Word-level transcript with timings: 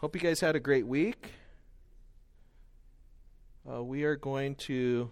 Hope 0.00 0.14
you 0.14 0.20
guys 0.20 0.40
had 0.40 0.54
a 0.54 0.60
great 0.60 0.86
week. 0.86 1.30
Uh, 3.66 3.82
we 3.82 4.04
are 4.04 4.14
going 4.14 4.54
to 4.56 5.08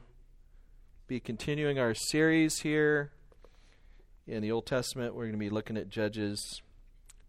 be 1.07 1.21
continuing 1.21 1.79
our 1.79 1.95
series 1.95 2.59
here 2.59 3.11
in 4.27 4.43
the 4.43 4.53
Old 4.53 4.67
Testament. 4.67 5.15
We're 5.15 5.23
going 5.23 5.33
to 5.33 5.39
be 5.39 5.49
looking 5.49 5.79
at 5.79 5.89
Judges. 5.89 6.61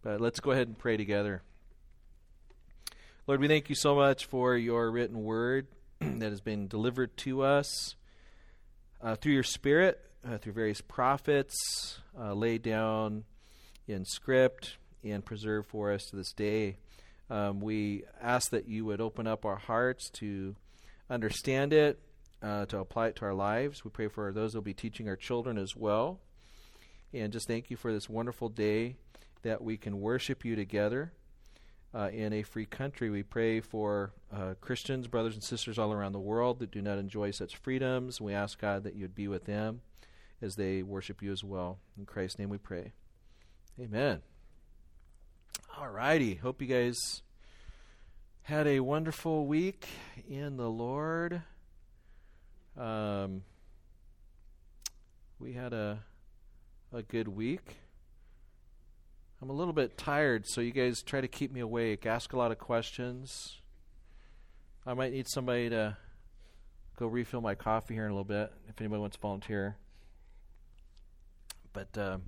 But 0.02 0.20
let's 0.20 0.38
go 0.38 0.50
ahead 0.50 0.68
and 0.68 0.76
pray 0.76 0.98
together. 0.98 1.40
Lord, 3.26 3.40
we 3.40 3.48
thank 3.48 3.70
you 3.70 3.74
so 3.74 3.94
much 3.94 4.26
for 4.26 4.54
your 4.54 4.90
written 4.90 5.24
word 5.24 5.66
that 6.00 6.28
has 6.28 6.42
been 6.42 6.68
delivered 6.68 7.16
to 7.18 7.40
us 7.40 7.94
uh, 9.00 9.16
through 9.16 9.32
your 9.32 9.42
Spirit, 9.42 9.98
uh, 10.28 10.36
through 10.36 10.52
various 10.52 10.82
prophets, 10.82 12.00
uh, 12.20 12.34
laid 12.34 12.60
down 12.60 13.24
in 13.88 14.04
script 14.04 14.76
and 15.02 15.24
preserved 15.24 15.68
for 15.70 15.90
us 15.90 16.04
to 16.10 16.16
this 16.16 16.34
day. 16.34 16.76
Um, 17.28 17.60
we 17.60 18.04
ask 18.20 18.50
that 18.50 18.68
you 18.68 18.84
would 18.84 19.00
open 19.00 19.26
up 19.26 19.44
our 19.44 19.56
hearts 19.56 20.10
to 20.10 20.54
understand 21.10 21.72
it, 21.72 22.00
uh, 22.42 22.66
to 22.66 22.78
apply 22.78 23.08
it 23.08 23.16
to 23.16 23.24
our 23.24 23.34
lives. 23.34 23.84
We 23.84 23.90
pray 23.90 24.08
for 24.08 24.32
those 24.32 24.52
who 24.52 24.58
will 24.58 24.64
be 24.64 24.74
teaching 24.74 25.08
our 25.08 25.16
children 25.16 25.58
as 25.58 25.74
well. 25.74 26.20
And 27.12 27.32
just 27.32 27.48
thank 27.48 27.70
you 27.70 27.76
for 27.76 27.92
this 27.92 28.08
wonderful 28.08 28.48
day 28.48 28.96
that 29.42 29.62
we 29.62 29.76
can 29.76 30.00
worship 30.00 30.44
you 30.44 30.56
together 30.56 31.12
uh, 31.94 32.10
in 32.12 32.32
a 32.32 32.42
free 32.42 32.66
country. 32.66 33.10
We 33.10 33.22
pray 33.22 33.60
for 33.60 34.12
uh, 34.32 34.54
Christians, 34.60 35.06
brothers 35.06 35.34
and 35.34 35.42
sisters 35.42 35.78
all 35.78 35.92
around 35.92 36.12
the 36.12 36.20
world 36.20 36.58
that 36.58 36.70
do 36.70 36.82
not 36.82 36.98
enjoy 36.98 37.30
such 37.30 37.56
freedoms. 37.56 38.20
We 38.20 38.34
ask 38.34 38.60
God 38.60 38.84
that 38.84 38.94
you'd 38.94 39.14
be 39.14 39.28
with 39.28 39.44
them 39.44 39.80
as 40.42 40.56
they 40.56 40.82
worship 40.82 41.22
you 41.22 41.32
as 41.32 41.42
well. 41.42 41.78
In 41.96 42.04
Christ's 42.04 42.38
name 42.38 42.50
we 42.50 42.58
pray. 42.58 42.92
Amen. 43.80 44.20
All 45.78 45.88
righty. 45.88 46.34
Hope 46.34 46.60
you 46.60 46.68
guys 46.68 47.22
had 48.46 48.68
a 48.68 48.78
wonderful 48.78 49.44
week 49.44 49.88
in 50.30 50.56
the 50.56 50.70
Lord. 50.70 51.42
Um, 52.78 53.42
we 55.40 55.52
had 55.52 55.72
a 55.72 56.04
a 56.92 57.02
good 57.02 57.26
week. 57.26 57.78
I'm 59.42 59.50
a 59.50 59.52
little 59.52 59.72
bit 59.72 59.98
tired, 59.98 60.46
so 60.46 60.60
you 60.60 60.70
guys 60.70 61.02
try 61.02 61.20
to 61.20 61.26
keep 61.26 61.52
me 61.52 61.58
awake. 61.58 62.06
Ask 62.06 62.34
a 62.34 62.38
lot 62.38 62.52
of 62.52 62.58
questions. 62.58 63.56
I 64.86 64.94
might 64.94 65.12
need 65.12 65.26
somebody 65.26 65.68
to 65.70 65.96
go 66.96 67.08
refill 67.08 67.40
my 67.40 67.56
coffee 67.56 67.94
here 67.94 68.04
in 68.04 68.12
a 68.12 68.14
little 68.14 68.22
bit 68.22 68.52
if 68.68 68.80
anybody 68.80 69.00
wants 69.00 69.16
to 69.16 69.20
volunteer. 69.20 69.76
But 71.72 71.98
uh, 71.98 72.18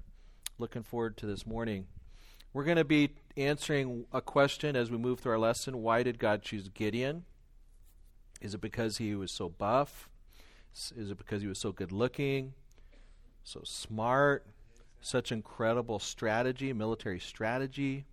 looking 0.59 0.83
forward 0.83 1.17
to 1.19 1.27
this 1.27 1.47
morning. 1.47 1.87
We're 2.53 2.65
going 2.65 2.77
to 2.79 2.85
be 2.85 3.11
answering 3.37 4.07
a 4.13 4.21
question 4.21 4.75
as 4.75 4.91
we 4.91 4.99
move 4.99 5.21
through 5.21 5.33
our 5.33 5.39
lesson. 5.39 5.83
Why 5.83 6.03
did 6.03 6.19
God 6.19 6.43
choose 6.43 6.69
Gideon? 6.69 7.25
Is 8.41 8.55
it 8.55 8.61
because 8.61 8.97
he 8.97 9.15
was 9.15 9.35
so 9.37 9.49
buff? 9.49 10.09
Is 10.97 11.11
it 11.11 11.19
because 11.19 11.43
he 11.43 11.49
was 11.49 11.61
so 11.61 11.73
good 11.73 11.93
looking, 11.93 12.55
so 13.43 13.61
smart, 13.65 14.47
such 15.01 15.31
incredible 15.33 15.99
strategy, 15.99 16.73
military 16.73 17.21
strategy? 17.21 18.07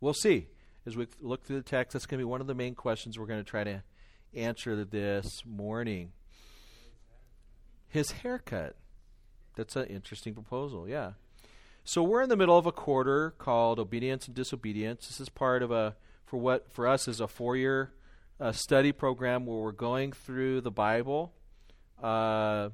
We'll 0.00 0.14
see. 0.14 0.48
As 0.86 0.96
we 0.96 1.06
look 1.20 1.44
through 1.44 1.56
the 1.56 1.62
text, 1.62 1.92
that's 1.92 2.06
going 2.06 2.18
to 2.18 2.24
be 2.26 2.30
one 2.30 2.40
of 2.40 2.46
the 2.46 2.54
main 2.54 2.74
questions 2.74 3.18
we're 3.18 3.26
going 3.26 3.44
to 3.44 3.50
try 3.50 3.64
to 3.64 3.82
answer 4.34 4.84
this 4.84 5.42
morning. 5.46 6.12
His 7.88 8.10
haircut. 8.12 8.76
That's 9.56 9.76
an 9.76 9.86
interesting 9.86 10.34
proposal, 10.34 10.88
yeah. 10.88 11.12
So 11.84 12.02
we're 12.02 12.22
in 12.22 12.28
the 12.28 12.36
middle 12.36 12.58
of 12.58 12.66
a 12.66 12.72
quarter 12.72 13.30
called 13.32 13.78
Obedience 13.78 14.26
and 14.26 14.36
Disobedience. 14.36 15.08
This 15.08 15.20
is 15.20 15.28
part 15.28 15.62
of 15.62 15.70
a 15.70 15.96
for 16.24 16.36
what 16.36 16.70
for 16.70 16.86
us 16.86 17.08
is 17.08 17.20
a 17.20 17.26
four-year 17.26 17.92
uh, 18.38 18.52
study 18.52 18.92
program 18.92 19.46
where 19.46 19.58
we're 19.58 19.72
going 19.72 20.12
through 20.12 20.60
the 20.60 20.70
Bible, 20.70 21.32
uh, 22.00 22.68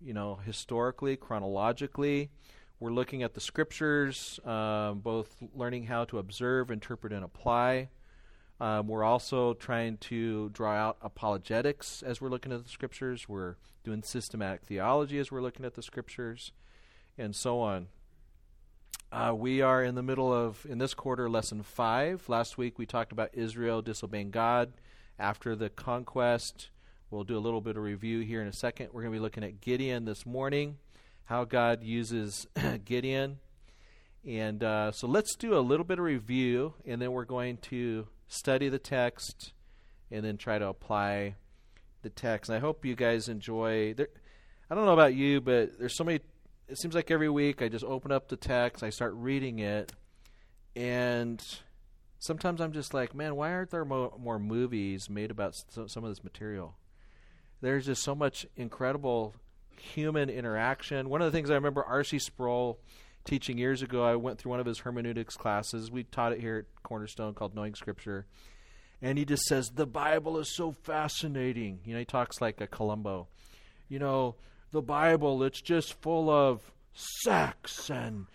you 0.00 0.14
know, 0.14 0.38
historically, 0.44 1.16
chronologically. 1.16 2.30
We're 2.78 2.92
looking 2.92 3.22
at 3.22 3.34
the 3.34 3.40
scriptures, 3.40 4.38
um, 4.44 5.00
both 5.00 5.36
learning 5.54 5.86
how 5.86 6.04
to 6.06 6.18
observe, 6.18 6.70
interpret, 6.70 7.12
and 7.12 7.24
apply. 7.24 7.88
Um, 8.60 8.86
we're 8.86 9.04
also 9.04 9.54
trying 9.54 9.96
to 9.98 10.50
draw 10.50 10.74
out 10.74 10.96
apologetics 11.02 12.02
as 12.04 12.20
we're 12.20 12.28
looking 12.28 12.52
at 12.52 12.62
the 12.62 12.70
scriptures. 12.70 13.28
We're 13.28 13.56
doing 13.82 14.02
systematic 14.04 14.62
theology 14.62 15.18
as 15.18 15.32
we're 15.32 15.42
looking 15.42 15.64
at 15.64 15.74
the 15.74 15.82
scriptures, 15.82 16.52
and 17.18 17.34
so 17.34 17.58
on. 17.58 17.88
Uh, 19.12 19.34
we 19.36 19.60
are 19.60 19.84
in 19.84 19.94
the 19.94 20.02
middle 20.02 20.32
of, 20.32 20.64
in 20.66 20.78
this 20.78 20.94
quarter, 20.94 21.28
lesson 21.28 21.62
five. 21.62 22.26
Last 22.30 22.56
week 22.56 22.78
we 22.78 22.86
talked 22.86 23.12
about 23.12 23.28
Israel 23.34 23.82
disobeying 23.82 24.30
God 24.30 24.72
after 25.18 25.54
the 25.54 25.68
conquest. 25.68 26.70
We'll 27.10 27.22
do 27.22 27.36
a 27.36 27.38
little 27.38 27.60
bit 27.60 27.76
of 27.76 27.82
review 27.82 28.20
here 28.20 28.40
in 28.40 28.48
a 28.48 28.54
second. 28.54 28.88
We're 28.90 29.02
going 29.02 29.12
to 29.12 29.18
be 29.18 29.22
looking 29.22 29.44
at 29.44 29.60
Gideon 29.60 30.06
this 30.06 30.24
morning, 30.24 30.78
how 31.26 31.44
God 31.44 31.82
uses 31.82 32.46
Gideon. 32.86 33.38
And 34.26 34.64
uh, 34.64 34.92
so 34.92 35.06
let's 35.06 35.36
do 35.36 35.58
a 35.58 35.60
little 35.60 35.84
bit 35.84 35.98
of 35.98 36.06
review, 36.06 36.72
and 36.86 37.02
then 37.02 37.12
we're 37.12 37.26
going 37.26 37.58
to 37.58 38.06
study 38.28 38.70
the 38.70 38.78
text 38.78 39.52
and 40.10 40.24
then 40.24 40.38
try 40.38 40.58
to 40.58 40.68
apply 40.68 41.34
the 42.00 42.08
text. 42.08 42.48
And 42.48 42.56
I 42.56 42.60
hope 42.60 42.82
you 42.86 42.96
guys 42.96 43.28
enjoy. 43.28 43.92
There, 43.92 44.08
I 44.70 44.74
don't 44.74 44.86
know 44.86 44.94
about 44.94 45.12
you, 45.12 45.42
but 45.42 45.78
there's 45.78 45.98
so 45.98 46.04
many 46.04 46.20
it 46.68 46.78
seems 46.78 46.94
like 46.94 47.10
every 47.10 47.28
week 47.28 47.62
I 47.62 47.68
just 47.68 47.84
open 47.84 48.12
up 48.12 48.28
the 48.28 48.36
text, 48.36 48.82
I 48.82 48.90
start 48.90 49.14
reading 49.14 49.58
it, 49.58 49.92
and 50.74 51.42
sometimes 52.18 52.60
I'm 52.60 52.72
just 52.72 52.94
like, 52.94 53.14
man, 53.14 53.36
why 53.36 53.52
aren't 53.52 53.70
there 53.70 53.84
mo- 53.84 54.18
more 54.18 54.38
movies 54.38 55.10
made 55.10 55.30
about 55.30 55.54
so- 55.70 55.86
some 55.86 56.04
of 56.04 56.10
this 56.10 56.24
material? 56.24 56.76
There's 57.60 57.86
just 57.86 58.02
so 58.02 58.14
much 58.14 58.46
incredible 58.56 59.34
human 59.76 60.30
interaction. 60.30 61.08
One 61.08 61.22
of 61.22 61.30
the 61.30 61.36
things 61.36 61.50
I 61.50 61.54
remember 61.54 61.84
R.C. 61.84 62.18
Sproul 62.18 62.78
teaching 63.24 63.58
years 63.58 63.82
ago, 63.82 64.04
I 64.04 64.16
went 64.16 64.38
through 64.38 64.50
one 64.50 64.60
of 64.60 64.66
his 64.66 64.80
hermeneutics 64.80 65.36
classes. 65.36 65.90
We 65.90 66.04
taught 66.04 66.32
it 66.32 66.40
here 66.40 66.58
at 66.58 66.82
Cornerstone 66.82 67.34
called 67.34 67.54
Knowing 67.54 67.74
Scripture. 67.74 68.26
And 69.00 69.18
he 69.18 69.24
just 69.24 69.44
says, 69.44 69.70
The 69.70 69.86
Bible 69.86 70.38
is 70.38 70.54
so 70.54 70.72
fascinating. 70.72 71.80
You 71.84 71.94
know, 71.94 71.98
he 72.00 72.04
talks 72.04 72.40
like 72.40 72.60
a 72.60 72.66
Columbo. 72.66 73.28
You 73.88 73.98
know, 73.98 74.36
the 74.72 74.82
Bible, 74.82 75.42
it's 75.44 75.60
just 75.60 76.00
full 76.00 76.28
of 76.28 76.72
sex 76.94 77.90
and 77.90 78.26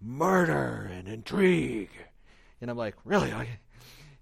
murder 0.00 0.90
and 0.92 1.06
intrigue. 1.06 1.90
And 2.60 2.70
I'm 2.70 2.76
like, 2.76 2.96
really? 3.04 3.32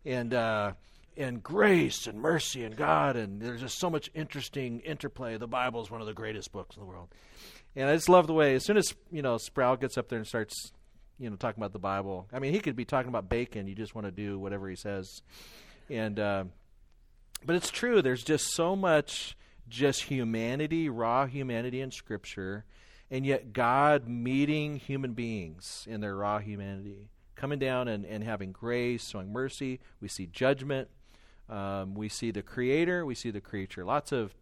And 0.04 0.34
uh, 0.34 0.72
and 1.16 1.42
grace 1.42 2.06
and 2.06 2.20
mercy 2.20 2.64
and 2.64 2.76
God, 2.76 3.16
and 3.16 3.40
there's 3.40 3.60
just 3.60 3.78
so 3.78 3.90
much 3.90 4.10
interesting 4.14 4.80
interplay. 4.80 5.36
The 5.36 5.46
Bible 5.46 5.82
is 5.82 5.90
one 5.90 6.00
of 6.00 6.06
the 6.06 6.14
greatest 6.14 6.52
books 6.52 6.76
in 6.76 6.80
the 6.80 6.86
world. 6.86 7.08
And 7.76 7.88
I 7.88 7.94
just 7.94 8.08
love 8.08 8.26
the 8.26 8.34
way, 8.34 8.54
as 8.54 8.64
soon 8.64 8.76
as, 8.76 8.94
you 9.12 9.22
know, 9.22 9.36
Sproul 9.38 9.76
gets 9.76 9.96
up 9.96 10.08
there 10.08 10.18
and 10.18 10.26
starts, 10.26 10.72
you 11.18 11.30
know, 11.30 11.36
talking 11.36 11.62
about 11.62 11.72
the 11.72 11.78
Bible, 11.78 12.26
I 12.32 12.40
mean, 12.40 12.52
he 12.52 12.58
could 12.58 12.74
be 12.74 12.84
talking 12.84 13.08
about 13.08 13.28
bacon. 13.28 13.68
You 13.68 13.74
just 13.74 13.94
want 13.94 14.06
to 14.06 14.10
do 14.10 14.38
whatever 14.38 14.68
he 14.68 14.76
says. 14.76 15.22
And, 15.88 16.18
uh, 16.18 16.44
but 17.44 17.54
it's 17.54 17.70
true. 17.70 18.02
There's 18.02 18.24
just 18.24 18.52
so 18.54 18.74
much 18.74 19.36
just 19.70 20.02
humanity, 20.04 20.88
raw 20.88 21.26
humanity 21.26 21.80
in 21.80 21.90
Scripture, 21.90 22.64
and 23.10 23.24
yet 23.24 23.52
God 23.52 24.08
meeting 24.08 24.76
human 24.76 25.14
beings 25.14 25.86
in 25.88 26.00
their 26.00 26.16
raw 26.16 26.38
humanity, 26.38 27.08
coming 27.36 27.58
down 27.58 27.88
and, 27.88 28.04
and 28.04 28.22
having 28.22 28.52
grace, 28.52 29.08
showing 29.08 29.32
mercy. 29.32 29.80
We 30.00 30.08
see 30.08 30.26
judgment. 30.26 30.88
Um, 31.48 31.94
we 31.94 32.08
see 32.08 32.30
the 32.30 32.42
Creator. 32.42 33.06
We 33.06 33.14
see 33.14 33.30
the 33.30 33.40
creature. 33.40 33.84
Lots 33.84 34.12
of 34.12 34.34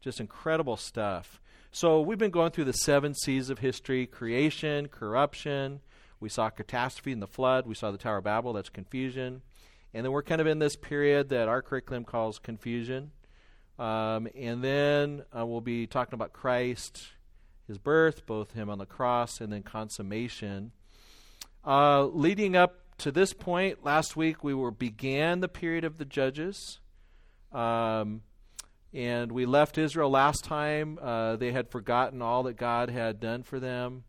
just 0.00 0.20
incredible 0.20 0.76
stuff. 0.76 1.40
So 1.70 2.00
we've 2.00 2.18
been 2.18 2.30
going 2.30 2.52
through 2.52 2.64
the 2.64 2.72
seven 2.72 3.14
C's 3.14 3.50
of 3.50 3.58
history 3.58 4.06
creation, 4.06 4.88
corruption. 4.88 5.80
We 6.20 6.28
saw 6.28 6.48
catastrophe 6.48 7.12
in 7.12 7.20
the 7.20 7.26
flood. 7.26 7.66
We 7.66 7.74
saw 7.74 7.90
the 7.90 7.98
Tower 7.98 8.18
of 8.18 8.24
Babel. 8.24 8.54
That's 8.54 8.70
confusion. 8.70 9.42
And 9.92 10.04
then 10.04 10.12
we're 10.12 10.22
kind 10.22 10.40
of 10.40 10.46
in 10.46 10.58
this 10.58 10.76
period 10.76 11.28
that 11.28 11.48
our 11.48 11.62
curriculum 11.62 12.04
calls 12.04 12.38
confusion. 12.38 13.12
Um, 13.78 14.28
and 14.34 14.64
then 14.64 15.22
uh, 15.36 15.44
we'll 15.44 15.60
be 15.60 15.86
talking 15.86 16.14
about 16.14 16.32
Christ, 16.32 17.08
his 17.66 17.78
birth, 17.78 18.26
both 18.26 18.52
him 18.52 18.70
on 18.70 18.78
the 18.78 18.86
cross 18.86 19.40
and 19.40 19.52
then 19.52 19.62
consummation. 19.62 20.72
Uh, 21.64 22.04
leading 22.04 22.56
up 22.56 22.80
to 22.98 23.10
this 23.10 23.32
point, 23.32 23.84
last 23.84 24.16
week 24.16 24.42
we 24.42 24.54
were 24.54 24.70
began 24.70 25.40
the 25.40 25.48
period 25.48 25.84
of 25.84 25.98
the 25.98 26.04
judges. 26.04 26.80
Um, 27.52 28.22
and 28.94 29.30
we 29.30 29.44
left 29.44 29.76
Israel 29.76 30.08
last 30.08 30.44
time. 30.44 30.98
Uh, 31.00 31.36
they 31.36 31.52
had 31.52 31.70
forgotten 31.70 32.22
all 32.22 32.44
that 32.44 32.56
God 32.56 32.88
had 32.88 33.20
done 33.20 33.42
for 33.42 33.60
them 33.60 34.04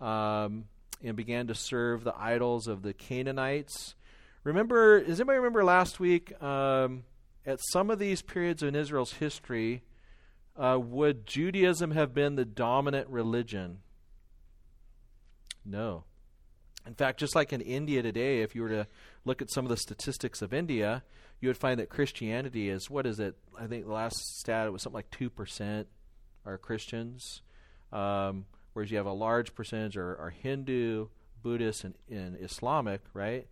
um, 0.00 0.66
and 1.02 1.16
began 1.16 1.48
to 1.48 1.54
serve 1.56 2.04
the 2.04 2.14
idols 2.16 2.68
of 2.68 2.82
the 2.82 2.92
Canaanites. 2.92 3.96
Remember, 4.44 5.02
does 5.02 5.18
anybody 5.18 5.38
remember 5.38 5.64
last 5.64 5.98
week? 5.98 6.40
Um, 6.40 7.04
at 7.46 7.60
some 7.70 7.90
of 7.90 7.98
these 7.98 8.22
periods 8.22 8.62
in 8.62 8.74
Israel's 8.74 9.14
history, 9.14 9.82
uh, 10.56 10.78
would 10.80 11.26
Judaism 11.26 11.92
have 11.92 12.14
been 12.14 12.36
the 12.36 12.44
dominant 12.44 13.08
religion? 13.08 13.78
No. 15.64 16.04
In 16.86 16.94
fact, 16.94 17.20
just 17.20 17.34
like 17.34 17.52
in 17.52 17.60
India 17.60 18.02
today, 18.02 18.42
if 18.42 18.54
you 18.54 18.62
were 18.62 18.68
to 18.68 18.86
look 19.24 19.40
at 19.40 19.50
some 19.50 19.64
of 19.64 19.70
the 19.70 19.76
statistics 19.76 20.42
of 20.42 20.52
India, 20.52 21.04
you 21.40 21.48
would 21.48 21.56
find 21.56 21.78
that 21.80 21.88
Christianity 21.88 22.68
is 22.68 22.90
what 22.90 23.06
is 23.06 23.20
it? 23.20 23.36
I 23.58 23.66
think 23.66 23.86
the 23.86 23.92
last 23.92 24.16
stat 24.38 24.66
it 24.66 24.70
was 24.70 24.82
something 24.82 24.96
like 24.96 25.10
two 25.10 25.30
percent 25.30 25.88
are 26.44 26.58
Christians, 26.58 27.42
um, 27.92 28.46
whereas 28.72 28.90
you 28.90 28.96
have 28.96 29.06
a 29.06 29.12
large 29.12 29.54
percentage 29.54 29.96
are, 29.96 30.16
are 30.16 30.30
Hindu, 30.30 31.08
Buddhist, 31.42 31.84
and, 31.84 31.94
and 32.10 32.36
Islamic. 32.40 33.00
Right? 33.14 33.46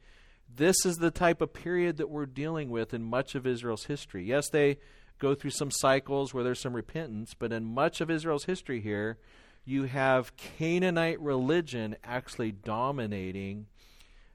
This 0.57 0.85
is 0.85 0.97
the 0.97 1.11
type 1.11 1.41
of 1.41 1.53
period 1.53 1.97
that 1.99 2.11
we're 2.11 2.27
dealing 2.27 2.71
with 2.71 2.93
in 2.93 3.03
much 3.03 3.35
of 3.35 3.47
Israel's 3.47 3.85
history. 3.85 4.25
Yes, 4.25 4.49
they 4.51 4.79
go 5.19 5.35
through 5.35 5.51
some 5.51 5.71
cycles 5.71 6.35
where 6.35 6.43
there's 6.43 6.61
some 6.61 6.75
repentance, 6.75 7.35
but 7.39 7.53
in 7.53 7.65
much 7.65 8.01
of 8.01 8.11
Israel's 8.11 8.45
history 8.45 8.81
here, 8.81 9.19
you 9.65 9.85
have 9.85 10.37
Canaanite 10.37 11.21
religion 11.21 11.97
actually 12.03 12.51
dominating 12.51 13.67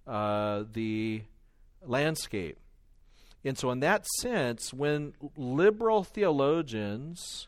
uh, 0.08 0.64
the 0.72 1.24
landscape. 1.84 2.58
And 3.44 3.58
so, 3.58 3.70
in 3.72 3.80
that 3.82 4.06
sense, 4.20 4.74
when 4.74 5.14
liberal 5.36 6.04
theologians 6.04 7.48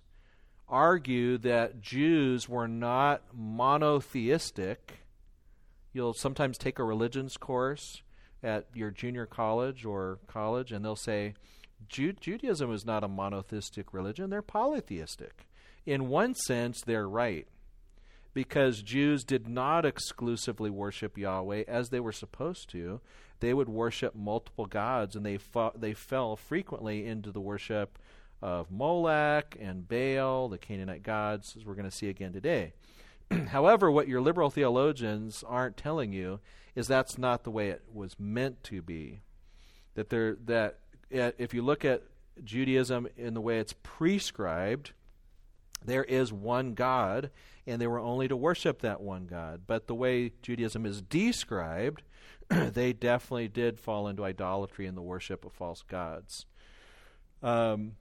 argue 0.68 1.38
that 1.40 1.82
Jews 1.82 2.50
were 2.50 2.68
not 2.68 3.24
monotheistic, 3.34 5.00
you'll 5.94 6.14
sometimes 6.14 6.58
take 6.58 6.78
a 6.78 6.84
religions 6.84 7.38
course 7.38 8.02
at 8.44 8.68
your 8.74 8.92
junior 8.92 9.26
college 9.26 9.86
or 9.86 10.20
college, 10.28 10.72
and 10.72 10.84
they'll 10.84 10.96
say, 10.96 11.34
Judaism 11.88 12.72
is 12.74 12.86
not 12.86 13.04
a 13.04 13.08
monotheistic 13.08 13.94
religion, 13.94 14.30
they're 14.30 14.42
polytheistic. 14.42 15.48
In 15.86 16.10
one 16.10 16.36
sense, 16.36 16.82
they're 16.82 17.08
right 17.08 17.48
because 18.38 18.84
Jews 18.84 19.24
did 19.24 19.48
not 19.48 19.84
exclusively 19.84 20.70
worship 20.70 21.18
Yahweh 21.18 21.64
as 21.68 21.90
they 21.90 22.00
were 22.00 22.12
supposed 22.12 22.70
to. 22.70 23.02
They 23.40 23.52
would 23.52 23.68
worship 23.68 24.14
multiple 24.14 24.68
gods, 24.68 25.16
and 25.16 25.26
they 25.26 25.40
they 25.76 25.94
fell 25.94 26.36
frequently 26.36 27.08
into 27.08 27.32
the 27.32 27.40
worship 27.40 27.98
of 28.42 28.70
Molech 28.70 29.58
and 29.60 29.88
Baal, 29.88 30.50
the 30.50 30.60
Canaanite 30.60 31.02
gods, 31.02 31.56
as 31.58 31.66
we're 31.66 31.74
going 31.74 31.90
to 31.90 31.96
see 31.96 32.10
again 32.10 32.32
today. 32.32 32.74
However, 33.50 33.92
what 33.92 34.08
your 34.08 34.22
liberal 34.22 34.50
theologians 34.50 35.44
aren't 35.48 35.78
telling 35.78 36.14
you 36.14 36.40
is 36.76 36.88
that's 36.88 37.18
not 37.18 37.44
the 37.44 37.52
way 37.52 37.70
it 37.70 37.84
was 37.92 38.16
meant 38.20 38.64
to 38.66 38.82
be. 38.82 39.22
That 39.96 40.10
there 40.10 40.38
that 40.46 40.80
if 41.10 41.54
you 41.54 41.62
look 41.62 41.84
at 41.84 42.04
Judaism 42.44 43.08
in 43.18 43.34
the 43.34 43.42
way 43.42 43.60
it's 43.60 43.74
prescribed, 43.84 44.92
there 45.84 46.04
is 46.04 46.32
one 46.32 46.74
God, 46.74 47.32
and 47.66 47.82
they 47.82 47.88
were 47.88 48.00
only 48.00 48.28
to 48.28 48.36
worship 48.36 48.82
that 48.82 49.02
one 49.02 49.26
God. 49.26 49.62
But 49.66 49.88
the 49.88 49.96
way 49.96 50.34
Judaism 50.42 50.86
is 50.86 51.02
described, 51.02 52.04
they 52.50 52.94
definitely 52.94 53.48
did 53.48 53.80
fall 53.80 54.08
into 54.08 54.24
idolatry 54.24 54.86
and 54.86 54.98
the 54.98 55.02
worship 55.02 55.46
of 55.46 55.54
false 55.54 55.82
gods. 55.82 56.46
Um, 57.42 57.94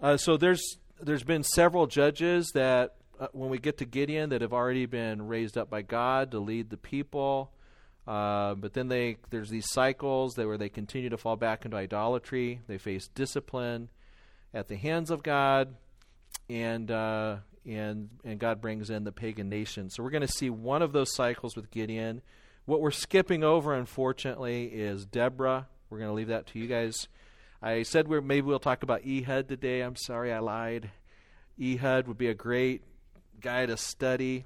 uh, 0.00 0.16
so 0.16 0.36
there's 0.36 0.78
there's 1.00 1.24
been 1.24 1.42
several 1.42 1.86
judges 1.86 2.52
that 2.54 2.96
uh, 3.18 3.28
when 3.32 3.50
we 3.50 3.58
get 3.58 3.78
to 3.78 3.84
Gideon 3.84 4.30
that 4.30 4.42
have 4.42 4.52
already 4.52 4.86
been 4.86 5.26
raised 5.26 5.56
up 5.56 5.70
by 5.70 5.82
God 5.82 6.30
to 6.32 6.38
lead 6.38 6.70
the 6.70 6.76
people. 6.76 7.52
Uh, 8.06 8.54
but 8.54 8.72
then 8.74 8.88
they 8.88 9.16
there's 9.30 9.50
these 9.50 9.70
cycles 9.70 10.34
that 10.34 10.46
where 10.46 10.58
they 10.58 10.68
continue 10.68 11.08
to 11.08 11.16
fall 11.16 11.36
back 11.36 11.64
into 11.64 11.76
idolatry. 11.76 12.60
They 12.66 12.78
face 12.78 13.08
discipline 13.08 13.88
at 14.54 14.68
the 14.68 14.76
hands 14.76 15.10
of 15.10 15.22
God 15.22 15.74
and 16.48 16.90
uh, 16.90 17.36
and 17.64 18.08
and 18.24 18.38
God 18.38 18.60
brings 18.60 18.90
in 18.90 19.04
the 19.04 19.12
pagan 19.12 19.48
nation. 19.48 19.90
So 19.90 20.02
we're 20.02 20.10
going 20.10 20.26
to 20.26 20.32
see 20.32 20.50
one 20.50 20.82
of 20.82 20.92
those 20.92 21.14
cycles 21.14 21.56
with 21.56 21.70
Gideon. 21.70 22.22
What 22.64 22.80
we're 22.80 22.90
skipping 22.90 23.44
over, 23.44 23.74
unfortunately, 23.74 24.66
is 24.66 25.04
Deborah. 25.04 25.68
We're 25.88 25.98
going 25.98 26.10
to 26.10 26.14
leave 26.14 26.28
that 26.28 26.46
to 26.48 26.58
you 26.58 26.66
guys. 26.66 27.08
I 27.62 27.82
said 27.82 28.08
we 28.08 28.20
maybe 28.20 28.46
we'll 28.46 28.58
talk 28.58 28.82
about 28.82 29.02
Ehud 29.06 29.48
today. 29.48 29.80
I'm 29.80 29.96
sorry 29.96 30.32
I 30.32 30.38
lied. 30.38 30.90
Ehud 31.60 32.06
would 32.06 32.18
be 32.18 32.28
a 32.28 32.34
great 32.34 32.82
guy 33.40 33.66
to 33.66 33.76
study. 33.76 34.44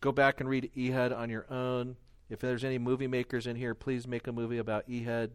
Go 0.00 0.12
back 0.12 0.40
and 0.40 0.48
read 0.48 0.70
Ehud 0.76 1.12
on 1.12 1.30
your 1.30 1.46
own. 1.50 1.96
If 2.28 2.40
there's 2.40 2.64
any 2.64 2.78
movie 2.78 3.06
makers 3.06 3.46
in 3.46 3.56
here, 3.56 3.74
please 3.74 4.06
make 4.06 4.26
a 4.26 4.32
movie 4.32 4.58
about 4.58 4.84
Ehud. 4.90 5.30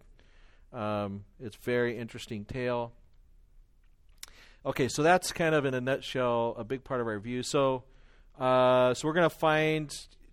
Um, 0.74 1.24
it's 1.40 1.56
very 1.58 1.98
interesting 1.98 2.46
tale. 2.46 2.94
Okay, 4.66 4.88
so 4.88 5.02
that's 5.02 5.32
kind 5.32 5.56
of 5.56 5.66
in 5.66 5.74
a 5.74 5.82
nutshell 5.82 6.54
a 6.58 6.64
big 6.64 6.84
part 6.84 7.02
of 7.02 7.08
our 7.08 7.18
view. 7.20 7.42
So, 7.44 7.84
uh, 8.40 8.94
so 8.94 9.08
we're 9.08 9.16
going 9.16 9.30
to 9.30 9.36
find 9.36 9.92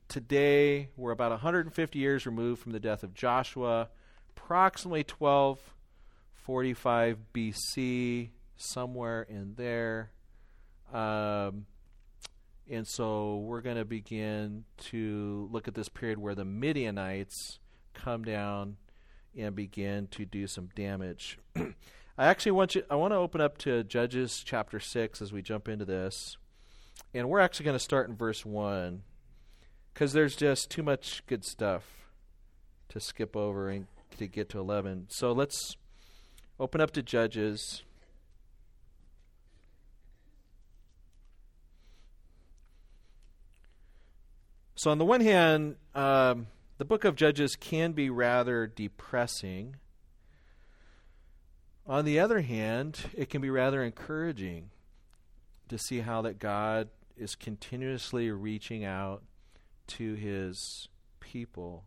today 0.09 0.91
we're 0.97 1.13
about 1.13 1.31
150 1.31 1.99
years 1.99 2.27
removed 2.27 2.63
from 2.63 2.73
the 2.73 2.81
death 2.81 3.03
of 3.03 3.15
Joshua, 3.15 3.89
approximately 4.37 5.07
1245 5.19 7.19
BC, 7.33 8.29
somewhere 8.57 9.23
in 9.23 9.55
there. 9.57 10.11
Um, 10.93 11.65
and 12.71 12.87
so 12.87 13.37
we're 13.37 13.61
going 13.61 13.77
to 13.77 13.85
begin 13.85 14.65
to 14.77 15.49
look 15.51 15.69
at 15.69 15.75
this 15.75 15.89
period 15.89 16.19
where 16.19 16.35
the 16.35 16.45
Midianites 16.45 17.59
come 17.95 18.25
down 18.25 18.77
and 19.37 19.55
begin 19.55 20.07
to 20.09 20.25
do 20.25 20.47
some 20.47 20.69
damage. 20.75 21.39
I 21.57 22.27
actually 22.27 22.53
want 22.53 22.75
you 22.75 22.83
I 22.91 22.97
want 22.97 23.13
to 23.13 23.17
open 23.17 23.41
up 23.41 23.59
to 23.59 23.85
Judges 23.85 24.43
chapter 24.45 24.81
6 24.81 25.23
as 25.23 25.33
we 25.33 25.41
jump 25.41 25.69
into 25.69 25.85
this. 25.85 26.37
And 27.15 27.29
we're 27.29 27.41
actually 27.41 27.65
going 27.65 27.79
to 27.79 27.83
start 27.83 28.09
in 28.09 28.17
verse 28.17 28.45
1 28.45 29.03
cuz 29.95 30.13
there's 30.13 30.37
just 30.37 30.71
too 30.71 30.83
much 30.83 31.25
good 31.27 31.45
stuff 31.45 32.09
to 32.89 33.01
skip 33.01 33.37
over 33.37 33.69
and 33.71 33.87
to 34.17 34.27
get 34.27 34.49
to 34.51 34.59
11. 34.59 35.07
So 35.11 35.33
let's 35.33 35.77
open 36.59 36.81
up 36.81 36.91
to 36.93 37.03
Judges 37.03 37.83
So, 44.79 44.91
on 44.93 44.99
the 44.99 45.05
one 45.05 45.21
hand, 45.21 45.77
um, 45.95 46.47
the 46.79 46.85
book 46.85 47.05
of 47.05 47.17
Judges 47.17 47.57
can 47.57 47.93
be 47.93 48.11
rather 48.11 48.67
depressing 48.67 49.77
on 51.89 52.05
the 52.05 52.21
other 52.21 52.43
hand, 52.43 52.99
it 53.15 53.31
can 53.31 53.41
be 53.41 53.49
rather 53.49 53.83
encouraging 53.83 54.69
to 55.71 55.79
see 55.79 56.01
how 56.01 56.21
that 56.23 56.39
God 56.39 56.91
is 57.17 57.35
continuously 57.35 58.31
reaching 58.31 58.85
out 58.85 59.23
to 59.89 60.13
his 60.15 60.89
people. 61.19 61.85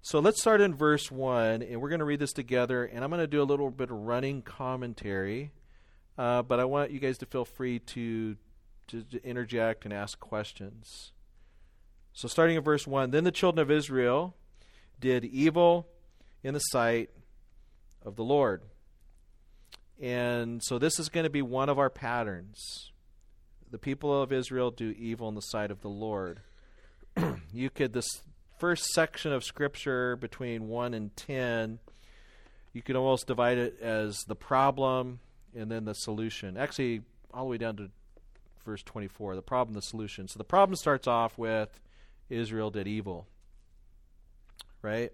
So 0.00 0.20
let's 0.20 0.40
start 0.40 0.62
in 0.62 0.74
verse 0.74 1.10
1, 1.10 1.62
and 1.62 1.82
we're 1.82 1.90
going 1.90 1.98
to 1.98 2.06
read 2.06 2.18
this 2.18 2.32
together, 2.32 2.86
and 2.86 3.04
I'm 3.04 3.10
going 3.10 3.20
to 3.20 3.26
do 3.26 3.42
a 3.42 3.44
little 3.44 3.70
bit 3.70 3.90
of 3.90 3.96
running 3.98 4.40
commentary, 4.40 5.52
uh, 6.16 6.40
but 6.42 6.58
I 6.58 6.64
want 6.64 6.90
you 6.90 6.98
guys 6.98 7.18
to 7.18 7.26
feel 7.26 7.44
free 7.44 7.80
to, 7.80 8.36
to, 8.88 9.02
to 9.02 9.22
interject 9.22 9.84
and 9.84 9.92
ask 9.92 10.18
questions. 10.18 11.12
So 12.18 12.26
starting 12.26 12.56
at 12.56 12.64
verse 12.64 12.84
1 12.84 13.12
Then 13.12 13.22
the 13.22 13.30
children 13.30 13.62
of 13.62 13.70
Israel 13.70 14.34
did 14.98 15.24
evil 15.24 15.86
in 16.42 16.52
the 16.52 16.60
sight 16.60 17.10
of 18.04 18.16
the 18.16 18.24
Lord 18.24 18.62
and 20.00 20.62
so 20.62 20.78
this 20.78 20.98
is 20.98 21.08
going 21.08 21.24
to 21.24 21.30
be 21.30 21.42
one 21.42 21.68
of 21.68 21.78
our 21.78 21.90
patterns. 21.90 22.92
The 23.70 23.78
people 23.78 24.22
of 24.22 24.32
Israel 24.32 24.70
do 24.70 24.90
evil 24.90 25.28
in 25.28 25.34
the 25.34 25.40
sight 25.40 25.70
of 25.70 25.80
the 25.80 25.88
Lord. 25.88 26.40
you 27.52 27.70
could, 27.70 27.92
this 27.92 28.08
first 28.58 28.86
section 28.86 29.32
of 29.32 29.44
Scripture 29.44 30.16
between 30.16 30.68
1 30.68 30.94
and 30.94 31.14
10, 31.16 31.80
you 32.72 32.82
could 32.82 32.96
almost 32.96 33.26
divide 33.26 33.58
it 33.58 33.80
as 33.80 34.18
the 34.28 34.36
problem 34.36 35.18
and 35.56 35.70
then 35.70 35.84
the 35.84 35.94
solution. 35.94 36.56
Actually, 36.56 37.02
all 37.34 37.44
the 37.44 37.50
way 37.50 37.58
down 37.58 37.76
to 37.76 37.90
verse 38.64 38.82
24, 38.84 39.34
the 39.34 39.42
problem, 39.42 39.74
the 39.74 39.82
solution. 39.82 40.28
So 40.28 40.38
the 40.38 40.44
problem 40.44 40.76
starts 40.76 41.08
off 41.08 41.36
with 41.36 41.80
Israel 42.28 42.70
did 42.70 42.86
evil. 42.86 43.26
Right? 44.82 45.12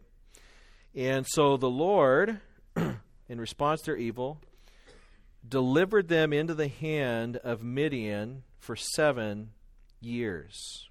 And 0.95 1.27
so 1.27 1.57
the 1.57 1.71
Lord, 1.71 2.41
in 2.77 3.41
response 3.41 3.81
to 3.83 3.93
their 3.93 3.97
evil, 3.97 4.41
delivered 5.47 6.09
them 6.09 6.33
into 6.33 6.55
the 6.55 6.69
hand 6.69 7.37
of 7.39 7.63
Midian 7.63 8.45
for 8.59 8.77
seven 8.77 9.51
years. 10.01 10.89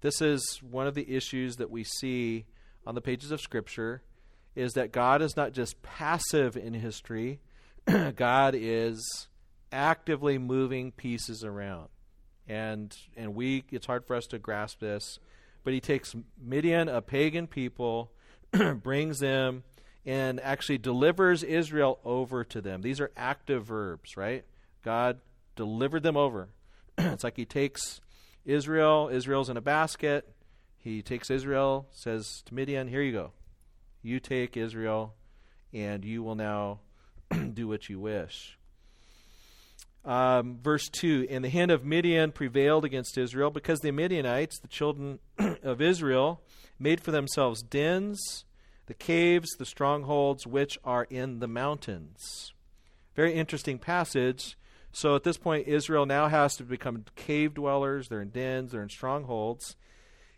This 0.00 0.20
is 0.20 0.60
one 0.62 0.86
of 0.86 0.94
the 0.94 1.14
issues 1.14 1.56
that 1.56 1.70
we 1.70 1.84
see 1.84 2.44
on 2.86 2.94
the 2.94 3.00
pages 3.00 3.30
of 3.30 3.40
Scripture 3.40 4.02
is 4.54 4.72
that 4.74 4.92
God 4.92 5.22
is 5.22 5.36
not 5.36 5.52
just 5.52 5.82
passive 5.82 6.56
in 6.56 6.74
history, 6.74 7.40
God 8.16 8.54
is 8.56 9.28
actively 9.72 10.38
moving 10.38 10.92
pieces 10.92 11.44
around. 11.44 11.88
And 12.48 12.96
and 13.16 13.34
we 13.34 13.64
it's 13.70 13.86
hard 13.86 14.04
for 14.06 14.14
us 14.16 14.26
to 14.28 14.38
grasp 14.38 14.80
this, 14.80 15.18
but 15.62 15.72
he 15.72 15.80
takes 15.80 16.14
Midian, 16.40 16.88
a 16.88 17.00
pagan 17.00 17.46
people, 17.46 18.12
brings 18.82 19.18
them 19.20 19.64
and 20.06 20.40
actually 20.40 20.78
delivers 20.78 21.42
Israel 21.42 21.98
over 22.04 22.44
to 22.44 22.60
them. 22.60 22.82
These 22.82 23.00
are 23.00 23.10
active 23.16 23.64
verbs, 23.64 24.16
right? 24.16 24.44
God 24.82 25.20
delivered 25.56 26.02
them 26.02 26.16
over. 26.16 26.48
it's 26.98 27.24
like 27.24 27.36
he 27.36 27.46
takes 27.46 28.00
Israel, 28.44 29.08
Israel's 29.10 29.48
in 29.48 29.56
a 29.56 29.62
basket, 29.62 30.28
He 30.76 31.00
takes 31.00 31.30
Israel, 31.30 31.88
says 31.90 32.42
to 32.46 32.54
Midian, 32.54 32.88
Here 32.88 33.02
you 33.02 33.12
go. 33.12 33.32
You 34.02 34.20
take 34.20 34.56
Israel, 34.56 35.14
and 35.72 36.04
you 36.04 36.22
will 36.22 36.34
now 36.34 36.80
do 37.54 37.66
what 37.66 37.88
you 37.88 37.98
wish. 37.98 38.58
Um, 40.04 40.58
verse 40.62 40.88
2 40.88 41.28
And 41.30 41.44
the 41.44 41.48
hand 41.48 41.70
of 41.70 41.84
Midian 41.84 42.32
prevailed 42.32 42.84
against 42.84 43.16
Israel 43.16 43.50
because 43.50 43.80
the 43.80 43.90
Midianites, 43.90 44.58
the 44.58 44.68
children 44.68 45.18
of 45.62 45.80
Israel, 45.80 46.42
made 46.78 47.00
for 47.00 47.10
themselves 47.10 47.62
dens, 47.62 48.44
the 48.86 48.94
caves, 48.94 49.50
the 49.58 49.64
strongholds 49.64 50.46
which 50.46 50.78
are 50.84 51.04
in 51.04 51.38
the 51.38 51.48
mountains. 51.48 52.52
Very 53.16 53.32
interesting 53.32 53.78
passage. 53.78 54.58
So 54.92 55.16
at 55.16 55.24
this 55.24 55.38
point, 55.38 55.66
Israel 55.66 56.06
now 56.06 56.28
has 56.28 56.56
to 56.56 56.64
become 56.64 57.04
cave 57.16 57.54
dwellers. 57.54 58.08
They're 58.08 58.20
in 58.20 58.30
dens, 58.30 58.72
they're 58.72 58.82
in 58.82 58.88
strongholds. 58.88 59.76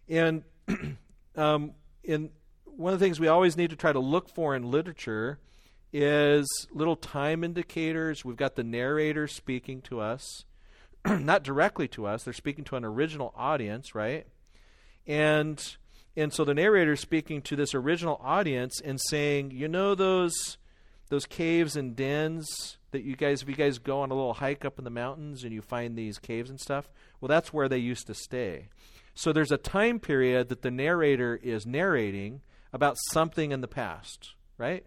And 0.08 0.44
um, 1.36 1.72
in 2.04 2.30
one 2.64 2.92
of 2.92 3.00
the 3.00 3.04
things 3.04 3.18
we 3.18 3.28
always 3.28 3.56
need 3.56 3.70
to 3.70 3.76
try 3.76 3.92
to 3.92 3.98
look 3.98 4.28
for 4.34 4.54
in 4.54 4.70
literature 4.70 5.38
is 5.98 6.46
little 6.72 6.94
time 6.94 7.42
indicators. 7.42 8.22
We've 8.22 8.36
got 8.36 8.54
the 8.54 8.62
narrator 8.62 9.26
speaking 9.26 9.80
to 9.82 10.00
us, 10.00 10.44
not 11.06 11.42
directly 11.42 11.88
to 11.88 12.06
us. 12.06 12.22
They're 12.22 12.34
speaking 12.34 12.64
to 12.64 12.76
an 12.76 12.84
original 12.84 13.32
audience, 13.34 13.94
right? 13.94 14.26
And 15.06 15.58
and 16.14 16.34
so 16.34 16.44
the 16.44 16.52
narrator 16.52 16.92
is 16.92 17.00
speaking 17.00 17.40
to 17.42 17.56
this 17.56 17.74
original 17.74 18.20
audience 18.22 18.78
and 18.78 19.00
saying, 19.08 19.52
you 19.52 19.68
know 19.68 19.94
those 19.94 20.58
those 21.08 21.24
caves 21.24 21.76
and 21.76 21.96
dens 21.96 22.76
that 22.90 23.02
you 23.02 23.16
guys 23.16 23.40
if 23.40 23.48
you 23.48 23.54
guys 23.54 23.78
go 23.78 24.00
on 24.00 24.10
a 24.10 24.14
little 24.14 24.34
hike 24.34 24.66
up 24.66 24.78
in 24.78 24.84
the 24.84 24.90
mountains 24.90 25.44
and 25.44 25.52
you 25.54 25.62
find 25.62 25.96
these 25.96 26.18
caves 26.18 26.50
and 26.50 26.60
stuff, 26.60 26.90
well 27.22 27.28
that's 27.28 27.54
where 27.54 27.70
they 27.70 27.78
used 27.78 28.06
to 28.08 28.14
stay. 28.14 28.68
So 29.14 29.32
there's 29.32 29.52
a 29.52 29.56
time 29.56 29.98
period 29.98 30.50
that 30.50 30.60
the 30.60 30.70
narrator 30.70 31.40
is 31.42 31.64
narrating 31.64 32.42
about 32.70 32.98
something 33.12 33.50
in 33.50 33.62
the 33.62 33.68
past, 33.68 34.34
right? 34.58 34.84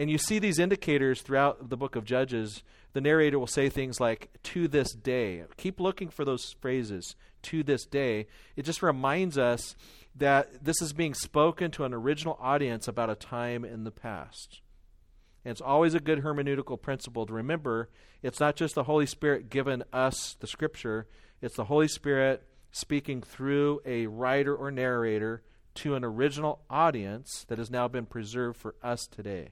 And 0.00 0.10
you 0.10 0.16
see 0.16 0.38
these 0.38 0.58
indicators 0.58 1.20
throughout 1.20 1.68
the 1.68 1.76
book 1.76 1.94
of 1.94 2.06
Judges. 2.06 2.62
The 2.94 3.02
narrator 3.02 3.38
will 3.38 3.46
say 3.46 3.68
things 3.68 4.00
like, 4.00 4.30
to 4.44 4.66
this 4.66 4.94
day. 4.94 5.44
Keep 5.58 5.78
looking 5.78 6.08
for 6.08 6.24
those 6.24 6.56
phrases, 6.58 7.16
to 7.42 7.62
this 7.62 7.84
day. 7.84 8.26
It 8.56 8.62
just 8.62 8.82
reminds 8.82 9.36
us 9.36 9.76
that 10.14 10.64
this 10.64 10.80
is 10.80 10.94
being 10.94 11.12
spoken 11.12 11.70
to 11.72 11.84
an 11.84 11.92
original 11.92 12.38
audience 12.40 12.88
about 12.88 13.10
a 13.10 13.14
time 13.14 13.62
in 13.62 13.84
the 13.84 13.90
past. 13.90 14.62
And 15.44 15.52
it's 15.52 15.60
always 15.60 15.92
a 15.92 16.00
good 16.00 16.22
hermeneutical 16.22 16.80
principle 16.80 17.26
to 17.26 17.34
remember 17.34 17.90
it's 18.22 18.40
not 18.40 18.56
just 18.56 18.76
the 18.76 18.84
Holy 18.84 19.04
Spirit 19.04 19.50
giving 19.50 19.82
us 19.92 20.34
the 20.40 20.46
scripture, 20.46 21.08
it's 21.42 21.56
the 21.56 21.64
Holy 21.64 21.88
Spirit 21.88 22.42
speaking 22.72 23.20
through 23.20 23.82
a 23.84 24.06
writer 24.06 24.56
or 24.56 24.70
narrator 24.70 25.42
to 25.74 25.94
an 25.94 26.06
original 26.06 26.62
audience 26.70 27.44
that 27.48 27.58
has 27.58 27.70
now 27.70 27.86
been 27.86 28.06
preserved 28.06 28.56
for 28.58 28.76
us 28.82 29.06
today. 29.06 29.50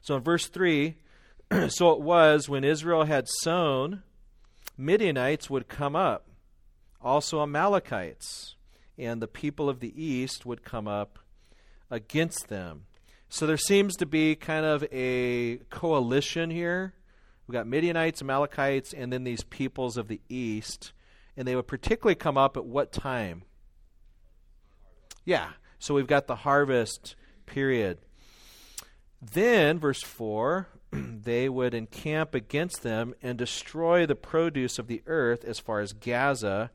So 0.00 0.16
in 0.16 0.22
verse 0.22 0.46
3, 0.46 0.96
so 1.68 1.92
it 1.92 2.00
was 2.00 2.48
when 2.48 2.64
Israel 2.64 3.04
had 3.04 3.28
sown, 3.28 4.02
Midianites 4.76 5.50
would 5.50 5.68
come 5.68 5.96
up, 5.96 6.28
also 7.00 7.42
Amalekites, 7.42 8.56
and 8.96 9.20
the 9.20 9.28
people 9.28 9.68
of 9.68 9.80
the 9.80 10.02
east 10.02 10.46
would 10.46 10.64
come 10.64 10.86
up 10.86 11.18
against 11.90 12.48
them. 12.48 12.84
So 13.28 13.46
there 13.46 13.58
seems 13.58 13.96
to 13.96 14.06
be 14.06 14.34
kind 14.34 14.64
of 14.64 14.84
a 14.90 15.58
coalition 15.70 16.50
here. 16.50 16.94
We've 17.46 17.54
got 17.54 17.66
Midianites, 17.66 18.22
Amalekites, 18.22 18.92
and 18.92 19.12
then 19.12 19.24
these 19.24 19.42
peoples 19.44 19.96
of 19.96 20.08
the 20.08 20.20
east. 20.28 20.92
And 21.36 21.46
they 21.46 21.54
would 21.54 21.66
particularly 21.66 22.14
come 22.14 22.38
up 22.38 22.56
at 22.56 22.64
what 22.64 22.92
time? 22.92 23.42
Yeah. 25.24 25.50
So 25.78 25.94
we've 25.94 26.06
got 26.06 26.26
the 26.26 26.36
harvest 26.36 27.16
period. 27.46 27.98
Then, 29.20 29.78
verse 29.78 30.02
4, 30.02 30.68
they 30.92 31.48
would 31.48 31.74
encamp 31.74 32.34
against 32.34 32.82
them 32.82 33.14
and 33.22 33.36
destroy 33.36 34.06
the 34.06 34.14
produce 34.14 34.78
of 34.78 34.86
the 34.86 35.02
earth 35.06 35.44
as 35.44 35.58
far 35.58 35.80
as 35.80 35.92
Gaza, 35.92 36.70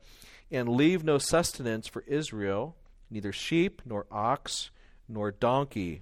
and 0.51 0.69
leave 0.69 1.03
no 1.03 1.17
sustenance 1.17 1.87
for 1.87 2.03
Israel, 2.05 2.75
neither 3.09 3.31
sheep, 3.31 3.81
nor 3.85 4.05
ox, 4.11 4.71
nor 5.07 5.31
donkey. 5.31 6.01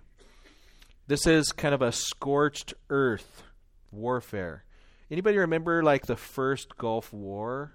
This 1.07 1.25
is 1.27 1.51
kind 1.51 1.73
of 1.73 1.81
a 1.81 1.91
scorched 1.91 2.73
earth 2.89 3.43
warfare. 3.91 4.63
Anybody 5.09 5.37
remember 5.37 5.83
like 5.83 6.05
the 6.05 6.15
first 6.15 6.77
Gulf 6.77 7.11
War? 7.13 7.73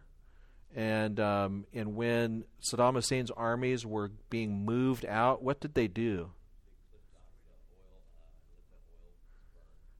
And 0.74 1.18
um, 1.20 1.66
and 1.72 1.96
when 1.96 2.44
Saddam 2.60 2.94
Hussein's 2.94 3.30
armies 3.30 3.86
were 3.86 4.10
being 4.28 4.64
moved 4.64 5.06
out, 5.06 5.42
what 5.42 5.60
did 5.60 5.74
they 5.74 5.88
do? 5.88 6.30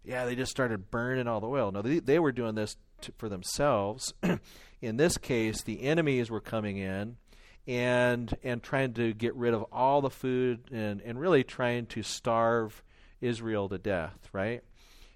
Yeah, 0.06 0.24
they 0.24 0.36
just 0.36 0.52
started 0.52 0.90
burning 0.90 1.26
all 1.26 1.40
the 1.40 1.48
oil. 1.48 1.72
No, 1.72 1.82
they, 1.82 1.98
they 1.98 2.18
were 2.18 2.32
doing 2.32 2.54
this 2.54 2.76
to, 3.02 3.12
for 3.18 3.28
themselves. 3.28 4.14
in 4.80 4.96
this 4.96 5.18
case, 5.18 5.62
the 5.62 5.82
enemies 5.82 6.30
were 6.30 6.40
coming 6.40 6.76
in 6.78 7.16
and 7.66 8.32
and 8.44 8.62
trying 8.62 8.94
to 8.94 9.12
get 9.12 9.34
rid 9.34 9.52
of 9.52 9.64
all 9.72 10.00
the 10.00 10.10
food 10.10 10.60
and, 10.70 11.00
and 11.00 11.18
really 11.18 11.42
trying 11.42 11.86
to 11.86 12.02
starve 12.02 12.82
Israel 13.20 13.68
to 13.68 13.78
death, 13.78 14.16
right? 14.32 14.62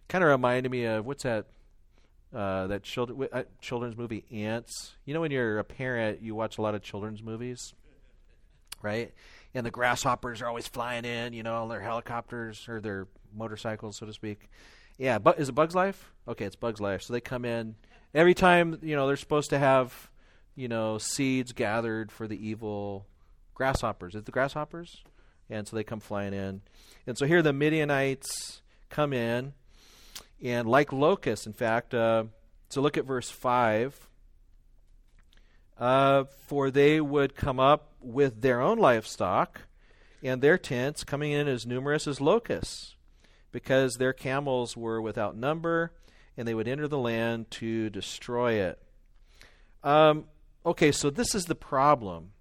Kind 0.08 0.24
of 0.24 0.30
reminded 0.30 0.72
me 0.72 0.84
of 0.84 1.06
what's 1.06 1.22
that 1.22 1.46
uh, 2.34 2.66
that 2.66 2.82
children 2.82 3.28
uh, 3.32 3.44
children's 3.60 3.96
movie 3.96 4.24
Ants. 4.32 4.96
You 5.04 5.14
know, 5.14 5.20
when 5.20 5.30
you're 5.30 5.60
a 5.60 5.64
parent, 5.64 6.20
you 6.20 6.34
watch 6.34 6.58
a 6.58 6.62
lot 6.62 6.74
of 6.74 6.82
children's 6.82 7.22
movies, 7.22 7.74
right? 8.82 9.14
And 9.54 9.64
the 9.64 9.70
grasshoppers 9.70 10.42
are 10.42 10.46
always 10.48 10.66
flying 10.66 11.04
in, 11.04 11.32
you 11.32 11.44
know, 11.44 11.62
on 11.62 11.68
their 11.68 11.80
helicopters 11.80 12.68
or 12.68 12.80
their 12.80 13.06
motorcycles, 13.32 13.98
so 13.98 14.06
to 14.06 14.12
speak. 14.12 14.48
Yeah, 15.00 15.18
but 15.18 15.40
is 15.40 15.48
it 15.48 15.54
Bug's 15.54 15.74
Life? 15.74 16.12
Okay, 16.28 16.44
it's 16.44 16.56
Bug's 16.56 16.78
Life. 16.78 17.00
So 17.00 17.14
they 17.14 17.22
come 17.22 17.46
in 17.46 17.74
every 18.12 18.34
time. 18.34 18.78
You 18.82 18.96
know, 18.96 19.06
they're 19.06 19.16
supposed 19.16 19.48
to 19.48 19.58
have, 19.58 20.10
you 20.54 20.68
know, 20.68 20.98
seeds 20.98 21.52
gathered 21.52 22.12
for 22.12 22.28
the 22.28 22.36
evil 22.36 23.06
grasshoppers. 23.54 24.14
Is 24.14 24.20
it 24.20 24.26
the 24.26 24.32
grasshoppers? 24.32 25.02
And 25.48 25.66
so 25.66 25.74
they 25.74 25.84
come 25.84 26.00
flying 26.00 26.34
in, 26.34 26.60
and 27.06 27.16
so 27.16 27.24
here 27.24 27.40
the 27.40 27.54
Midianites 27.54 28.60
come 28.90 29.14
in, 29.14 29.54
and 30.44 30.68
like 30.68 30.92
locusts, 30.92 31.46
in 31.46 31.54
fact. 31.54 31.94
Uh, 31.94 32.24
so 32.68 32.82
look 32.82 32.98
at 32.98 33.06
verse 33.06 33.30
five. 33.30 34.06
Uh, 35.78 36.24
for 36.46 36.70
they 36.70 37.00
would 37.00 37.34
come 37.34 37.58
up 37.58 37.94
with 38.02 38.42
their 38.42 38.60
own 38.60 38.78
livestock 38.78 39.62
and 40.22 40.42
their 40.42 40.58
tents, 40.58 41.04
coming 41.04 41.32
in 41.32 41.48
as 41.48 41.64
numerous 41.64 42.06
as 42.06 42.20
locusts 42.20 42.96
because 43.52 43.94
their 43.94 44.12
camels 44.12 44.76
were 44.76 45.00
without 45.00 45.36
number 45.36 45.92
and 46.36 46.46
they 46.46 46.54
would 46.54 46.68
enter 46.68 46.88
the 46.88 46.98
land 46.98 47.50
to 47.50 47.90
destroy 47.90 48.54
it. 48.54 48.78
Um, 49.82 50.26
okay, 50.64 50.92
so 50.92 51.10
this 51.10 51.34
is 51.34 51.44
the 51.44 51.54
problem. 51.54 52.32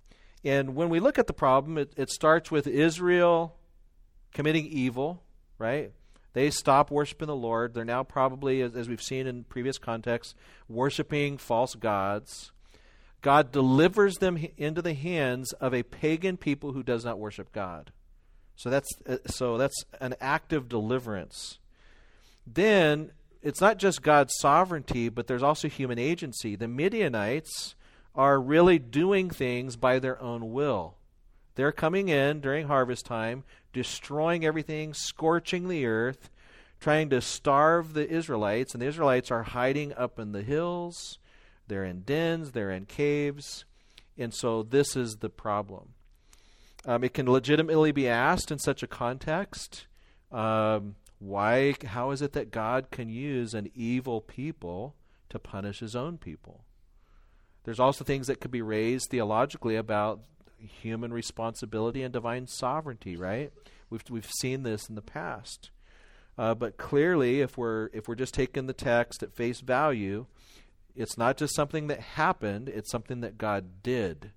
And 0.44 0.76
when 0.76 0.90
we 0.90 1.00
look 1.00 1.20
at 1.20 1.28
the 1.28 1.34
problem, 1.34 1.78
it, 1.78 1.94
it 1.98 2.10
starts 2.10 2.50
with 2.50 2.68
Israel 2.68 3.56
committing 4.34 4.66
evil, 4.66 5.24
right? 5.58 5.92
They 6.34 6.50
stop 6.52 6.92
worshiping 6.92 7.28
the 7.28 7.36
Lord. 7.36 7.74
They're 7.74 7.84
now 7.84 8.04
probably, 8.04 8.62
as, 8.62 8.76
as 8.76 8.88
we've 8.88 9.02
seen 9.02 9.28
in 9.28 9.44
previous 9.44 9.78
contexts, 9.78 10.36
worshiping 10.68 11.38
false 11.38 11.76
gods. 11.76 12.52
God 13.22 13.52
delivers 13.52 14.18
them 14.18 14.48
into 14.56 14.82
the 14.82 14.94
hands 14.94 15.52
of 15.54 15.74
a 15.74 15.84
pagan 15.84 16.38
people 16.38 16.72
who 16.72 16.84
does 16.84 17.04
not 17.04 17.20
worship 17.20 17.52
God. 17.52 17.92
So 18.60 18.70
that's 18.70 18.90
uh, 19.08 19.18
so 19.26 19.58
that's 19.58 19.86
an 20.02 20.16
active 20.20 20.68
deliverance. 20.68 21.60
Then 22.46 23.12
it's 23.42 23.62
not 23.62 23.78
just 23.78 24.02
God's 24.02 24.34
sovereignty, 24.38 25.08
but 25.08 25.28
there's 25.28 25.42
also 25.44 25.70
human 25.70 25.98
agency. 25.98 26.58
The 26.58 26.68
Midianites 26.68 27.76
are 28.14 28.38
really 28.38 28.78
doing 28.78 29.30
things 29.30 29.78
by 29.78 29.98
their 30.00 30.22
own 30.22 30.52
will. 30.52 30.96
They're 31.56 31.72
coming 31.72 32.10
in 32.10 32.42
during 32.42 32.68
harvest 32.68 33.06
time, 33.06 33.46
destroying 33.72 34.44
everything, 34.44 34.94
scorching 34.94 35.70
the 35.70 35.86
earth, 35.86 36.30
trying 36.82 37.10
to 37.12 37.22
starve 37.22 37.94
the 37.94 38.10
Israelites, 38.10 38.74
and 38.74 38.82
the 38.82 38.88
Israelites 38.88 39.32
are 39.32 39.44
hiding 39.44 39.94
up 39.94 40.20
in 40.20 40.34
the 40.34 40.44
hills. 40.44 41.18
They're 41.70 41.86
in 41.86 42.02
dens, 42.02 42.52
they're 42.52 42.72
in 42.72 42.88
caves. 42.88 43.64
And 44.18 44.34
so 44.34 44.64
this 44.64 44.98
is 44.98 45.18
the 45.22 45.30
problem. 45.30 45.94
Um, 46.90 47.04
it 47.04 47.14
can 47.14 47.32
legitimately 47.32 47.92
be 47.92 48.08
asked 48.08 48.50
in 48.50 48.58
such 48.58 48.82
a 48.82 48.88
context 48.88 49.86
um, 50.32 50.96
why, 51.20 51.76
how 51.86 52.10
is 52.10 52.24
it 52.24 52.34
that 52.34 52.50
God 52.50 52.90
can 52.90 53.10
use 53.10 53.54
an 53.54 53.70
evil 53.76 54.22
people 54.22 54.96
to 55.30 55.38
punish 55.38 55.82
his 55.82 55.96
own 55.96 56.18
people? 56.18 56.64
There's 57.64 57.80
also 57.80 58.04
things 58.04 58.26
that 58.26 58.42
could 58.42 58.50
be 58.50 58.64
raised 58.64 59.12
theologically 59.12 59.76
about 59.76 60.22
human 60.58 61.14
responsibility 61.14 62.02
and 62.02 62.12
divine 62.12 62.48
sovereignty, 62.48 63.16
right? 63.16 63.54
We've, 63.92 64.04
we've 64.10 64.32
seen 64.32 64.64
this 64.64 64.90
in 64.90 64.96
the 64.96 65.04
past. 65.04 65.70
Uh, 66.40 66.56
but 66.56 66.78
clearly, 66.78 67.42
if 67.42 67.56
we're, 67.56 67.92
if 67.94 68.08
we're 68.08 68.16
just 68.16 68.34
taking 68.34 68.66
the 68.66 68.74
text 68.74 69.22
at 69.22 69.36
face 69.36 69.60
value, 69.60 70.26
it's 70.96 71.20
not 71.20 71.38
just 71.38 71.54
something 71.54 71.86
that 71.86 72.00
happened, 72.00 72.68
it's 72.68 72.90
something 72.90 73.22
that 73.22 73.38
God 73.38 73.84
did. 73.84 74.32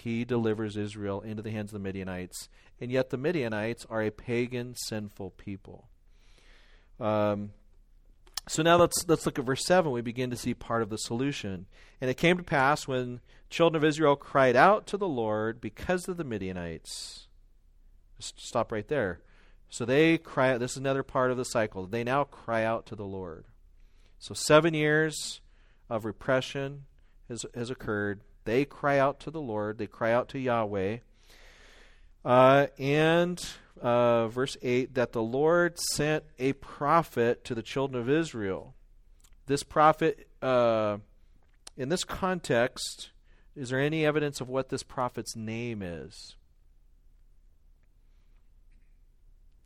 He 0.00 0.24
delivers 0.24 0.76
Israel 0.76 1.20
into 1.20 1.42
the 1.42 1.50
hands 1.50 1.70
of 1.70 1.80
the 1.80 1.86
Midianites, 1.86 2.48
and 2.80 2.90
yet 2.90 3.10
the 3.10 3.16
Midianites 3.16 3.86
are 3.88 4.02
a 4.02 4.10
pagan, 4.10 4.74
sinful 4.74 5.30
people. 5.30 5.88
Um, 6.98 7.50
so 8.48 8.62
now 8.62 8.76
let's 8.76 9.04
let's 9.08 9.26
look 9.26 9.38
at 9.38 9.44
verse 9.44 9.64
seven. 9.64 9.92
We 9.92 10.00
begin 10.00 10.30
to 10.30 10.36
see 10.36 10.54
part 10.54 10.82
of 10.82 10.90
the 10.90 10.96
solution. 10.96 11.66
And 12.00 12.10
it 12.10 12.16
came 12.16 12.36
to 12.36 12.42
pass 12.42 12.88
when 12.88 13.20
children 13.48 13.82
of 13.82 13.88
Israel 13.88 14.16
cried 14.16 14.56
out 14.56 14.86
to 14.88 14.96
the 14.96 15.08
Lord 15.08 15.60
because 15.60 16.08
of 16.08 16.16
the 16.16 16.24
Midianites. 16.24 17.28
Just 18.18 18.40
stop 18.40 18.72
right 18.72 18.88
there. 18.88 19.20
So 19.68 19.84
they 19.84 20.18
cry 20.18 20.52
out. 20.52 20.60
This 20.60 20.72
is 20.72 20.78
another 20.78 21.02
part 21.02 21.30
of 21.30 21.36
the 21.36 21.44
cycle. 21.44 21.86
They 21.86 22.02
now 22.02 22.24
cry 22.24 22.64
out 22.64 22.86
to 22.86 22.96
the 22.96 23.04
Lord. 23.04 23.44
So 24.18 24.34
seven 24.34 24.74
years 24.74 25.40
of 25.88 26.04
repression 26.04 26.86
has, 27.28 27.46
has 27.54 27.70
occurred. 27.70 28.20
They 28.44 28.64
cry 28.64 28.98
out 28.98 29.20
to 29.20 29.30
the 29.30 29.40
Lord. 29.40 29.78
They 29.78 29.86
cry 29.86 30.12
out 30.12 30.28
to 30.30 30.38
Yahweh. 30.38 30.98
Uh, 32.24 32.66
and 32.78 33.42
uh, 33.80 34.28
verse 34.28 34.56
8 34.62 34.94
that 34.94 35.12
the 35.12 35.22
Lord 35.22 35.78
sent 35.78 36.24
a 36.38 36.52
prophet 36.54 37.44
to 37.44 37.54
the 37.54 37.62
children 37.62 38.00
of 38.00 38.08
Israel. 38.08 38.74
This 39.46 39.62
prophet, 39.62 40.28
uh, 40.42 40.98
in 41.76 41.88
this 41.88 42.04
context, 42.04 43.10
is 43.56 43.70
there 43.70 43.80
any 43.80 44.04
evidence 44.04 44.40
of 44.40 44.48
what 44.48 44.68
this 44.68 44.82
prophet's 44.82 45.34
name 45.34 45.82
is? 45.82 46.36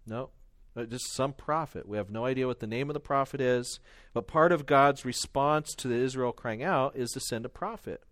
No. 0.06 0.30
Uh, 0.76 0.84
just 0.84 1.12
some 1.14 1.32
prophet. 1.32 1.88
We 1.88 1.96
have 1.96 2.10
no 2.10 2.24
idea 2.24 2.46
what 2.46 2.60
the 2.60 2.66
name 2.66 2.90
of 2.90 2.94
the 2.94 3.00
prophet 3.00 3.40
is, 3.40 3.78
but 4.12 4.26
part 4.26 4.52
of 4.52 4.66
God's 4.66 5.04
response 5.04 5.72
to 5.76 5.88
the 5.88 5.94
Israel 5.94 6.32
crying 6.32 6.62
out 6.62 6.96
is 6.96 7.10
to 7.10 7.20
send 7.20 7.44
a 7.44 7.50
prophet. 7.50 8.02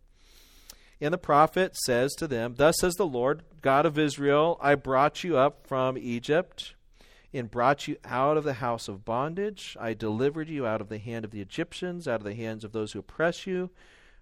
And 1.03 1.13
the 1.13 1.19
prophet 1.19 1.77
says 1.85 2.15
to 2.15 2.29
them, 2.29 2.55
Thus 2.57 2.77
says 2.79 2.95
the 2.95 3.05
Lord, 3.05 3.43
God 3.61 3.87
of 3.87 3.99
Israel, 3.99 4.57
I 4.61 4.77
brought 4.77 5.25
you 5.25 5.37
up 5.37 5.67
from 5.67 5.99
Egypt 5.99 6.77
and 7.35 7.51
brought 7.51 7.89
you 7.89 7.97
out 8.05 8.37
of 8.37 8.45
the 8.45 8.53
house 8.53 8.87
of 8.87 9.05
bondage. 9.05 9.77
I 9.81 9.95
delivered 9.95 10.49
you 10.49 10.65
out 10.65 10.81
of 10.81 10.89
the 10.89 10.99
hand 10.99 11.25
of 11.25 11.33
the 11.33 11.41
Egyptians, 11.41 12.07
out 12.07 12.21
of 12.21 12.25
the 12.25 12.37
hands 12.37 12.63
of 12.63 12.71
those 12.71 12.93
who 12.93 13.01
oppress 13.01 13.49
you. 13.49 13.71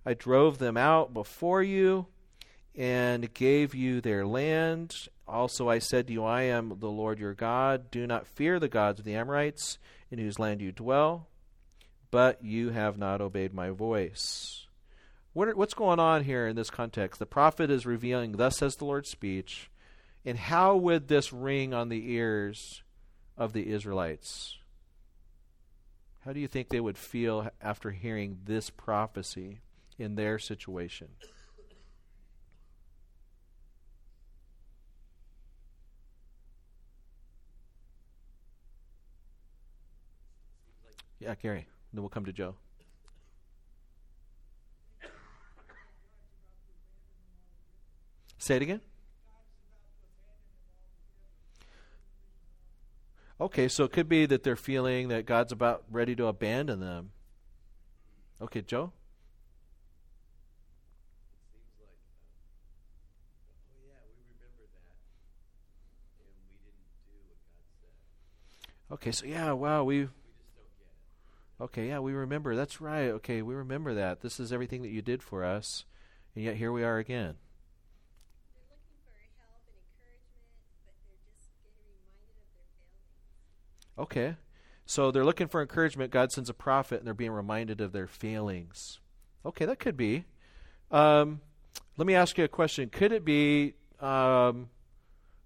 I 0.06 0.14
drove 0.14 0.56
them 0.56 0.78
out 0.78 1.12
before 1.12 1.62
you 1.62 2.06
and 2.74 3.34
gave 3.34 3.74
you 3.74 4.00
their 4.00 4.24
land. 4.24 4.96
Also, 5.28 5.68
I 5.68 5.80
said 5.80 6.06
to 6.06 6.14
you, 6.14 6.24
I 6.24 6.44
am 6.44 6.78
the 6.80 6.88
Lord 6.88 7.18
your 7.18 7.34
God. 7.34 7.90
Do 7.90 8.06
not 8.06 8.26
fear 8.26 8.58
the 8.58 8.68
gods 8.68 9.00
of 9.00 9.04
the 9.04 9.16
Amorites, 9.16 9.76
in 10.10 10.18
whose 10.18 10.38
land 10.38 10.62
you 10.62 10.72
dwell, 10.72 11.28
but 12.10 12.42
you 12.42 12.70
have 12.70 12.96
not 12.96 13.20
obeyed 13.20 13.52
my 13.52 13.68
voice. 13.68 14.66
What 15.32 15.48
are, 15.48 15.54
what's 15.54 15.74
going 15.74 16.00
on 16.00 16.24
here 16.24 16.46
in 16.46 16.56
this 16.56 16.70
context? 16.70 17.18
The 17.18 17.26
prophet 17.26 17.70
is 17.70 17.86
revealing, 17.86 18.32
Thus 18.32 18.58
says 18.58 18.76
the 18.76 18.84
Lord's 18.84 19.08
speech. 19.08 19.70
And 20.24 20.36
how 20.36 20.76
would 20.76 21.08
this 21.08 21.32
ring 21.32 21.72
on 21.72 21.88
the 21.88 22.12
ears 22.12 22.82
of 23.38 23.52
the 23.52 23.68
Israelites? 23.70 24.56
How 26.24 26.32
do 26.32 26.40
you 26.40 26.48
think 26.48 26.68
they 26.68 26.80
would 26.80 26.98
feel 26.98 27.48
after 27.62 27.90
hearing 27.90 28.40
this 28.44 28.68
prophecy 28.68 29.60
in 29.98 30.16
their 30.16 30.38
situation? 30.38 31.08
Yeah, 41.18 41.34
Gary. 41.40 41.66
Then 41.92 42.02
we'll 42.02 42.08
come 42.08 42.24
to 42.24 42.32
Joe. 42.32 42.56
Say 48.40 48.56
it 48.56 48.62
again. 48.62 48.80
Okay, 53.38 53.68
so 53.68 53.84
it 53.84 53.92
could 53.92 54.08
be 54.08 54.24
that 54.24 54.42
they're 54.42 54.56
feeling 54.56 55.08
that 55.08 55.26
God's 55.26 55.52
about 55.52 55.84
ready 55.90 56.16
to 56.16 56.26
abandon 56.26 56.80
them. 56.80 57.10
Okay, 58.40 58.62
Joe? 58.62 58.92
Okay, 68.90 69.12
so 69.12 69.26
yeah, 69.26 69.52
wow, 69.52 69.84
we 69.84 70.08
Okay, 71.60 71.88
yeah, 71.88 71.98
we 71.98 72.14
remember. 72.14 72.56
That's 72.56 72.80
right. 72.80 73.10
Okay, 73.10 73.42
we 73.42 73.54
remember 73.54 73.92
that. 73.92 74.22
This 74.22 74.40
is 74.40 74.50
everything 74.50 74.80
that 74.80 74.88
you 74.88 75.02
did 75.02 75.22
for 75.22 75.44
us, 75.44 75.84
and 76.34 76.42
yet 76.42 76.56
here 76.56 76.72
we 76.72 76.82
are 76.82 76.96
again. 76.96 77.36
Okay. 84.00 84.36
So 84.86 85.10
they're 85.10 85.24
looking 85.24 85.46
for 85.46 85.60
encouragement. 85.60 86.10
God 86.10 86.32
sends 86.32 86.50
a 86.50 86.54
prophet, 86.54 86.98
and 86.98 87.06
they're 87.06 87.14
being 87.14 87.30
reminded 87.30 87.80
of 87.80 87.92
their 87.92 88.08
failings. 88.08 88.98
Okay, 89.46 89.64
that 89.64 89.78
could 89.78 89.96
be. 89.96 90.24
Um, 90.90 91.40
let 91.96 92.06
me 92.06 92.14
ask 92.14 92.36
you 92.38 92.44
a 92.44 92.48
question. 92.48 92.88
Could 92.88 93.12
it 93.12 93.24
be, 93.24 93.74
um, 94.00 94.68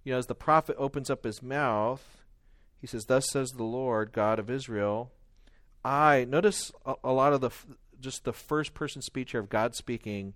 you 0.04 0.12
know, 0.12 0.18
as 0.18 0.26
the 0.26 0.34
prophet 0.34 0.76
opens 0.78 1.10
up 1.10 1.24
his 1.24 1.42
mouth, 1.42 2.22
he 2.80 2.86
says, 2.86 3.04
Thus 3.06 3.28
says 3.30 3.50
the 3.50 3.64
Lord, 3.64 4.12
God 4.12 4.38
of 4.38 4.48
Israel, 4.48 5.10
I 5.84 6.24
notice 6.24 6.72
a, 6.86 6.94
a 7.04 7.12
lot 7.12 7.32
of 7.32 7.40
the 7.40 7.50
just 8.00 8.24
the 8.24 8.32
first 8.32 8.72
person 8.74 9.02
speech 9.02 9.32
here 9.32 9.40
of 9.40 9.48
God 9.48 9.74
speaking. 9.74 10.34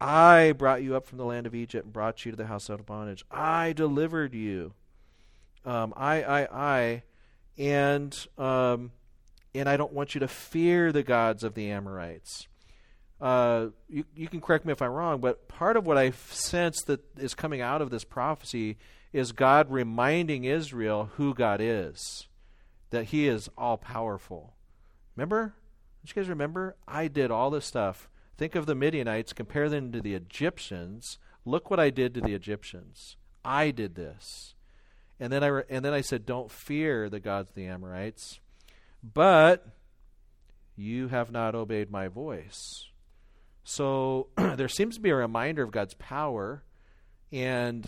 I 0.00 0.52
brought 0.52 0.82
you 0.82 0.96
up 0.96 1.06
from 1.06 1.18
the 1.18 1.24
land 1.24 1.46
of 1.46 1.54
Egypt 1.54 1.84
and 1.84 1.92
brought 1.92 2.24
you 2.24 2.32
to 2.32 2.36
the 2.36 2.46
house 2.46 2.68
out 2.68 2.80
of 2.80 2.86
bondage. 2.86 3.24
I 3.30 3.72
delivered 3.72 4.34
you. 4.34 4.74
Um, 5.64 5.94
I, 5.96 6.22
I, 6.22 6.48
I, 6.52 7.02
and 7.58 8.26
um, 8.38 8.92
and 9.54 9.68
I 9.68 9.76
don't 9.76 9.92
want 9.92 10.14
you 10.14 10.20
to 10.20 10.28
fear 10.28 10.92
the 10.92 11.02
gods 11.02 11.44
of 11.44 11.54
the 11.54 11.70
Amorites. 11.70 12.48
Uh, 13.20 13.68
you, 13.88 14.04
you 14.14 14.28
can 14.28 14.40
correct 14.40 14.66
me 14.66 14.72
if 14.72 14.82
I'm 14.82 14.90
wrong, 14.90 15.20
but 15.20 15.48
part 15.48 15.76
of 15.76 15.86
what 15.86 15.96
I 15.96 16.10
sense 16.10 16.82
that 16.86 17.00
is 17.16 17.34
coming 17.34 17.60
out 17.60 17.80
of 17.80 17.90
this 17.90 18.04
prophecy 18.04 18.76
is 19.12 19.32
God 19.32 19.70
reminding 19.70 20.44
Israel 20.44 21.10
who 21.16 21.32
God 21.32 21.60
is, 21.62 22.26
that 22.90 23.04
He 23.06 23.28
is 23.28 23.48
all 23.56 23.78
powerful, 23.78 24.54
Remember? 25.16 25.54
Don't 26.02 26.16
you 26.16 26.22
guys 26.22 26.28
remember? 26.28 26.76
I 26.86 27.08
did 27.08 27.30
all 27.30 27.50
this 27.50 27.64
stuff. 27.64 28.08
Think 28.36 28.54
of 28.54 28.66
the 28.66 28.74
Midianites, 28.74 29.32
compare 29.32 29.68
them 29.68 29.92
to 29.92 30.00
the 30.00 30.14
Egyptians. 30.14 31.18
Look 31.44 31.70
what 31.70 31.80
I 31.80 31.90
did 31.90 32.14
to 32.14 32.20
the 32.20 32.34
Egyptians. 32.34 33.16
I 33.44 33.70
did 33.70 33.94
this. 33.94 34.53
And 35.20 35.32
then 35.32 35.44
I 35.44 35.46
re- 35.48 35.64
and 35.68 35.84
then 35.84 35.92
I 35.92 36.00
said, 36.00 36.26
"Don't 36.26 36.50
fear 36.50 37.08
the 37.08 37.20
gods 37.20 37.50
of 37.50 37.54
the 37.54 37.66
Amorites, 37.66 38.40
but 39.02 39.66
you 40.76 41.08
have 41.08 41.30
not 41.30 41.54
obeyed 41.54 41.90
my 41.90 42.08
voice." 42.08 42.58
So 43.62 44.28
there 44.36 44.68
seems 44.68 44.96
to 44.96 45.00
be 45.00 45.10
a 45.10 45.16
reminder 45.16 45.62
of 45.62 45.70
God's 45.70 45.94
power, 45.94 46.62
and 47.32 47.86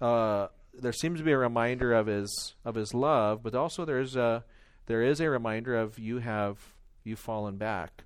uh, 0.00 0.48
there 0.74 0.92
seems 0.92 1.20
to 1.20 1.24
be 1.24 1.32
a 1.32 1.38
reminder 1.38 1.92
of 1.92 2.06
His 2.06 2.54
of 2.64 2.74
His 2.74 2.92
love, 2.92 3.42
but 3.42 3.54
also 3.54 3.84
there's 3.84 4.16
a 4.16 4.44
there 4.86 5.02
is 5.02 5.20
a 5.20 5.30
reminder 5.30 5.76
of 5.76 5.98
you 5.98 6.18
have 6.18 6.58
you 7.04 7.16
fallen 7.16 7.56
back. 7.56 8.04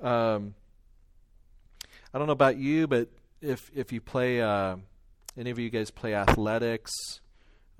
Um, 0.00 0.54
I 2.12 2.18
don't 2.18 2.26
know 2.26 2.32
about 2.32 2.56
you, 2.56 2.86
but 2.86 3.08
if 3.40 3.70
if 3.74 3.92
you 3.92 4.00
play, 4.00 4.40
uh, 4.40 4.76
any 5.36 5.50
of 5.50 5.58
you 5.58 5.70
guys 5.70 5.90
play 5.90 6.14
athletics, 6.14 6.92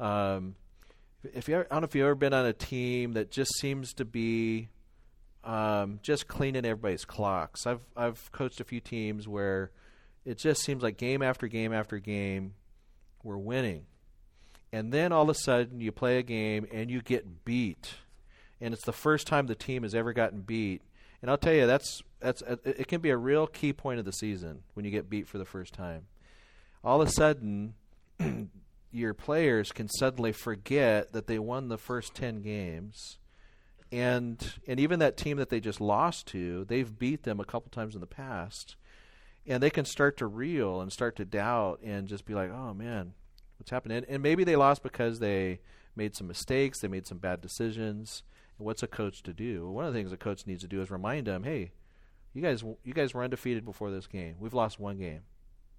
um, 0.01 0.55
if 1.23 1.49
you 1.49 1.57
ever, 1.57 1.67
I 1.71 1.75
don't 1.75 1.83
know 1.83 1.85
if 1.87 1.95
you've 1.95 2.05
ever 2.05 2.15
been 2.15 2.35
on 2.35 2.47
a 2.47 2.53
team 2.53 3.13
that 3.13 3.31
just 3.31 3.55
seems 3.59 3.93
to 3.95 4.05
be 4.05 4.69
um, 5.45 6.01
just 6.03 6.27
cleaning 6.27 6.65
everybody's 6.65 7.05
clocks. 7.05 7.67
I've 7.67 7.81
I've 7.97 8.33
coached 8.33 8.61
a 8.61 8.65
few 8.65 8.81
teams 8.81 9.29
where 9.29 9.71
it 10.25 10.39
just 10.39 10.63
seems 10.63 10.83
like 10.83 10.97
game 10.97 11.23
after 11.23 11.47
game 11.47 11.73
after 11.73 11.99
game, 11.99 12.55
we're 13.23 13.37
winning, 13.37 13.87
and 14.73 14.93
then 14.93 15.13
all 15.13 15.23
of 15.23 15.29
a 15.29 15.35
sudden 15.35 15.81
you 15.81 15.93
play 15.93 16.19
a 16.19 16.23
game 16.23 16.67
and 16.73 16.91
you 16.91 17.03
get 17.03 17.45
beat 17.45 17.95
and 18.61 18.75
it's 18.75 18.85
the 18.85 18.93
first 18.93 19.27
time 19.27 19.47
the 19.47 19.55
team 19.55 19.83
has 19.83 19.95
ever 19.95 20.13
gotten 20.13 20.43
beat. 20.43 20.83
And 21.23 21.31
I'll 21.31 21.39
tell 21.39 21.53
you, 21.53 21.67
that's 21.67 22.03
that's 22.21 22.43
it 22.43 22.89
can 22.89 23.01
be 23.01 23.11
a 23.11 23.17
real 23.17 23.47
key 23.47 23.73
point 23.73 23.99
of 23.99 24.05
the 24.05 24.13
season 24.13 24.63
when 24.75 24.85
you 24.85 24.91
get 24.91 25.11
beat 25.11 25.27
for 25.27 25.39
the 25.39 25.45
first 25.45 25.73
time. 25.75 26.07
All 26.85 27.01
of 27.01 27.09
a 27.09 27.11
sudden, 27.11 27.75
your 28.91 29.15
players 29.15 29.73
can 29.73 29.89
suddenly 29.89 30.33
forget 30.33 31.13
that 31.13 31.27
they 31.27 31.39
won 31.39 31.69
the 31.69 31.79
first 31.79 32.15
ten 32.15 32.43
games, 32.43 33.19
and 33.93 34.55
and 34.67 34.81
even 34.81 34.99
that 34.99 35.17
team 35.17 35.37
that 35.39 35.49
they 35.49 35.61
just 35.61 35.81
lost 35.81 36.27
to, 36.29 36.65
they've 36.65 36.99
beat 36.99 37.23
them 37.23 37.41
a 37.41 37.45
couple 37.45 37.71
times 37.71 37.95
in 37.95 38.01
the 38.01 38.07
past, 38.07 38.77
and 39.47 39.63
they 39.63 39.71
can 39.71 39.85
start 39.85 40.17
to 40.19 40.27
reel 40.27 40.81
and 40.81 40.93
start 40.93 41.17
to 41.17 41.25
doubt 41.25 41.81
and 41.83 42.09
just 42.09 42.25
be 42.25 42.35
like, 42.35 42.51
oh 42.51 42.75
man, 42.75 43.15
what's 43.59 43.71
happening? 43.71 43.99
And, 43.99 44.07
and 44.09 44.23
maybe 44.23 44.45
they 44.45 44.57
lost 44.57 44.83
because 44.83 45.19
they 45.19 45.61
made 45.97 46.15
some 46.15 46.27
mistakes, 46.27 46.81
they 46.81 46.89
made 46.89 47.07
some 47.07 47.19
bad 47.19 47.41
decisions 47.41 48.23
what's 48.61 48.83
a 48.83 48.87
coach 48.87 49.23
to 49.23 49.33
do? 49.33 49.69
One 49.69 49.87
of 49.87 49.93
the 49.93 49.99
things 49.99 50.13
a 50.13 50.17
coach 50.17 50.47
needs 50.47 50.63
to 50.63 50.69
do 50.69 50.81
is 50.81 50.91
remind 50.91 51.27
them, 51.27 51.45
"Hey, 51.45 51.73
you 52.33 52.43
guys, 52.43 52.63
you 52.63 52.93
guys 52.95 53.15
were 53.15 53.25
undefeated 53.25 53.65
before 53.65 53.91
this 53.91 54.07
game. 54.07 54.37
We've 54.39 54.55
lost 54.55 54.79
one 54.79 54.99
game, 54.99 55.23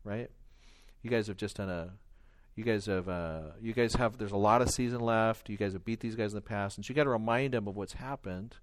right?" 0.04 0.30
You 1.02 1.10
guys 1.10 1.28
have 1.28 1.38
just 1.38 1.58
done 1.58 1.69
a. 1.69 1.93
You 2.56 2.64
guys 2.64 2.86
have. 2.88 3.08
Uh, 3.08 3.42
you 3.62 3.74
guys 3.74 3.94
have. 3.96 4.18
There's 4.18 4.32
a 4.32 4.38
lot 4.38 4.62
of 4.62 4.70
season 4.70 5.00
left. 5.00 5.50
You 5.50 5.58
guys 5.58 5.74
have 5.74 5.86
beat 5.86 6.00
these 6.02 6.16
guys 6.16 6.34
in 6.34 6.36
the 6.36 6.42
past, 6.42 6.78
and 6.78 6.86
so 6.86 6.90
you 6.90 6.96
got 6.96 7.06
to 7.06 7.10
remind 7.10 7.54
them 7.54 7.68
of 7.68 7.76
what's 7.76 7.94
happened, 7.94 8.58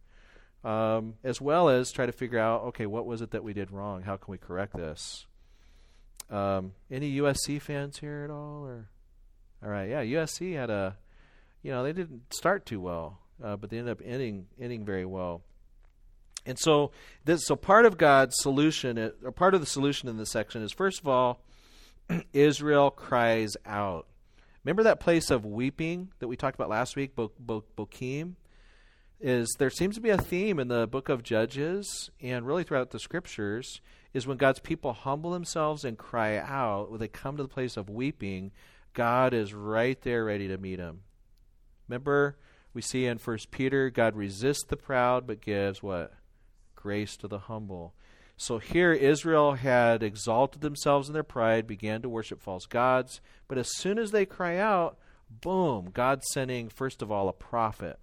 um, 0.62 1.14
as 1.24 1.40
well 1.40 1.68
as 1.68 1.90
try 1.90 2.04
to 2.04 2.12
figure 2.12 2.38
out. 2.38 2.64
Okay, 2.64 2.86
what 2.86 3.06
was 3.06 3.22
it 3.22 3.30
that 3.30 3.42
we 3.42 3.54
did 3.54 3.70
wrong? 3.70 4.02
How 4.02 4.16
can 4.16 4.30
we 4.30 4.38
correct 4.38 4.76
this? 4.76 5.26
Um, 6.30 6.72
any 6.90 7.16
USC 7.18 7.62
fans 7.62 7.98
here 7.98 8.24
at 8.24 8.30
all? 8.30 8.66
Or 8.66 8.88
all 9.64 9.70
right, 9.70 9.88
yeah, 9.88 10.02
USC 10.02 10.54
had 10.54 10.70
a. 10.70 10.96
You 11.62 11.72
know, 11.72 11.82
they 11.82 11.92
didn't 11.92 12.32
start 12.32 12.66
too 12.66 12.80
well, 12.80 13.18
uh, 13.42 13.56
but 13.56 13.70
they 13.70 13.78
ended 13.78 13.92
up 13.92 14.02
ending 14.04 14.46
ending 14.60 14.84
very 14.84 15.06
well. 15.06 15.42
And 16.46 16.58
so, 16.58 16.92
this, 17.24 17.44
so 17.46 17.56
part 17.56 17.84
of 17.84 17.98
God's 17.98 18.34
solution, 18.38 18.98
uh, 18.98 19.10
or 19.22 19.32
part 19.32 19.54
of 19.54 19.60
the 19.60 19.66
solution 19.66 20.08
in 20.08 20.16
this 20.16 20.30
section 20.30 20.62
is 20.62 20.72
first 20.72 21.00
of 21.00 21.08
all, 21.08 21.42
Israel 22.32 22.90
cries 22.90 23.56
out. 23.66 24.06
Remember 24.64 24.82
that 24.82 25.00
place 25.00 25.30
of 25.30 25.44
weeping 25.44 26.10
that 26.18 26.28
we 26.28 26.36
talked 26.36 26.54
about 26.54 26.68
last 26.68 26.96
week, 26.96 27.14
Bo- 27.14 27.32
Bo- 27.38 27.64
Bokim? 27.76 28.34
Is 29.20 29.54
there 29.58 29.70
seems 29.70 29.96
to 29.96 30.00
be 30.00 30.10
a 30.10 30.18
theme 30.18 30.58
in 30.58 30.68
the 30.68 30.86
book 30.86 31.08
of 31.08 31.22
Judges 31.22 32.10
and 32.20 32.46
really 32.46 32.62
throughout 32.62 32.90
the 32.90 33.00
scriptures 33.00 33.80
is 34.14 34.26
when 34.26 34.36
God's 34.36 34.60
people 34.60 34.92
humble 34.92 35.32
themselves 35.32 35.84
and 35.84 35.98
cry 35.98 36.36
out, 36.36 36.90
when 36.90 37.00
they 37.00 37.08
come 37.08 37.36
to 37.36 37.42
the 37.42 37.48
place 37.48 37.76
of 37.76 37.90
weeping, 37.90 38.52
God 38.94 39.34
is 39.34 39.52
right 39.52 40.00
there 40.02 40.24
ready 40.24 40.48
to 40.48 40.58
meet 40.58 40.76
them. 40.76 41.00
Remember, 41.88 42.36
we 42.74 42.82
see 42.82 43.06
in 43.06 43.18
First 43.18 43.50
Peter, 43.50 43.90
God 43.90 44.14
resists 44.14 44.64
the 44.64 44.76
proud 44.76 45.26
but 45.26 45.40
gives 45.40 45.82
what? 45.82 46.12
grace 46.76 47.16
to 47.16 47.26
the 47.28 47.38
humble. 47.40 47.94
So 48.40 48.58
here, 48.58 48.92
Israel 48.92 49.54
had 49.54 50.00
exalted 50.04 50.60
themselves 50.60 51.08
in 51.08 51.12
their 51.12 51.24
pride, 51.24 51.66
began 51.66 52.02
to 52.02 52.08
worship 52.08 52.40
false 52.40 52.66
gods. 52.66 53.20
But 53.48 53.58
as 53.58 53.76
soon 53.76 53.98
as 53.98 54.12
they 54.12 54.24
cry 54.24 54.58
out, 54.58 54.96
boom, 55.28 55.90
God 55.92 56.22
sending, 56.22 56.68
first 56.68 57.02
of 57.02 57.10
all, 57.10 57.28
a 57.28 57.32
prophet 57.32 57.98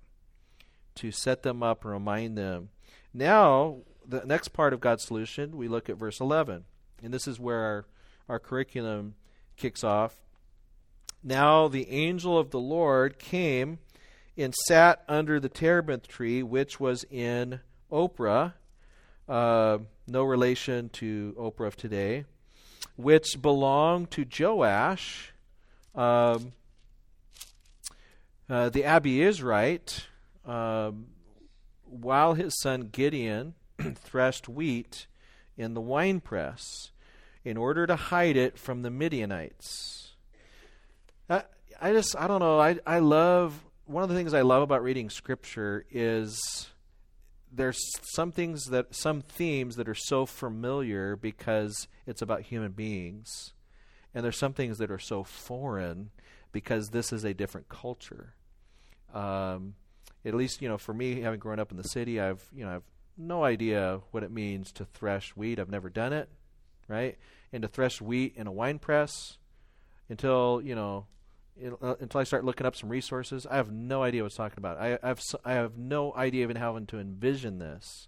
to 0.96 1.10
set 1.10 1.44
them 1.44 1.64
up 1.64 1.86
and 1.86 1.94
remind 1.94 2.38
them. 2.38 2.68
Now, 3.14 3.78
the 4.06 4.26
next 4.26 4.50
part 4.50 4.74
of 4.74 4.82
God's 4.82 5.06
solution, 5.06 5.56
we 5.56 5.70
look 5.70 5.90
at 5.90 5.96
verse 5.96 6.20
11. 6.20 6.66
And 7.02 7.14
this 7.14 7.30
is 7.30 7.40
where 7.40 7.62
our, 7.62 7.86
our 8.28 8.40
curriculum 8.40 9.16
kicks 9.56 9.86
off. 9.86 10.18
Now 11.24 11.70
the 11.70 11.90
angel 11.90 12.38
of 12.38 12.52
the 12.52 12.60
Lord 12.60 13.20
came 13.20 13.80
and 14.38 14.54
sat 14.68 15.02
under 15.08 15.40
the 15.40 15.48
terebinth 15.48 16.10
tree, 16.10 16.44
which 16.44 16.78
was 16.78 17.06
in 17.10 17.62
Ophrah 17.90 18.54
uh, 19.28 19.80
no 20.08 20.24
relation 20.24 20.90
to 20.90 21.36
Oprah 21.38 21.68
of 21.68 21.76
today, 21.76 22.26
which 22.96 23.42
belonged 23.42 24.12
to 24.12 24.26
Joash, 24.26 25.34
um, 25.94 26.54
uh, 28.50 28.70
the 28.70 28.84
right. 29.42 30.06
um, 30.46 31.08
while 31.86 32.34
his 32.34 32.60
son 32.62 32.90
Gideon 32.92 33.56
threshed 33.96 34.50
wheat 34.50 35.08
in 35.58 35.74
the 35.74 35.82
winepress 35.82 36.92
in 37.44 37.58
order 37.58 37.88
to 37.88 37.96
hide 37.96 38.36
it 38.36 38.58
from 38.58 38.82
the 38.82 38.90
Midianites. 38.90 40.14
I, 41.30 41.44
I 41.80 41.94
just, 41.94 42.16
I 42.18 42.28
don't 42.28 42.40
know, 42.40 42.60
I, 42.60 42.78
I 42.86 43.00
love, 43.00 43.64
one 43.86 44.04
of 44.04 44.10
the 44.10 44.16
things 44.16 44.34
I 44.34 44.42
love 44.42 44.64
about 44.64 44.84
reading 44.84 45.10
Scripture 45.10 45.86
is 45.92 46.68
there's 47.56 47.80
some 48.02 48.32
things 48.32 48.66
that 48.66 48.96
some 48.96 49.22
themes 49.22 49.76
that 49.76 49.88
are 49.88 49.96
so 49.96 50.26
familiar 50.26 51.16
because 51.16 51.88
it's 52.06 52.22
about 52.22 52.42
human 52.44 52.72
beings. 52.72 53.54
And 54.14 54.24
there's 54.24 54.38
some 54.38 54.54
things 54.54 54.78
that 54.78 54.92
are 54.92 55.00
so 55.00 55.24
foreign 55.24 56.12
because 56.52 56.90
this 56.90 57.12
is 57.12 57.24
a 57.24 57.34
different 57.34 57.68
culture. 57.68 58.36
Um, 59.14 59.76
at 60.24 60.34
least 60.34 60.62
you 60.62 60.68
know 60.68 60.78
for 60.78 60.94
me 60.94 61.22
having 61.22 61.40
grown 61.40 61.60
up 61.60 61.70
in 61.70 61.78
the 61.78 61.84
city 61.84 62.20
i've 62.20 62.44
you 62.52 62.66
know 62.66 62.76
i've 62.76 62.84
no 63.16 63.44
idea 63.44 64.02
what 64.10 64.24
it 64.24 64.32
means 64.32 64.72
to 64.72 64.84
thresh 64.84 65.30
wheat 65.36 65.60
i've 65.60 65.70
never 65.70 65.88
done 65.88 66.12
it 66.12 66.28
right? 66.88 67.18
And 67.52 67.62
to 67.62 67.68
thresh 67.68 68.02
wheat 68.02 68.34
in 68.36 68.48
a 68.48 68.52
wine 68.52 68.80
press 68.80 69.38
until 70.10 70.62
you 70.64 70.76
know 70.76 71.08
uh, 71.82 71.96
until 72.00 72.20
I 72.20 72.24
start 72.24 72.44
looking 72.44 72.68
up 72.68 72.76
some 72.76 72.90
resources. 72.90 73.46
I 73.50 73.56
have 73.56 73.72
no 73.72 74.04
idea 74.04 74.24
what's 74.24 74.36
talking 74.36 74.58
about. 74.58 74.78
I, 74.78 75.00
I 75.02 75.08
have 75.08 75.22
I 75.44 75.54
have 75.54 75.78
no 75.78 76.14
idea 76.14 76.44
even 76.44 76.58
how 76.58 76.78
to 76.78 77.00
envision 77.00 77.60
this. 77.60 78.08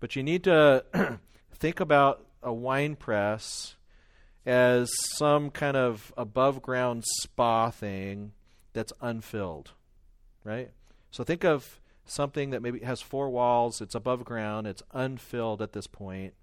But 0.00 0.16
you 0.16 0.22
need 0.22 0.44
to 0.44 0.84
think 1.54 1.80
about 1.80 2.26
a 2.42 2.52
wine 2.52 2.96
press 2.96 3.76
as 4.46 4.90
some 5.16 5.50
kind 5.50 5.76
of 5.76 6.12
above 6.16 6.60
ground 6.60 7.04
spa 7.20 7.70
thing 7.70 8.32
that's 8.74 8.92
unfilled, 9.00 9.72
right? 10.42 10.70
So 11.10 11.24
think 11.24 11.44
of 11.44 11.80
something 12.04 12.50
that 12.50 12.60
maybe 12.60 12.80
has 12.80 13.00
four 13.00 13.30
walls, 13.30 13.80
it's 13.80 13.94
above 13.94 14.24
ground, 14.24 14.66
it's 14.66 14.82
unfilled 14.92 15.62
at 15.62 15.72
this 15.72 15.86
point, 15.86 16.34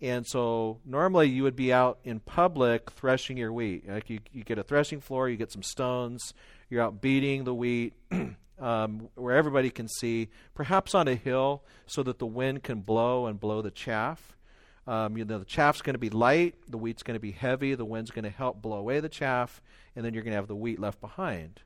and 0.00 0.26
so 0.26 0.80
normally 0.84 1.28
you 1.28 1.42
would 1.44 1.56
be 1.56 1.72
out 1.72 1.98
in 2.04 2.20
public 2.20 2.90
threshing 2.90 3.36
your 3.36 3.52
wheat. 3.52 3.88
Like 3.88 4.10
you, 4.10 4.20
you 4.32 4.44
get 4.44 4.58
a 4.58 4.62
threshing 4.62 5.00
floor, 5.00 5.28
you 5.28 5.36
get 5.36 5.52
some 5.52 5.62
stones, 5.62 6.34
you're 6.68 6.82
out 6.82 7.00
beating 7.00 7.44
the 7.44 7.54
wheat 7.54 7.94
um, 8.58 9.08
where 9.14 9.36
everybody 9.36 9.70
can 9.70 9.88
see, 9.88 10.28
perhaps 10.54 10.94
on 10.94 11.08
a 11.08 11.14
hill 11.14 11.62
so 11.86 12.02
that 12.02 12.18
the 12.18 12.26
wind 12.26 12.62
can 12.62 12.80
blow 12.80 13.26
and 13.26 13.40
blow 13.40 13.62
the 13.62 13.70
chaff. 13.70 14.36
Um, 14.86 15.16
you 15.16 15.24
know, 15.24 15.38
the 15.38 15.44
chaff's 15.46 15.80
going 15.80 15.94
to 15.94 15.98
be 15.98 16.10
light, 16.10 16.56
the 16.68 16.76
wheat's 16.76 17.02
going 17.02 17.14
to 17.14 17.20
be 17.20 17.32
heavy, 17.32 17.74
the 17.74 17.86
wind's 17.86 18.10
going 18.10 18.24
to 18.24 18.30
help 18.30 18.60
blow 18.60 18.78
away 18.78 19.00
the 19.00 19.08
chaff, 19.08 19.62
and 19.96 20.04
then 20.04 20.12
you're 20.12 20.22
going 20.22 20.32
to 20.32 20.36
have 20.36 20.48
the 20.48 20.54
wheat 20.54 20.78
left 20.78 21.00
behind. 21.00 21.60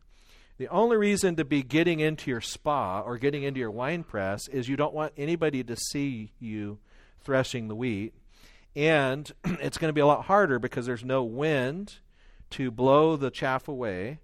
The 0.59 0.69
only 0.69 0.97
reason 0.97 1.37
to 1.37 1.45
be 1.45 1.62
getting 1.62 2.01
into 2.01 2.31
your 2.31 2.41
spa 2.41 3.01
or 3.01 3.17
getting 3.17 3.43
into 3.43 3.61
your 3.61 3.71
wine 3.71 4.05
press 4.05 4.49
is 4.49 4.69
you 4.69 4.77
don't 4.77 4.95
want 4.95 5.12
anybody 5.17 5.62
to 5.64 5.77
see 5.77 6.33
you 6.41 6.79
threshing 7.23 7.69
the 7.69 7.75
wheat 7.75 8.15
and 8.79 9.33
it's 9.45 9.77
going 9.77 9.89
to 9.89 9.95
be 9.95 10.01
a 10.01 10.07
lot 10.07 10.27
harder 10.27 10.59
because 10.59 10.87
there's 10.87 11.05
no 11.05 11.25
wind 11.25 11.97
to 12.51 12.71
blow 12.71 13.17
the 13.17 13.31
chaff 13.31 13.67
away. 13.69 14.21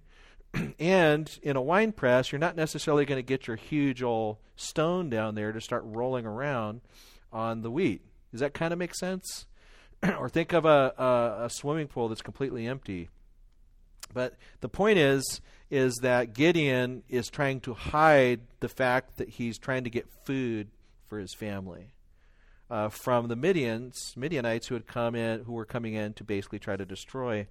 and 0.78 1.38
in 1.42 1.56
a 1.56 1.62
wine 1.62 1.90
press, 1.90 2.30
you're 2.30 2.38
not 2.38 2.56
necessarily 2.56 3.04
going 3.04 3.18
to 3.18 3.26
get 3.26 3.48
your 3.48 3.56
huge 3.56 4.02
old 4.02 4.36
stone 4.56 5.10
down 5.10 5.34
there 5.34 5.50
to 5.52 5.60
start 5.60 5.82
rolling 5.84 6.24
around 6.24 6.80
on 7.32 7.62
the 7.62 7.70
wheat. 7.70 8.02
Does 8.30 8.40
that 8.40 8.54
kind 8.54 8.72
of 8.72 8.78
make 8.78 8.94
sense? 8.94 9.46
or 10.18 10.28
think 10.28 10.52
of 10.52 10.64
a, 10.64 10.94
a, 10.96 11.44
a 11.46 11.50
swimming 11.50 11.88
pool 11.88 12.08
that's 12.08 12.22
completely 12.22 12.66
empty. 12.66 13.08
But 14.12 14.36
the 14.60 14.68
point 14.68 14.98
is, 14.98 15.40
is 15.70 15.96
that 16.02 16.34
Gideon 16.34 17.02
is 17.08 17.28
trying 17.28 17.60
to 17.62 17.74
hide 17.74 18.42
the 18.60 18.68
fact 18.68 19.16
that 19.16 19.28
he's 19.28 19.58
trying 19.58 19.82
to 19.82 19.90
get 19.90 20.06
food 20.24 20.68
for 21.08 21.18
his 21.18 21.34
family 21.34 21.93
uh, 22.70 22.88
from 22.88 23.28
the 23.28 23.36
Midians, 23.36 24.16
Midianites 24.16 24.68
who 24.68 24.74
had 24.74 24.86
come 24.86 25.14
in, 25.14 25.44
who 25.44 25.52
were 25.52 25.64
coming 25.64 25.94
in 25.94 26.14
to 26.14 26.24
basically 26.24 26.58
try 26.58 26.76
to 26.76 26.84
destroy 26.84 27.46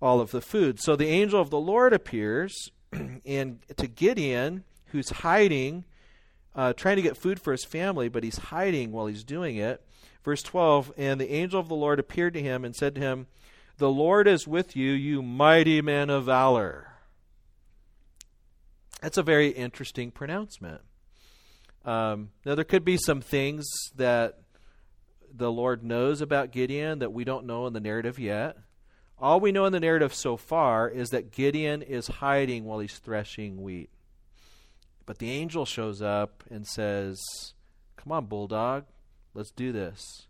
all 0.00 0.20
of 0.20 0.30
the 0.30 0.40
food. 0.40 0.80
So 0.80 0.96
the 0.96 1.08
angel 1.08 1.40
of 1.40 1.50
the 1.50 1.58
Lord 1.58 1.92
appears, 1.92 2.70
and 2.92 3.60
to 3.76 3.86
Gideon, 3.86 4.64
who's 4.86 5.10
hiding, 5.10 5.84
uh, 6.54 6.72
trying 6.74 6.96
to 6.96 7.02
get 7.02 7.16
food 7.16 7.40
for 7.40 7.52
his 7.52 7.64
family, 7.64 8.08
but 8.08 8.24
he's 8.24 8.38
hiding 8.38 8.92
while 8.92 9.06
he's 9.06 9.24
doing 9.24 9.56
it. 9.56 9.82
Verse 10.24 10.42
12 10.42 10.92
And 10.96 11.20
the 11.20 11.32
angel 11.32 11.60
of 11.60 11.68
the 11.68 11.74
Lord 11.74 11.98
appeared 11.98 12.34
to 12.34 12.42
him 12.42 12.64
and 12.64 12.74
said 12.74 12.94
to 12.96 13.00
him, 13.00 13.26
The 13.78 13.90
Lord 13.90 14.26
is 14.26 14.46
with 14.46 14.76
you, 14.76 14.92
you 14.92 15.22
mighty 15.22 15.80
man 15.80 16.10
of 16.10 16.24
valor. 16.24 16.92
That's 19.00 19.18
a 19.18 19.22
very 19.22 19.48
interesting 19.48 20.10
pronouncement. 20.10 20.82
Um, 21.86 22.30
now, 22.44 22.56
there 22.56 22.64
could 22.64 22.84
be 22.84 22.98
some 22.98 23.20
things 23.20 23.64
that 23.94 24.40
the 25.32 25.50
Lord 25.50 25.84
knows 25.84 26.20
about 26.20 26.50
Gideon 26.50 26.98
that 26.98 27.12
we 27.12 27.24
don't 27.24 27.46
know 27.46 27.66
in 27.66 27.72
the 27.72 27.80
narrative 27.80 28.18
yet. 28.18 28.58
All 29.18 29.40
we 29.40 29.52
know 29.52 29.64
in 29.64 29.72
the 29.72 29.80
narrative 29.80 30.12
so 30.12 30.36
far 30.36 30.88
is 30.88 31.10
that 31.10 31.30
Gideon 31.30 31.82
is 31.82 32.06
hiding 32.06 32.64
while 32.64 32.80
he's 32.80 32.98
threshing 32.98 33.62
wheat. 33.62 33.88
But 35.06 35.18
the 35.18 35.30
angel 35.30 35.64
shows 35.64 36.02
up 36.02 36.42
and 36.50 36.66
says, 36.66 37.22
Come 37.96 38.12
on, 38.12 38.26
bulldog, 38.26 38.84
let's 39.32 39.52
do 39.52 39.72
this. 39.72 40.26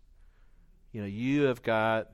You 0.91 1.01
know, 1.01 1.07
you 1.07 1.43
have 1.43 1.63
got 1.63 2.09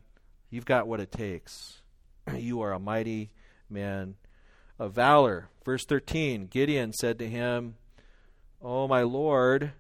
you've 0.49 0.65
got 0.65 0.87
what 0.87 0.99
it 0.99 1.11
takes. 1.11 1.81
you 2.35 2.61
are 2.61 2.71
a 2.71 2.79
mighty 2.79 3.31
man 3.69 4.15
of 4.79 4.93
valor. 4.93 5.49
Verse 5.65 5.85
13 5.85 6.47
Gideon 6.47 6.93
said 6.93 7.19
to 7.19 7.29
him, 7.29 7.75
Oh, 8.65 8.87
my 8.87 9.01
Lord, 9.01 9.73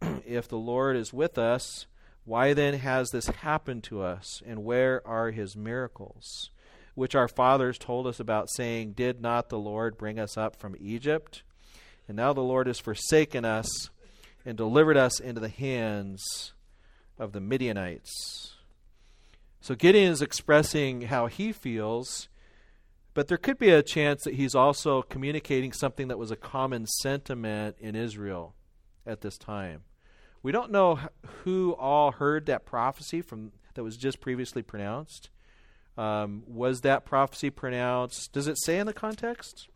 if 0.24 0.46
the 0.46 0.56
Lord 0.56 0.94
is 0.94 1.12
with 1.12 1.36
us, 1.36 1.86
why 2.24 2.54
then 2.54 2.74
has 2.74 3.10
this 3.10 3.26
happened 3.26 3.82
to 3.84 4.02
us? 4.02 4.40
And 4.46 4.64
where 4.64 5.04
are 5.04 5.32
his 5.32 5.56
miracles, 5.56 6.50
which 6.94 7.16
our 7.16 7.26
fathers 7.26 7.76
told 7.76 8.06
us 8.06 8.20
about, 8.20 8.48
saying, 8.48 8.92
Did 8.92 9.20
not 9.20 9.48
the 9.48 9.58
Lord 9.58 9.98
bring 9.98 10.20
us 10.20 10.36
up 10.36 10.54
from 10.54 10.76
Egypt? 10.78 11.42
And 12.06 12.16
now 12.16 12.32
the 12.32 12.40
Lord 12.40 12.68
has 12.68 12.78
forsaken 12.78 13.44
us 13.44 13.68
and 14.46 14.56
delivered 14.56 14.96
us 14.96 15.18
into 15.18 15.40
the 15.40 15.48
hands 15.48 16.52
of 17.18 17.32
the 17.32 17.40
Midianites. 17.40 18.54
So 19.60 19.74
Gideon 19.74 20.12
is 20.12 20.22
expressing 20.22 21.02
how 21.02 21.26
he 21.26 21.50
feels, 21.50 22.28
but 23.14 23.28
there 23.28 23.38
could 23.38 23.58
be 23.58 23.70
a 23.70 23.82
chance 23.82 24.22
that 24.24 24.34
he's 24.34 24.54
also 24.54 25.02
communicating 25.02 25.72
something 25.72 26.08
that 26.08 26.18
was 26.18 26.30
a 26.30 26.36
common 26.36 26.86
sentiment 26.86 27.76
in 27.80 27.96
Israel 27.96 28.54
at 29.06 29.20
this 29.20 29.36
time. 29.36 29.82
We 30.42 30.52
don't 30.52 30.70
know 30.70 30.98
who 31.44 31.72
all 31.72 32.12
heard 32.12 32.46
that 32.46 32.64
prophecy 32.64 33.20
from 33.20 33.52
that 33.74 33.84
was 33.84 33.96
just 33.96 34.20
previously 34.20 34.62
pronounced. 34.62 35.30
Um, 35.96 36.44
was 36.46 36.80
that 36.80 37.04
prophecy 37.04 37.50
pronounced? 37.50 38.32
Does 38.32 38.46
it 38.46 38.58
say 38.62 38.78
in 38.78 38.86
the 38.86 38.92
context? 38.92 39.68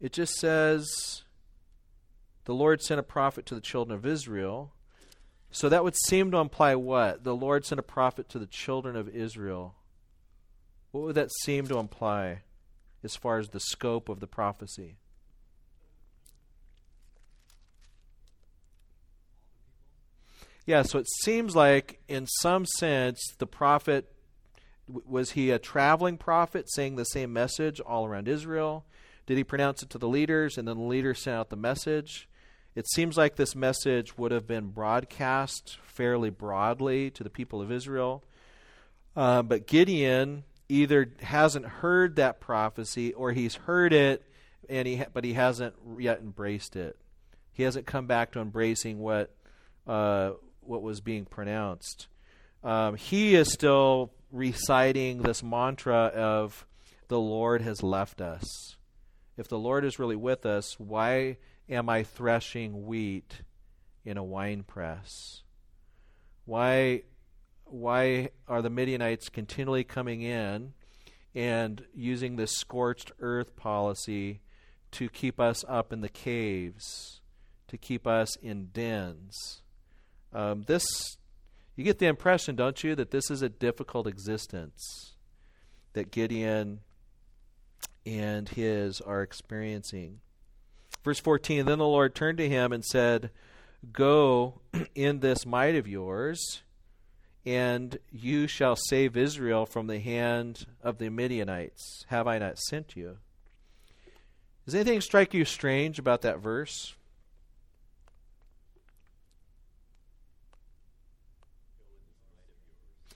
It 0.00 0.12
just 0.12 0.34
says 0.34 1.24
the 2.44 2.54
Lord 2.54 2.82
sent 2.82 3.00
a 3.00 3.04
prophet 3.04 3.46
to 3.46 3.54
the 3.54 3.60
children 3.60 3.96
of 3.96 4.04
Israel. 4.04 4.72
So 5.50 5.68
that 5.68 5.84
would 5.84 5.96
seem 5.96 6.30
to 6.32 6.38
imply 6.38 6.74
what? 6.74 7.24
The 7.24 7.34
Lord 7.34 7.64
sent 7.64 7.78
a 7.78 7.82
prophet 7.82 8.28
to 8.30 8.38
the 8.38 8.46
children 8.46 8.94
of 8.94 9.08
Israel. 9.08 9.74
What 10.96 11.08
would 11.08 11.16
that 11.16 11.30
seem 11.42 11.66
to 11.66 11.76
imply 11.76 12.40
as 13.04 13.16
far 13.16 13.38
as 13.38 13.50
the 13.50 13.60
scope 13.60 14.08
of 14.08 14.18
the 14.18 14.26
prophecy? 14.26 14.96
Yeah, 20.64 20.80
so 20.80 20.98
it 20.98 21.06
seems 21.20 21.54
like, 21.54 22.00
in 22.08 22.26
some 22.26 22.64
sense, 22.64 23.20
the 23.36 23.46
prophet 23.46 24.10
was 24.88 25.32
he 25.32 25.50
a 25.50 25.58
traveling 25.58 26.16
prophet 26.16 26.72
saying 26.72 26.96
the 26.96 27.04
same 27.04 27.30
message 27.30 27.78
all 27.78 28.06
around 28.06 28.26
Israel? 28.26 28.86
Did 29.26 29.36
he 29.36 29.44
pronounce 29.44 29.82
it 29.82 29.90
to 29.90 29.98
the 29.98 30.08
leaders 30.08 30.56
and 30.56 30.66
then 30.66 30.78
the 30.78 30.82
leaders 30.82 31.20
sent 31.20 31.36
out 31.36 31.50
the 31.50 31.56
message? 31.56 32.26
It 32.74 32.88
seems 32.88 33.18
like 33.18 33.36
this 33.36 33.54
message 33.54 34.16
would 34.16 34.32
have 34.32 34.46
been 34.46 34.68
broadcast 34.68 35.76
fairly 35.84 36.30
broadly 36.30 37.10
to 37.10 37.22
the 37.22 37.28
people 37.28 37.60
of 37.60 37.70
Israel. 37.70 38.24
Uh, 39.14 39.42
but 39.42 39.66
Gideon 39.66 40.44
either 40.68 41.12
hasn't 41.20 41.66
heard 41.66 42.16
that 42.16 42.40
prophecy 42.40 43.12
or 43.12 43.32
he's 43.32 43.54
heard 43.54 43.92
it 43.92 44.22
and 44.68 44.86
he 44.86 45.02
but 45.12 45.24
he 45.24 45.34
hasn't 45.34 45.74
yet 45.98 46.20
embraced 46.20 46.76
it. 46.76 46.96
He 47.52 47.62
hasn't 47.62 47.86
come 47.86 48.06
back 48.06 48.32
to 48.32 48.40
embracing 48.40 48.98
what 48.98 49.34
uh, 49.86 50.32
what 50.60 50.82
was 50.82 51.00
being 51.00 51.24
pronounced. 51.24 52.08
Um, 52.64 52.96
he 52.96 53.34
is 53.34 53.52
still 53.52 54.12
reciting 54.32 55.22
this 55.22 55.42
mantra 55.42 56.06
of 56.06 56.66
the 57.08 57.20
Lord 57.20 57.62
has 57.62 57.82
left 57.82 58.20
us. 58.20 58.76
If 59.36 59.48
the 59.48 59.58
Lord 59.58 59.84
is 59.84 59.98
really 59.98 60.16
with 60.16 60.44
us, 60.44 60.78
why 60.78 61.36
am 61.68 61.88
I 61.88 62.02
threshing 62.02 62.86
wheat 62.86 63.42
in 64.04 64.16
a 64.16 64.24
wine 64.24 64.64
press? 64.64 65.42
Why 66.44 67.02
why 67.66 68.30
are 68.48 68.62
the 68.62 68.70
Midianites 68.70 69.28
continually 69.28 69.84
coming 69.84 70.22
in 70.22 70.72
and 71.34 71.84
using 71.94 72.36
this 72.36 72.52
scorched 72.52 73.12
earth 73.20 73.56
policy 73.56 74.40
to 74.92 75.08
keep 75.08 75.38
us 75.38 75.64
up 75.68 75.92
in 75.92 76.00
the 76.00 76.08
caves, 76.08 77.20
to 77.68 77.76
keep 77.76 78.06
us 78.06 78.36
in 78.36 78.70
dens? 78.72 79.62
Um, 80.32 80.62
this, 80.66 80.86
you 81.74 81.84
get 81.84 81.98
the 81.98 82.06
impression, 82.06 82.56
don't 82.56 82.82
you, 82.82 82.94
that 82.94 83.10
this 83.10 83.30
is 83.30 83.42
a 83.42 83.48
difficult 83.48 84.06
existence 84.06 85.14
that 85.92 86.10
Gideon 86.10 86.80
and 88.04 88.48
his 88.48 89.00
are 89.00 89.22
experiencing. 89.22 90.20
Verse 91.02 91.18
14 91.20 91.66
Then 91.66 91.78
the 91.78 91.86
Lord 91.86 92.14
turned 92.14 92.38
to 92.38 92.48
him 92.48 92.72
and 92.72 92.84
said, 92.84 93.30
Go 93.92 94.60
in 94.94 95.20
this 95.20 95.44
might 95.44 95.74
of 95.74 95.88
yours, 95.88 96.62
and 97.46 97.98
you 98.10 98.48
shall 98.48 98.74
save 98.74 99.16
Israel 99.16 99.64
from 99.64 99.86
the 99.86 100.00
hand 100.00 100.66
of 100.82 100.98
the 100.98 101.08
Midianites. 101.08 102.04
Have 102.08 102.26
I 102.26 102.38
not 102.38 102.58
sent 102.58 102.96
you? 102.96 103.18
Does 104.64 104.74
anything 104.74 105.00
strike 105.00 105.32
you 105.32 105.44
strange 105.44 106.00
about 106.00 106.22
that 106.22 106.40
verse? 106.40 106.96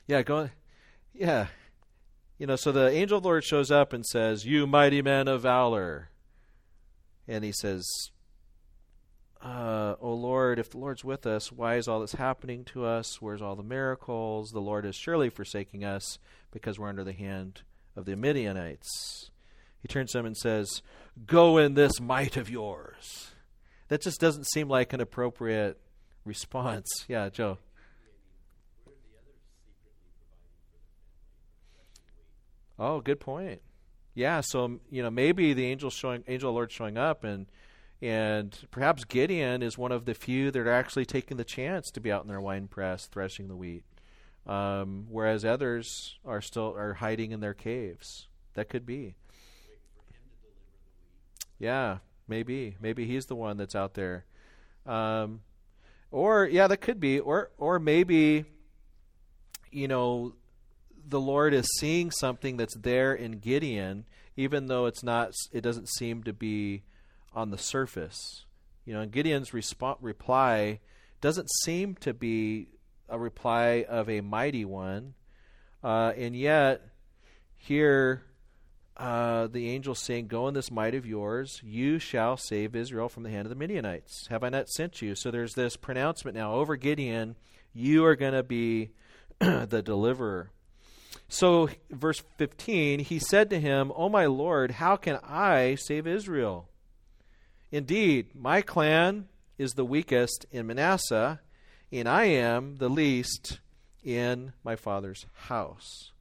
Yeah, 0.06 0.22
go. 0.22 0.50
Yeah, 1.12 1.48
you 2.38 2.46
know. 2.46 2.56
So 2.56 2.70
the 2.72 2.88
angel 2.88 3.18
of 3.18 3.22
the 3.22 3.28
Lord 3.28 3.44
shows 3.44 3.70
up 3.70 3.92
and 3.92 4.06
says, 4.06 4.44
"You 4.44 4.66
mighty 4.66 5.02
men 5.02 5.28
of 5.28 5.42
valor," 5.42 6.08
and 7.28 7.44
he 7.44 7.52
says, 7.52 7.84
uh, 9.42 9.96
"O 10.00 10.12
Lord, 10.12 10.58
if 10.58 10.70
the 10.70 10.78
Lord's 10.78 11.04
with 11.04 11.26
us, 11.26 11.50
why 11.50 11.76
is 11.76 11.88
all 11.88 12.00
this 12.00 12.12
happening 12.12 12.64
to 12.66 12.84
us? 12.84 13.20
Where's 13.20 13.42
all 13.42 13.56
the 13.56 13.62
miracles? 13.62 14.50
The 14.50 14.60
Lord 14.60 14.84
is 14.84 14.96
surely 14.96 15.30
forsaking 15.30 15.84
us 15.84 16.18
because 16.50 16.78
we're 16.78 16.88
under 16.88 17.04
the 17.04 17.12
hand 17.12 17.62
of 17.96 18.04
the 18.04 18.16
Midianites." 18.16 19.30
He 19.82 19.88
turns 19.88 20.12
to 20.12 20.18
him 20.18 20.26
and 20.26 20.36
says, 20.36 20.82
"Go 21.26 21.56
in 21.56 21.74
this 21.74 22.00
might 22.00 22.36
of 22.36 22.50
yours." 22.50 23.30
That 23.88 24.02
just 24.02 24.20
doesn't 24.20 24.46
seem 24.46 24.68
like 24.68 24.92
an 24.92 25.00
appropriate 25.00 25.80
response. 26.24 26.86
Yeah, 27.08 27.28
Joe. 27.28 27.58
Oh, 32.78 33.00
good 33.00 33.20
point. 33.20 33.60
Yeah, 34.14 34.40
so 34.40 34.80
you 34.90 35.02
know 35.02 35.10
maybe 35.10 35.52
the 35.52 35.66
angel 35.66 35.90
showing 35.90 36.24
angel 36.28 36.52
Lord 36.52 36.72
showing 36.72 36.96
up 36.96 37.24
and 37.24 37.46
and 38.02 38.56
perhaps 38.70 39.04
Gideon 39.04 39.62
is 39.62 39.76
one 39.76 39.92
of 39.92 40.04
the 40.04 40.14
few 40.14 40.50
that 40.50 40.60
are 40.60 40.70
actually 40.70 41.04
taking 41.04 41.36
the 41.36 41.44
chance 41.44 41.90
to 41.90 42.00
be 42.00 42.10
out 42.10 42.22
in 42.22 42.28
their 42.28 42.40
wine 42.40 42.68
press 42.68 43.06
threshing 43.06 43.48
the 43.48 43.56
wheat, 43.56 43.84
um, 44.46 45.06
whereas 45.08 45.44
others 45.44 46.18
are 46.24 46.40
still 46.40 46.74
are 46.76 46.94
hiding 46.94 47.32
in 47.32 47.40
their 47.40 47.54
caves. 47.54 48.28
That 48.54 48.68
could 48.68 48.86
be. 48.86 49.14
Yeah, 51.58 51.98
maybe 52.26 52.76
maybe 52.80 53.06
he's 53.06 53.26
the 53.26 53.36
one 53.36 53.58
that's 53.58 53.76
out 53.76 53.94
there, 53.94 54.24
um, 54.86 55.40
or 56.10 56.46
yeah, 56.46 56.66
that 56.66 56.78
could 56.78 57.00
be, 57.00 57.20
or 57.20 57.50
or 57.58 57.78
maybe 57.78 58.46
you 59.70 59.88
know 59.88 60.34
the 61.10 61.20
Lord 61.20 61.52
is 61.52 61.68
seeing 61.78 62.10
something 62.10 62.56
that's 62.56 62.76
there 62.76 63.12
in 63.14 63.32
Gideon, 63.32 64.06
even 64.36 64.66
though 64.66 64.86
it's 64.86 65.02
not, 65.02 65.32
it 65.52 65.60
doesn't 65.60 65.88
seem 65.88 66.22
to 66.22 66.32
be 66.32 66.82
on 67.32 67.50
the 67.50 67.58
surface. 67.58 68.44
You 68.84 68.94
know, 68.94 69.00
and 69.00 69.12
Gideon's 69.12 69.50
resp- 69.50 69.98
reply 70.00 70.80
doesn't 71.20 71.50
seem 71.62 71.94
to 71.96 72.14
be 72.14 72.68
a 73.08 73.18
reply 73.18 73.84
of 73.88 74.08
a 74.08 74.20
mighty 74.20 74.64
one, 74.64 75.14
uh, 75.82 76.12
and 76.16 76.34
yet 76.34 76.82
here 77.56 78.22
uh, 78.96 79.46
the 79.48 79.68
angel 79.70 79.94
saying, 79.94 80.28
"Go 80.28 80.48
in 80.48 80.54
this 80.54 80.70
might 80.70 80.94
of 80.94 81.06
yours; 81.06 81.60
you 81.64 81.98
shall 81.98 82.36
save 82.36 82.74
Israel 82.74 83.08
from 83.08 83.22
the 83.22 83.30
hand 83.30 83.46
of 83.46 83.50
the 83.50 83.56
Midianites. 83.56 84.26
Have 84.28 84.44
I 84.44 84.48
not 84.48 84.68
sent 84.68 85.02
you?" 85.02 85.14
So 85.14 85.30
there's 85.30 85.54
this 85.54 85.76
pronouncement 85.76 86.36
now 86.36 86.54
over 86.54 86.76
Gideon: 86.76 87.36
"You 87.72 88.04
are 88.04 88.16
going 88.16 88.34
to 88.34 88.42
be 88.42 88.90
the 89.38 89.82
deliverer." 89.84 90.50
So, 91.28 91.68
verse 91.90 92.22
15, 92.38 93.00
he 93.00 93.20
said 93.20 93.50
to 93.50 93.60
him, 93.60 93.92
O 93.94 94.08
my 94.08 94.26
Lord, 94.26 94.72
how 94.72 94.96
can 94.96 95.18
I 95.22 95.76
save 95.76 96.06
Israel? 96.06 96.68
Indeed, 97.72 98.34
my 98.34 98.62
clan 98.62 99.28
is 99.58 99.74
the 99.74 99.84
weakest 99.84 100.46
in 100.50 100.66
Manasseh, 100.66 101.40
and 101.92 102.08
I 102.08 102.24
am 102.24 102.76
the 102.76 102.88
least 102.88 103.60
in 104.02 104.52
my 104.64 104.76
father's 104.76 105.26
house. 105.34 106.12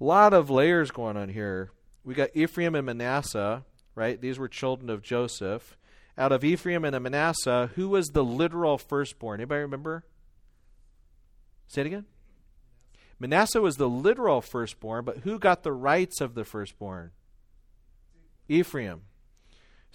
A 0.00 0.04
lot 0.04 0.34
of 0.34 0.50
layers 0.50 0.90
going 0.90 1.16
on 1.16 1.28
here. 1.28 1.70
We 2.04 2.14
got 2.14 2.30
Ephraim 2.34 2.74
and 2.74 2.86
Manasseh, 2.86 3.64
right? 3.94 4.20
These 4.20 4.38
were 4.38 4.48
children 4.48 4.90
of 4.90 5.02
Joseph. 5.02 5.76
Out 6.18 6.32
of 6.32 6.44
Ephraim 6.44 6.84
and 6.84 7.02
Manasseh, 7.02 7.70
who 7.74 7.88
was 7.88 8.08
the 8.08 8.24
literal 8.24 8.76
firstborn? 8.76 9.40
Anybody 9.40 9.62
remember? 9.62 10.04
Say 11.66 11.82
it 11.82 11.86
again. 11.86 12.04
Manasseh 13.18 13.62
was 13.62 13.76
the 13.76 13.88
literal 13.88 14.40
firstborn, 14.40 15.04
but 15.04 15.18
who 15.18 15.38
got 15.38 15.62
the 15.62 15.72
rights 15.72 16.20
of 16.20 16.34
the 16.34 16.44
firstborn? 16.44 17.12
Ephraim. 18.48 19.02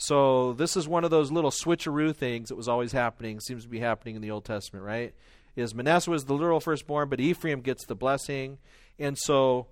So 0.02 0.54
this 0.54 0.78
is 0.78 0.88
one 0.88 1.04
of 1.04 1.12
those 1.12 1.30
little 1.30 1.52
switcheroo 1.52 2.16
things 2.16 2.48
that 2.48 2.56
was 2.56 2.70
always 2.70 2.94
happening, 2.94 3.42
seems 3.42 3.64
to 3.64 3.70
be 3.70 3.82
happening 3.82 4.16
in 4.16 4.22
the 4.22 4.32
Old 4.32 4.46
Testament, 4.46 4.86
right? 4.86 5.14
Is 5.58 5.76
Manasseh 5.76 6.10
was 6.10 6.24
the 6.24 6.34
literal 6.34 6.62
firstborn, 6.62 7.10
but 7.10 7.20
Ephraim 7.20 7.60
gets 7.60 7.86
the 7.86 7.96
blessing. 7.96 8.60
And 8.98 9.18
so 9.18 9.68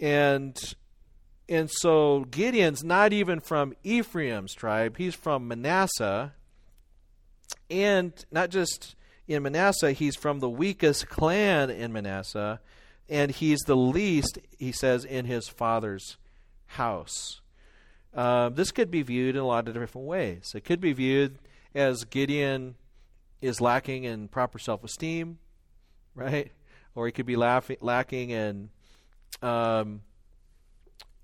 and 0.00 0.58
and 1.46 1.70
so 1.70 2.24
Gideon's 2.30 2.82
not 2.82 3.12
even 3.12 3.38
from 3.38 3.74
Ephraim's 3.84 4.54
tribe, 4.54 4.96
he's 4.96 5.14
from 5.14 5.46
Manasseh. 5.46 6.32
And 7.68 8.12
not 8.32 8.48
just 8.48 8.96
in 9.28 9.42
Manasseh, 9.42 9.92
he's 9.92 10.16
from 10.16 10.40
the 10.40 10.48
weakest 10.48 11.10
clan 11.10 11.68
in 11.68 11.92
Manasseh, 11.92 12.60
and 13.10 13.30
he's 13.30 13.58
the 13.66 13.76
least, 13.76 14.38
he 14.56 14.72
says, 14.72 15.04
in 15.04 15.26
his 15.26 15.48
father's 15.48 16.16
house. 16.66 17.39
Uh, 18.14 18.48
this 18.48 18.70
could 18.72 18.90
be 18.90 19.02
viewed 19.02 19.36
in 19.36 19.40
a 19.40 19.46
lot 19.46 19.68
of 19.68 19.74
different 19.74 20.06
ways. 20.06 20.52
It 20.54 20.64
could 20.64 20.80
be 20.80 20.92
viewed 20.92 21.38
as 21.74 22.04
Gideon 22.04 22.74
is 23.40 23.60
lacking 23.60 24.04
in 24.04 24.28
proper 24.28 24.58
self 24.58 24.82
esteem, 24.84 25.38
right? 26.14 26.52
or 26.94 27.06
he 27.06 27.12
could 27.12 27.26
be 27.26 27.36
lacking 27.36 28.30
in, 28.30 28.70
um, 29.42 30.02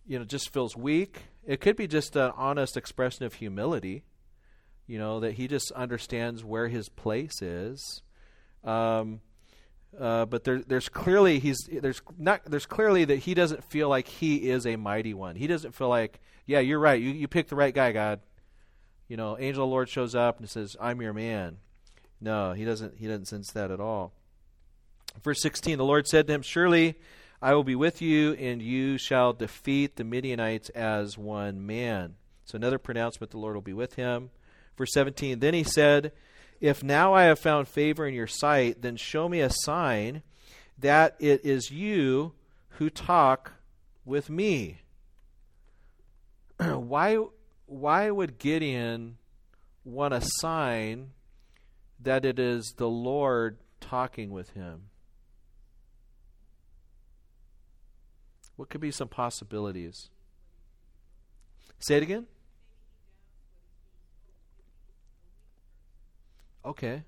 you 0.07 0.19
know, 0.19 0.25
just 0.25 0.53
feels 0.53 0.77
weak. 0.77 1.23
It 1.45 1.61
could 1.61 1.77
be 1.77 1.87
just 1.87 2.17
an 2.17 2.33
honest 2.37 2.77
expression 2.77 3.25
of 3.25 3.35
humility, 3.35 4.05
you 4.87 4.99
know, 4.99 5.21
that 5.21 5.33
he 5.33 5.49
just 5.49 5.73
understands 5.73 6.45
where 6.45 6.69
his 6.69 6.89
place 6.89 7.43
is. 7.43 8.03
Um, 8.65 9.21
uh, 9.99 10.27
but 10.27 10.45
there, 10.45 10.61
there's 10.61 10.89
clearly 10.89 11.39
he's 11.39 11.59
there's 11.71 12.03
not 12.19 12.43
there's 12.45 12.67
clearly 12.67 13.05
that 13.05 13.21
he 13.21 13.35
doesn't 13.35 13.65
feel 13.65 13.89
like 13.89 14.09
he 14.09 14.51
is 14.51 14.67
a 14.67 14.77
mighty 14.77 15.15
one. 15.15 15.37
He 15.37 15.47
doesn't 15.47 15.75
feel 15.75 15.89
like, 15.89 16.21
yeah, 16.47 16.61
you're 16.61 16.79
right. 16.79 17.01
You 17.01 17.11
you 17.11 17.29
picked 17.29 17.51
the 17.51 17.57
right 17.57 17.75
guy, 17.75 17.93
God. 17.93 18.21
You 19.09 19.17
know, 19.17 19.39
angel 19.39 19.65
of 19.65 19.69
the 19.69 19.73
Lord 19.73 19.89
shows 19.89 20.15
up 20.15 20.39
and 20.39 20.49
says, 20.49 20.77
"I'm 20.81 21.01
your 21.01 21.13
man." 21.13 21.59
No, 22.21 22.53
he 22.53 22.65
doesn't. 22.65 22.99
He 22.99 23.07
doesn't 23.07 23.27
sense 23.27 23.53
that 23.53 23.71
at 23.71 23.81
all. 23.81 24.13
Verse 25.23 25.41
16: 25.41 25.79
The 25.79 25.85
Lord 25.85 26.07
said 26.07 26.27
to 26.27 26.35
him, 26.35 26.43
"Surely 26.43 26.97
I 27.41 27.55
will 27.55 27.65
be 27.65 27.77
with 27.77 28.03
you, 28.03 28.33
and 28.35 28.61
you 28.61 28.99
shall 28.99 29.33
defeat 29.33 29.97
the 29.97 30.05
Midianites 30.05 30.69
as 30.71 31.17
one 31.17 31.65
man." 31.65 32.17
So 32.45 32.57
another 32.57 32.79
pronouncement: 32.79 33.31
the 33.31 33.39
Lord 33.39 33.55
will 33.55 33.63
be 33.63 33.73
with 33.73 33.95
him. 33.95 34.31
Verse 34.77 34.93
17: 34.93 35.39
Then 35.39 35.55
he 35.55 35.65
said 35.65 36.13
if 36.61 36.83
now 36.83 37.15
I 37.15 37.25
have 37.25 37.39
found 37.39 37.69
favor 37.69 38.07
in 38.07 38.15
your 38.15 38.27
sight, 38.27 38.83
then 38.83 38.97
show 38.97 39.29
me 39.29 39.41
a 39.41 39.51
sign 39.51 40.23
that 40.79 41.17
it 41.19 41.45
is 41.45 41.71
you 41.71 42.33
who 42.71 42.91
talk 42.91 43.53
with 44.05 44.29
me. 44.29 44.83
why, 46.59 47.19
why 47.67 48.11
would 48.11 48.39
Gideon 48.39 49.19
want 49.85 50.15
a 50.15 50.23
sign 50.41 51.11
that 52.01 52.25
it 52.25 52.39
is 52.39 52.75
the 52.77 52.89
Lord 52.89 53.59
talking 53.81 54.31
with 54.31 54.51
him? 54.51 54.91
What 58.57 58.71
could 58.71 58.81
be 58.81 58.91
some 58.91 59.09
possibilities? 59.09 60.09
Say 61.79 61.99
it 61.99 62.03
again. 62.03 62.27
Okay. 66.67 67.05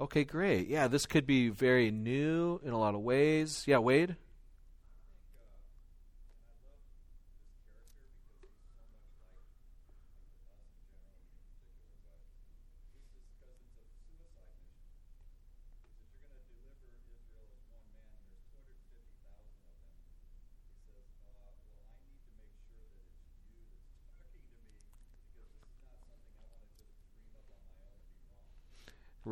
Okay, 0.00 0.24
great. 0.24 0.66
Yeah, 0.66 0.88
this 0.88 1.06
could 1.06 1.26
be 1.26 1.48
very 1.48 1.92
new 1.92 2.60
in 2.64 2.72
a 2.72 2.78
lot 2.78 2.96
of 2.96 3.02
ways. 3.02 3.62
Yeah, 3.68 3.78
Wade? 3.78 4.16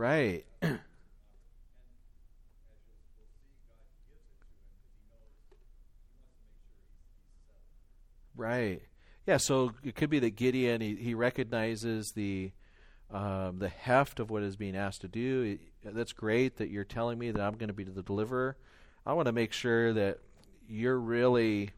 Right. 0.01 0.47
right. 8.35 8.81
Yeah, 9.27 9.37
so 9.37 9.75
it 9.85 9.95
could 9.95 10.09
be 10.09 10.21
that 10.21 10.37
Gideon 10.37 10.81
he, 10.81 10.97
he 10.97 11.13
recognizes 11.13 12.13
the 12.13 12.53
um, 13.11 13.59
the 13.59 13.69
heft 13.69 14.21
of 14.21 14.31
what 14.31 14.43
is 14.43 14.57
being 14.57 14.75
asked 14.75 15.03
to 15.03 15.09
do. 15.09 15.59
That's 15.85 16.15
great 16.15 16.57
that 16.57 16.71
you're 16.71 16.85
telling 16.85 17.19
me 17.19 17.31
that 17.31 17.43
I'm 17.43 17.59
going 17.59 17.69
to 17.69 17.75
be 17.75 17.85
the 17.85 18.03
deliverer. 18.03 18.57
I 19.05 19.13
want 19.13 19.27
to 19.27 19.33
make 19.33 19.53
sure 19.53 19.93
that 19.93 20.21
you're 20.67 20.99
really 20.99 21.73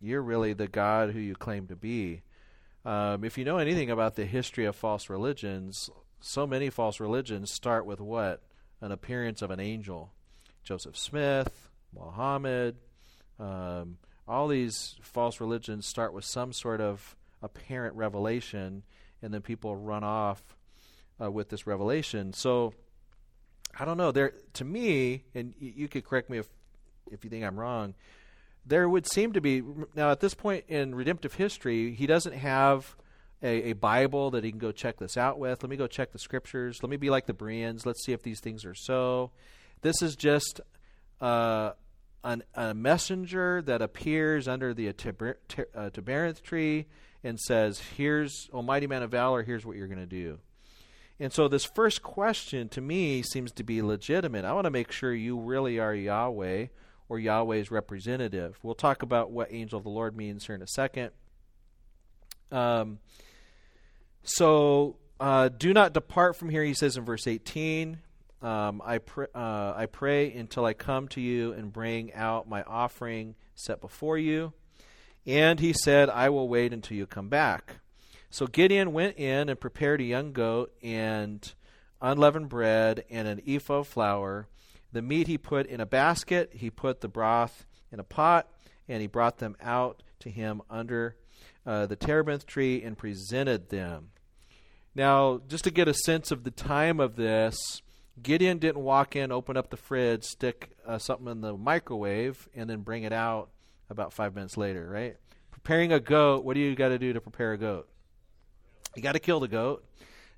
you're 0.00 0.22
really 0.22 0.52
the 0.52 0.68
God 0.68 1.10
who 1.10 1.18
you 1.18 1.34
claim 1.34 1.66
to 1.66 1.74
be. 1.74 2.22
Um, 2.84 3.24
if 3.24 3.36
you 3.36 3.44
know 3.44 3.58
anything 3.58 3.90
about 3.90 4.14
the 4.14 4.26
history 4.26 4.64
of 4.64 4.76
false 4.76 5.10
religions, 5.10 5.90
so 6.20 6.46
many 6.46 6.70
false 6.70 7.00
religions 7.00 7.50
start 7.50 7.86
with 7.86 8.00
what? 8.00 8.42
An 8.80 8.92
appearance 8.92 9.42
of 9.42 9.50
an 9.50 9.60
angel. 9.60 10.12
Joseph 10.62 10.96
Smith, 10.96 11.70
Muhammad, 11.94 12.76
um, 13.38 13.98
all 14.26 14.48
these 14.48 14.96
false 15.02 15.40
religions 15.40 15.86
start 15.86 16.12
with 16.12 16.24
some 16.24 16.52
sort 16.52 16.80
of 16.80 17.16
apparent 17.42 17.94
revelation, 17.94 18.82
and 19.22 19.32
then 19.32 19.42
people 19.42 19.76
run 19.76 20.02
off 20.02 20.42
uh, 21.22 21.30
with 21.30 21.48
this 21.48 21.66
revelation. 21.66 22.32
So, 22.32 22.74
I 23.78 23.84
don't 23.84 23.96
know. 23.96 24.10
There, 24.10 24.32
to 24.54 24.64
me, 24.64 25.24
and 25.34 25.54
y- 25.60 25.72
you 25.76 25.88
could 25.88 26.04
correct 26.04 26.30
me 26.30 26.38
if 26.38 26.48
if 27.10 27.22
you 27.22 27.30
think 27.30 27.44
I'm 27.44 27.58
wrong. 27.58 27.94
There 28.64 28.88
would 28.88 29.06
seem 29.06 29.32
to 29.34 29.40
be 29.40 29.62
now 29.94 30.10
at 30.10 30.18
this 30.18 30.34
point 30.34 30.64
in 30.66 30.94
redemptive 30.94 31.34
history, 31.34 31.94
he 31.94 32.06
doesn't 32.06 32.32
have 32.32 32.96
a, 33.42 33.70
a, 33.70 33.72
Bible 33.74 34.30
that 34.30 34.44
he 34.44 34.50
can 34.50 34.58
go 34.58 34.72
check 34.72 34.98
this 34.98 35.16
out 35.16 35.38
with. 35.38 35.62
Let 35.62 35.70
me 35.70 35.76
go 35.76 35.86
check 35.86 36.12
the 36.12 36.18
scriptures. 36.18 36.78
Let 36.82 36.90
me 36.90 36.96
be 36.96 37.10
like 37.10 37.26
the 37.26 37.34
Bereans. 37.34 37.84
Let's 37.84 38.04
see 38.04 38.12
if 38.12 38.22
these 38.22 38.40
things 38.40 38.64
are 38.64 38.74
so. 38.74 39.30
This 39.82 40.00
is 40.02 40.16
just 40.16 40.60
uh, 41.20 41.72
an, 42.24 42.42
a 42.54 42.74
messenger 42.74 43.62
that 43.62 43.82
appears 43.82 44.48
under 44.48 44.72
the 44.74 44.88
uh, 44.88 44.92
terebinth 45.90 46.42
tree 46.42 46.86
and 47.22 47.38
says, 47.38 47.80
Here's, 47.96 48.48
Almighty 48.52 48.86
man 48.86 49.02
of 49.02 49.10
valor, 49.10 49.42
here's 49.42 49.66
what 49.66 49.76
you're 49.76 49.88
going 49.88 49.98
to 49.98 50.06
do. 50.06 50.38
And 51.18 51.32
so, 51.32 51.48
this 51.48 51.64
first 51.64 52.02
question 52.02 52.68
to 52.70 52.80
me 52.80 53.22
seems 53.22 53.50
to 53.52 53.64
be 53.64 53.80
legitimate. 53.80 54.44
I 54.44 54.52
want 54.52 54.66
to 54.66 54.70
make 54.70 54.92
sure 54.92 55.14
you 55.14 55.38
really 55.38 55.78
are 55.78 55.94
Yahweh 55.94 56.66
or 57.08 57.18
Yahweh's 57.18 57.70
representative. 57.70 58.58
We'll 58.62 58.74
talk 58.74 59.02
about 59.02 59.30
what 59.30 59.48
angel 59.50 59.78
of 59.78 59.84
the 59.84 59.90
Lord 59.90 60.16
means 60.16 60.46
here 60.46 60.54
in 60.54 60.62
a 60.62 60.66
second. 60.66 61.12
Um, 62.52 62.98
so 64.26 64.96
uh, 65.20 65.48
do 65.48 65.72
not 65.72 65.94
depart 65.94 66.36
from 66.36 66.50
here, 66.50 66.64
he 66.64 66.74
says 66.74 66.96
in 66.96 67.04
verse 67.04 67.26
18. 67.26 67.98
Um, 68.42 68.82
I, 68.84 68.98
pr- 68.98 69.24
uh, 69.34 69.72
I 69.74 69.86
pray 69.86 70.32
until 70.32 70.64
I 70.64 70.74
come 70.74 71.08
to 71.08 71.20
you 71.20 71.52
and 71.52 71.72
bring 71.72 72.12
out 72.12 72.48
my 72.48 72.62
offering 72.64 73.34
set 73.54 73.80
before 73.80 74.18
you. 74.18 74.52
And 75.24 75.58
he 75.58 75.72
said, 75.72 76.10
I 76.10 76.28
will 76.28 76.48
wait 76.48 76.72
until 76.72 76.96
you 76.96 77.06
come 77.06 77.28
back. 77.28 77.78
So 78.28 78.46
Gideon 78.46 78.92
went 78.92 79.16
in 79.16 79.48
and 79.48 79.58
prepared 79.58 80.00
a 80.00 80.04
young 80.04 80.32
goat 80.32 80.74
and 80.82 81.52
unleavened 82.00 82.48
bread 82.48 83.04
and 83.08 83.26
an 83.26 83.40
ephah 83.46 83.78
of 83.78 83.88
flour. 83.88 84.48
The 84.92 85.02
meat 85.02 85.26
he 85.26 85.38
put 85.38 85.66
in 85.66 85.80
a 85.80 85.86
basket, 85.86 86.50
he 86.52 86.68
put 86.68 87.00
the 87.00 87.08
broth 87.08 87.64
in 87.90 88.00
a 88.00 88.04
pot, 88.04 88.48
and 88.88 89.00
he 89.00 89.06
brought 89.06 89.38
them 89.38 89.56
out 89.60 90.02
to 90.20 90.30
him 90.30 90.62
under 90.68 91.16
uh, 91.64 91.86
the 91.86 91.96
terebinth 91.96 92.46
tree 92.46 92.82
and 92.82 92.96
presented 92.96 93.70
them. 93.70 94.10
Now, 94.96 95.42
just 95.46 95.64
to 95.64 95.70
get 95.70 95.88
a 95.88 95.94
sense 95.94 96.30
of 96.30 96.42
the 96.42 96.50
time 96.50 97.00
of 97.00 97.16
this, 97.16 97.82
Gideon 98.22 98.56
didn't 98.56 98.82
walk 98.82 99.14
in, 99.14 99.30
open 99.30 99.54
up 99.58 99.68
the 99.68 99.76
fridge, 99.76 100.24
stick 100.24 100.70
uh, 100.86 100.96
something 100.96 101.28
in 101.28 101.42
the 101.42 101.54
microwave, 101.54 102.48
and 102.54 102.68
then 102.68 102.80
bring 102.80 103.02
it 103.02 103.12
out 103.12 103.50
about 103.90 104.14
five 104.14 104.34
minutes 104.34 104.56
later, 104.56 104.88
right? 104.88 105.18
Preparing 105.50 105.92
a 105.92 106.00
goat, 106.00 106.46
what 106.46 106.54
do 106.54 106.60
you 106.60 106.74
got 106.74 106.88
to 106.88 106.98
do 106.98 107.12
to 107.12 107.20
prepare 107.20 107.52
a 107.52 107.58
goat? 107.58 107.90
You 108.94 109.02
got 109.02 109.12
to 109.12 109.18
kill 109.18 109.38
the 109.38 109.48
goat. 109.48 109.84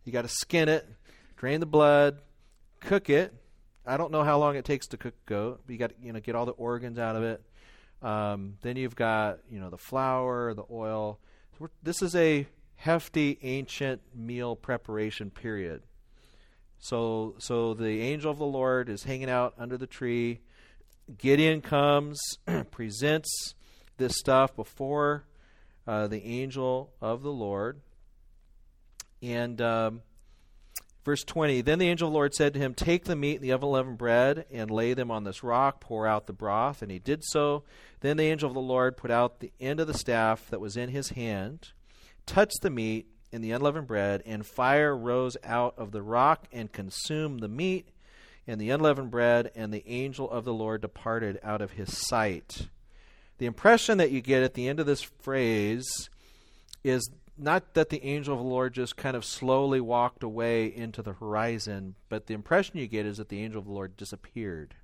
You 0.05 0.11
got 0.11 0.23
to 0.23 0.29
skin 0.29 0.69
it, 0.69 0.85
drain 1.37 1.61
the 1.61 1.67
blood, 1.67 2.19
cook 2.81 3.11
it. 3.11 3.33
I 3.87 3.97
don't 3.97 4.11
know 4.11 4.25
how 4.25 4.41
long 4.41 4.57
it 4.57 4.65
takes 4.65 4.89
to 4.89 4.97
cook 4.97 5.15
a 5.15 5.31
goat, 5.31 5.61
but 5.67 5.73
you 5.73 5.79
got 5.79 5.91
to 5.91 5.95
you 6.03 6.13
know 6.13 6.19
get 6.19 6.35
all 6.35 6.47
the 6.47 6.53
organs 6.53 6.99
out 6.99 7.15
of 7.15 7.23
it. 7.23 7.43
Um, 8.03 8.55
then 8.63 8.77
you've 8.77 8.97
got 8.97 9.39
you 9.49 9.61
know 9.61 9.71
the 9.71 9.79
flour, 9.79 10.53
the 10.53 10.65
oil. 10.69 11.21
this 11.85 12.03
is 12.03 12.17
a 12.17 12.49
hefty 12.79 13.39
ancient 13.43 14.01
meal 14.15 14.55
preparation 14.55 15.31
period. 15.31 15.83
So 16.79 17.35
so 17.39 17.75
the 17.75 18.01
angel 18.03 18.31
of 18.31 18.39
the 18.39 18.47
Lord 18.47 18.89
is 18.89 19.03
hanging 19.03 19.29
out 19.29 19.55
under 19.59 19.77
the 19.77 19.87
tree. 19.87 20.41
Gideon 21.17 21.61
comes, 21.61 22.21
presents 22.71 23.55
this 23.97 24.17
stuff 24.17 24.55
before 24.55 25.25
uh, 25.87 26.07
the 26.07 26.25
angel 26.25 26.93
of 27.01 27.23
the 27.23 27.33
Lord. 27.33 27.81
And 29.21 29.61
um, 29.61 30.03
verse 31.05 31.25
20 31.25 31.63
Then 31.63 31.81
the 31.81 31.89
angel 31.89 32.07
of 32.07 32.13
the 32.13 32.17
Lord 32.17 32.33
said 32.33 32.55
to 32.55 32.61
him, 32.61 32.75
Take 32.75 33.07
the 33.07 33.17
meat 33.17 33.37
and 33.37 33.45
the 33.45 33.51
unleavened 33.51 33.99
bread 33.99 34.45
and 34.53 34.71
lay 34.71 34.95
them 34.95 35.11
on 35.11 35.25
this 35.25 35.43
rock, 35.43 35.81
pour 35.81 36.07
out 36.07 36.29
the 36.29 36.33
broth. 36.33 36.81
And 36.81 36.93
he 36.93 37.01
did 37.01 37.25
so. 37.25 37.65
Then 38.01 38.19
the 38.19 38.25
angel 38.25 38.49
of 38.49 38.55
the 38.55 38.61
Lord 38.61 38.97
put 38.97 39.11
out 39.11 39.41
the 39.41 39.53
end 39.59 39.81
of 39.81 39.89
the 39.89 39.95
staff 39.95 40.49
that 40.51 40.61
was 40.61 40.77
in 40.77 40.91
his 40.91 41.09
hand 41.09 41.73
touched 42.29 42.63
the 42.63 42.71
meat 42.71 43.07
and 43.33 43.43
the 43.43 43.51
unleavened 43.51 43.89
bread, 43.89 44.23
and 44.25 44.47
fire 44.47 44.97
rose 44.97 45.37
out 45.43 45.75
of 45.77 45.91
the 45.91 46.03
rock 46.03 46.47
and 46.53 46.73
consumed 46.73 47.41
the 47.41 47.49
meat 47.49 47.89
and 48.47 48.61
the 48.61 48.71
unleavened 48.71 49.11
bread, 49.11 49.51
and 49.55 49.73
the 49.73 49.87
angel 49.87 50.31
of 50.31 50.45
the 50.45 50.55
Lord 50.55 50.81
departed 50.81 51.39
out 51.43 51.61
of 51.61 51.73
his 51.73 51.95
sight. 52.09 52.69
The 53.37 53.47
impression 53.47 53.99
that 53.99 54.11
you 54.11 54.23
get 54.23 54.43
at 54.43 54.55
the 54.55 54.69
end 54.69 54.81
of 54.81 54.87
this 54.87 55.03
phrase 55.03 56.09
is 56.83 57.11
not 57.37 57.75
that 57.75 57.91
the 57.91 58.05
angel 58.05 58.35
of 58.35 58.41
the 58.41 58.49
Lord 58.49 58.73
just 58.73 58.97
kind 58.97 59.17
of 59.17 59.25
slowly 59.25 59.81
walked 59.81 60.23
away 60.23 60.67
into 60.67 61.03
the 61.03 61.13
horizon, 61.13 61.95
but 62.09 62.27
the 62.27 62.35
impression 62.35 62.79
you 62.79 62.87
get 62.87 63.05
is 63.07 63.19
that 63.19 63.29
the 63.29 63.43
angel 63.43 63.61
of 63.61 63.67
the 63.67 63.73
Lord 63.73 63.97
disappeared. 63.97 64.75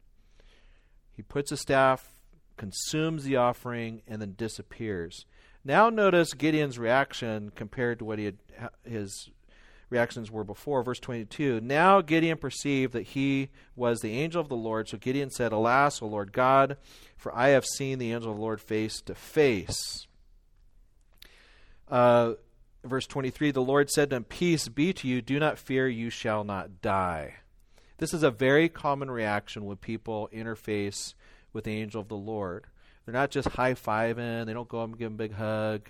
He 1.13 1.23
puts 1.23 1.51
a 1.51 1.57
staff, 1.57 2.13
consumes 2.57 3.25
the 3.25 3.37
offering, 3.37 4.03
and 4.07 4.21
then 4.21 4.35
disappears. 4.37 5.25
Now 5.65 5.89
notice 5.89 6.35
Gideon's 6.35 6.79
reaction 6.79 7.51
compared 7.55 7.99
to 8.01 8.05
what 8.05 8.19
he 8.19 8.27
had 8.27 8.39
his 8.85 9.31
reactions 9.91 10.31
were 10.31 10.45
before. 10.45 10.83
Verse 10.83 11.01
22 11.01 11.61
Now 11.61 12.01
Gideon 12.01 12.39
perceived 12.39 12.93
that 12.93 13.09
he 13.09 13.49
was 13.77 14.01
the 14.01 14.19
angel 14.19 14.41
of 14.41 14.49
the 14.49 14.57
Lord. 14.57 14.89
So 14.89 14.99
Gideon 14.99 15.31
said, 15.31 15.53
Alas, 15.53 16.03
O 16.03 16.07
Lord 16.07 16.33
God, 16.33 16.77
for 17.17 17.35
I 17.35 17.49
have 17.49 17.65
seen 17.65 17.99
the 17.99 18.13
angel 18.13 18.31
of 18.31 18.37
the 18.37 18.43
Lord 18.43 18.61
face 18.61 19.01
to 19.03 19.15
face. 19.15 20.07
Uh, 21.89 22.35
verse 22.85 23.07
23 23.07 23.51
The 23.51 23.63
Lord 23.63 23.91
said 23.91 24.11
to 24.11 24.17
him, 24.17 24.25
Peace 24.25 24.69
be 24.69 24.93
to 24.93 25.09
you, 25.09 25.23
do 25.23 25.39
not 25.39 25.59
fear, 25.59 25.89
you 25.89 26.11
shall 26.11 26.45
not 26.45 26.83
die. 26.83 27.37
This 27.99 28.13
is 28.13 28.23
a 28.23 28.31
very 28.31 28.69
common 28.69 29.11
reaction 29.11 29.65
when 29.65 29.77
people 29.77 30.29
interface 30.33 31.15
with 31.53 31.65
the 31.65 31.81
angel 31.81 32.01
of 32.01 32.09
the 32.09 32.17
Lord. 32.17 32.67
They're 33.05 33.15
not 33.15 33.31
just 33.31 33.49
high 33.49 33.75
fiving, 33.75 34.47
they 34.47 34.53
don't 34.53 34.69
go 34.69 34.81
up 34.81 34.89
and 34.89 34.99
give 34.99 35.09
him 35.09 35.15
a 35.15 35.17
big 35.17 35.35
hug. 35.35 35.89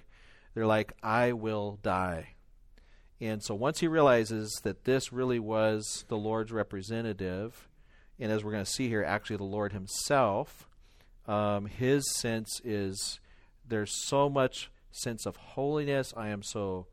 They're 0.55 0.67
like, 0.67 0.93
I 1.03 1.33
will 1.33 1.79
die. 1.83 2.35
And 3.21 3.43
so 3.43 3.55
once 3.55 3.81
he 3.81 3.89
realizes 3.89 4.61
that 4.65 4.85
this 4.85 5.13
really 5.13 5.39
was 5.39 6.05
the 6.09 6.17
Lord's 6.17 6.53
representative, 6.53 7.69
and 8.19 8.31
as 8.31 8.45
we're 8.45 8.53
going 8.53 8.65
to 8.65 8.71
see 8.71 8.89
here, 8.89 9.05
actually 9.05 9.37
the 9.37 9.45
Lord 9.45 9.73
himself, 9.73 10.69
um, 11.27 11.67
his 11.67 12.05
sense 12.17 12.61
is 12.65 13.21
there's 13.67 14.07
so 14.07 14.29
much 14.29 14.71
sense 14.91 15.27
of 15.27 15.37
holiness. 15.37 16.13
I 16.17 16.29
am 16.29 16.43
so, 16.43 16.87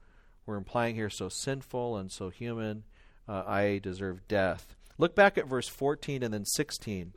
we're 0.46 0.58
implying 0.58 0.96
here, 0.96 1.10
so 1.10 1.30
sinful 1.30 1.98
and 1.98 2.12
so 2.12 2.30
human. 2.30 2.84
Uh, 3.28 3.44
I 3.46 3.80
deserve 3.84 4.28
death. 4.28 4.76
Look 4.98 5.16
back 5.16 5.38
at 5.38 5.48
verse 5.48 5.68
14 5.68 6.24
and 6.24 6.34
then 6.34 6.46
16. 6.46 7.14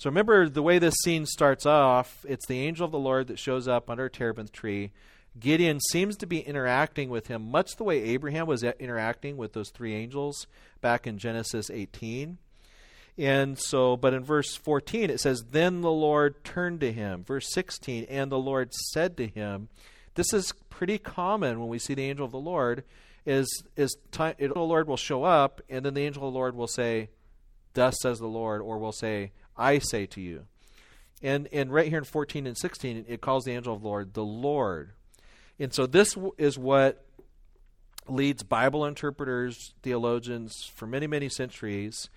So 0.00 0.08
remember 0.08 0.48
the 0.48 0.62
way 0.62 0.78
this 0.78 0.94
scene 1.04 1.26
starts 1.26 1.66
off, 1.66 2.24
it's 2.26 2.46
the 2.46 2.66
angel 2.66 2.86
of 2.86 2.90
the 2.90 2.98
Lord 2.98 3.26
that 3.26 3.38
shows 3.38 3.68
up 3.68 3.90
under 3.90 4.06
a 4.06 4.10
terebinth 4.10 4.50
tree. 4.50 4.92
Gideon 5.38 5.78
seems 5.90 6.16
to 6.16 6.26
be 6.26 6.40
interacting 6.40 7.10
with 7.10 7.26
him 7.26 7.50
much 7.50 7.76
the 7.76 7.84
way 7.84 8.02
Abraham 8.02 8.46
was 8.46 8.62
interacting 8.62 9.36
with 9.36 9.52
those 9.52 9.68
three 9.68 9.94
angels 9.94 10.46
back 10.80 11.06
in 11.06 11.18
Genesis 11.18 11.68
18. 11.68 12.38
And 13.18 13.58
so, 13.58 13.94
but 13.94 14.14
in 14.14 14.24
verse 14.24 14.56
14 14.56 15.10
it 15.10 15.20
says, 15.20 15.44
Then 15.50 15.82
the 15.82 15.90
Lord 15.90 16.44
turned 16.44 16.80
to 16.80 16.92
him. 16.92 17.22
Verse 17.22 17.52
16, 17.52 18.06
and 18.08 18.32
the 18.32 18.38
Lord 18.38 18.72
said 18.72 19.18
to 19.18 19.26
him, 19.26 19.68
This 20.14 20.32
is 20.32 20.54
pretty 20.70 20.96
common 20.96 21.60
when 21.60 21.68
we 21.68 21.78
see 21.78 21.92
the 21.92 22.08
angel 22.08 22.24
of 22.24 22.32
the 22.32 22.38
Lord, 22.38 22.84
is, 23.26 23.64
is 23.76 23.94
time, 24.12 24.36
the 24.38 24.58
Lord 24.58 24.88
will 24.88 24.96
show 24.96 25.24
up, 25.24 25.60
and 25.68 25.84
then 25.84 25.92
the 25.92 26.06
angel 26.06 26.26
of 26.26 26.32
the 26.32 26.38
Lord 26.38 26.56
will 26.56 26.68
say, 26.68 27.10
Thus 27.74 27.96
says 28.00 28.18
the 28.18 28.26
Lord, 28.26 28.62
or 28.62 28.78
will 28.78 28.92
say, 28.92 29.32
I 29.60 29.78
say 29.78 30.06
to 30.06 30.20
you. 30.20 30.46
And, 31.22 31.48
and 31.52 31.72
right 31.72 31.88
here 31.88 31.98
in 31.98 32.04
14 32.04 32.46
and 32.46 32.56
16, 32.56 33.04
it 33.06 33.20
calls 33.20 33.44
the 33.44 33.52
angel 33.52 33.74
of 33.74 33.82
the 33.82 33.88
Lord 33.88 34.14
the 34.14 34.24
Lord. 34.24 34.92
And 35.58 35.74
so 35.74 35.86
this 35.86 36.16
is 36.38 36.58
what 36.58 37.04
leads 38.08 38.42
Bible 38.42 38.86
interpreters, 38.86 39.74
theologians 39.82 40.70
for 40.74 40.86
many, 40.86 41.06
many 41.06 41.28
centuries 41.28 42.08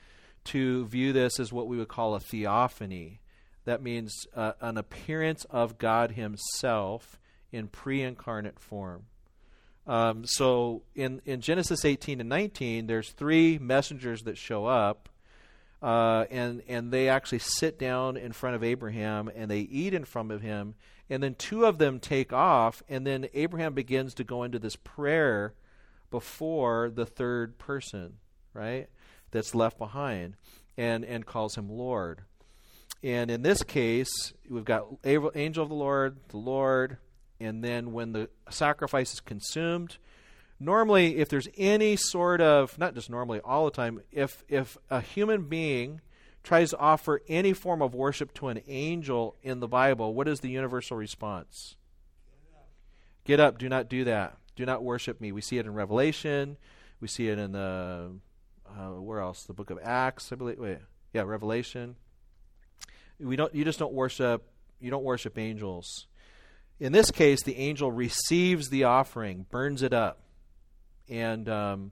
to 0.45 0.85
view 0.87 1.13
this 1.13 1.39
as 1.39 1.51
what 1.51 1.67
we 1.67 1.77
would 1.77 1.89
call 1.89 2.15
a 2.15 2.19
theophany. 2.19 3.19
That 3.65 3.81
means 3.81 4.25
uh, 4.35 4.53
an 4.61 4.77
appearance 4.77 5.45
of 5.49 5.77
God 5.77 6.11
Himself 6.11 7.19
in 7.51 7.67
pre 7.67 8.01
incarnate 8.01 8.59
form. 8.59 9.03
Um, 9.85 10.25
so 10.25 10.83
in, 10.95 11.21
in 11.25 11.41
Genesis 11.41 11.83
18 11.83 12.21
and 12.21 12.29
19, 12.29 12.87
there's 12.87 13.11
three 13.11 13.57
messengers 13.57 14.23
that 14.23 14.37
show 14.37 14.65
up 14.65 15.09
uh, 15.83 16.25
and 16.31 16.63
and 16.69 16.91
they 16.91 17.09
actually 17.09 17.39
sit 17.39 17.77
down 17.77 18.15
in 18.15 18.31
front 18.31 18.55
of 18.55 18.63
Abraham 18.63 19.29
and 19.35 19.51
they 19.51 19.59
eat 19.59 19.93
in 19.93 20.05
front 20.05 20.31
of 20.31 20.41
him, 20.41 20.75
and 21.09 21.21
then 21.21 21.35
two 21.35 21.65
of 21.65 21.77
them 21.77 21.99
take 21.99 22.31
off, 22.31 22.81
and 22.87 23.05
then 23.05 23.27
Abraham 23.33 23.73
begins 23.73 24.13
to 24.15 24.23
go 24.23 24.43
into 24.43 24.59
this 24.59 24.77
prayer 24.77 25.53
before 26.09 26.89
the 26.89 27.05
third 27.05 27.57
person, 27.57 28.13
right, 28.53 28.87
that's 29.31 29.53
left 29.53 29.77
behind, 29.77 30.35
and 30.77 31.03
and 31.03 31.25
calls 31.25 31.57
him 31.57 31.69
Lord. 31.69 32.21
And 33.03 33.29
in 33.29 33.41
this 33.41 33.61
case, 33.61 34.33
we've 34.49 34.63
got 34.63 34.87
angel 35.03 35.63
of 35.63 35.69
the 35.69 35.75
Lord, 35.75 36.17
the 36.29 36.37
Lord, 36.37 36.97
and 37.41 37.61
then 37.61 37.91
when 37.91 38.13
the 38.13 38.29
sacrifice 38.49 39.11
is 39.11 39.19
consumed, 39.19 39.97
normally 40.63 41.17
if 41.17 41.29
there's 41.29 41.47
any 41.57 41.95
sort 41.95 42.41
of 42.41 42.77
not 42.77 42.95
just 42.95 43.09
normally 43.09 43.39
all 43.43 43.65
the 43.65 43.71
time 43.71 44.01
if 44.11 44.43
if 44.47 44.77
a 44.89 45.01
human 45.01 45.43
being 45.43 46.01
tries 46.43 46.71
to 46.71 46.77
offer 46.77 47.21
any 47.27 47.53
form 47.53 47.81
of 47.81 47.93
worship 47.95 48.33
to 48.33 48.47
an 48.47 48.61
angel 48.67 49.35
in 49.41 49.59
the 49.59 49.67
bible 49.67 50.13
what 50.13 50.27
is 50.27 50.39
the 50.39 50.49
universal 50.49 50.97
response? 50.97 51.75
Get 53.25 53.39
up. 53.39 53.57
Do 53.57 53.69
not 53.69 53.89
do 53.89 54.03
that. 54.03 54.37
Do 54.55 54.65
not 54.65 54.83
worship 54.83 55.21
me. 55.21 55.31
We 55.31 55.41
see 55.41 55.57
it 55.57 55.65
in 55.65 55.73
revelation. 55.73 56.57
We 56.99 57.07
see 57.07 57.29
it 57.29 57.39
in 57.39 57.53
the 57.53 58.11
uh, 58.67 58.89
where 58.89 59.19
else? 59.19 59.43
The 59.43 59.53
book 59.53 59.69
of 59.69 59.79
acts 59.83 60.31
i 60.31 60.35
believe. 60.35 60.59
Wait 60.59 60.79
yeah 61.13 61.21
revelation. 61.21 61.95
We 63.19 63.35
don't 63.35 63.53
you 63.53 63.63
just 63.63 63.79
don't 63.79 63.93
worship 63.93 64.43
you 64.79 64.91
don't 64.91 65.03
worship 65.03 65.37
angels. 65.37 66.07
In 66.79 66.91
this 66.91 67.11
case 67.11 67.43
the 67.43 67.57
angel 67.57 67.91
receives 67.91 68.69
the 68.69 68.83
offering 68.83 69.45
burns 69.49 69.83
it 69.83 69.93
up 69.93 70.22
and 71.09 71.49
um, 71.49 71.91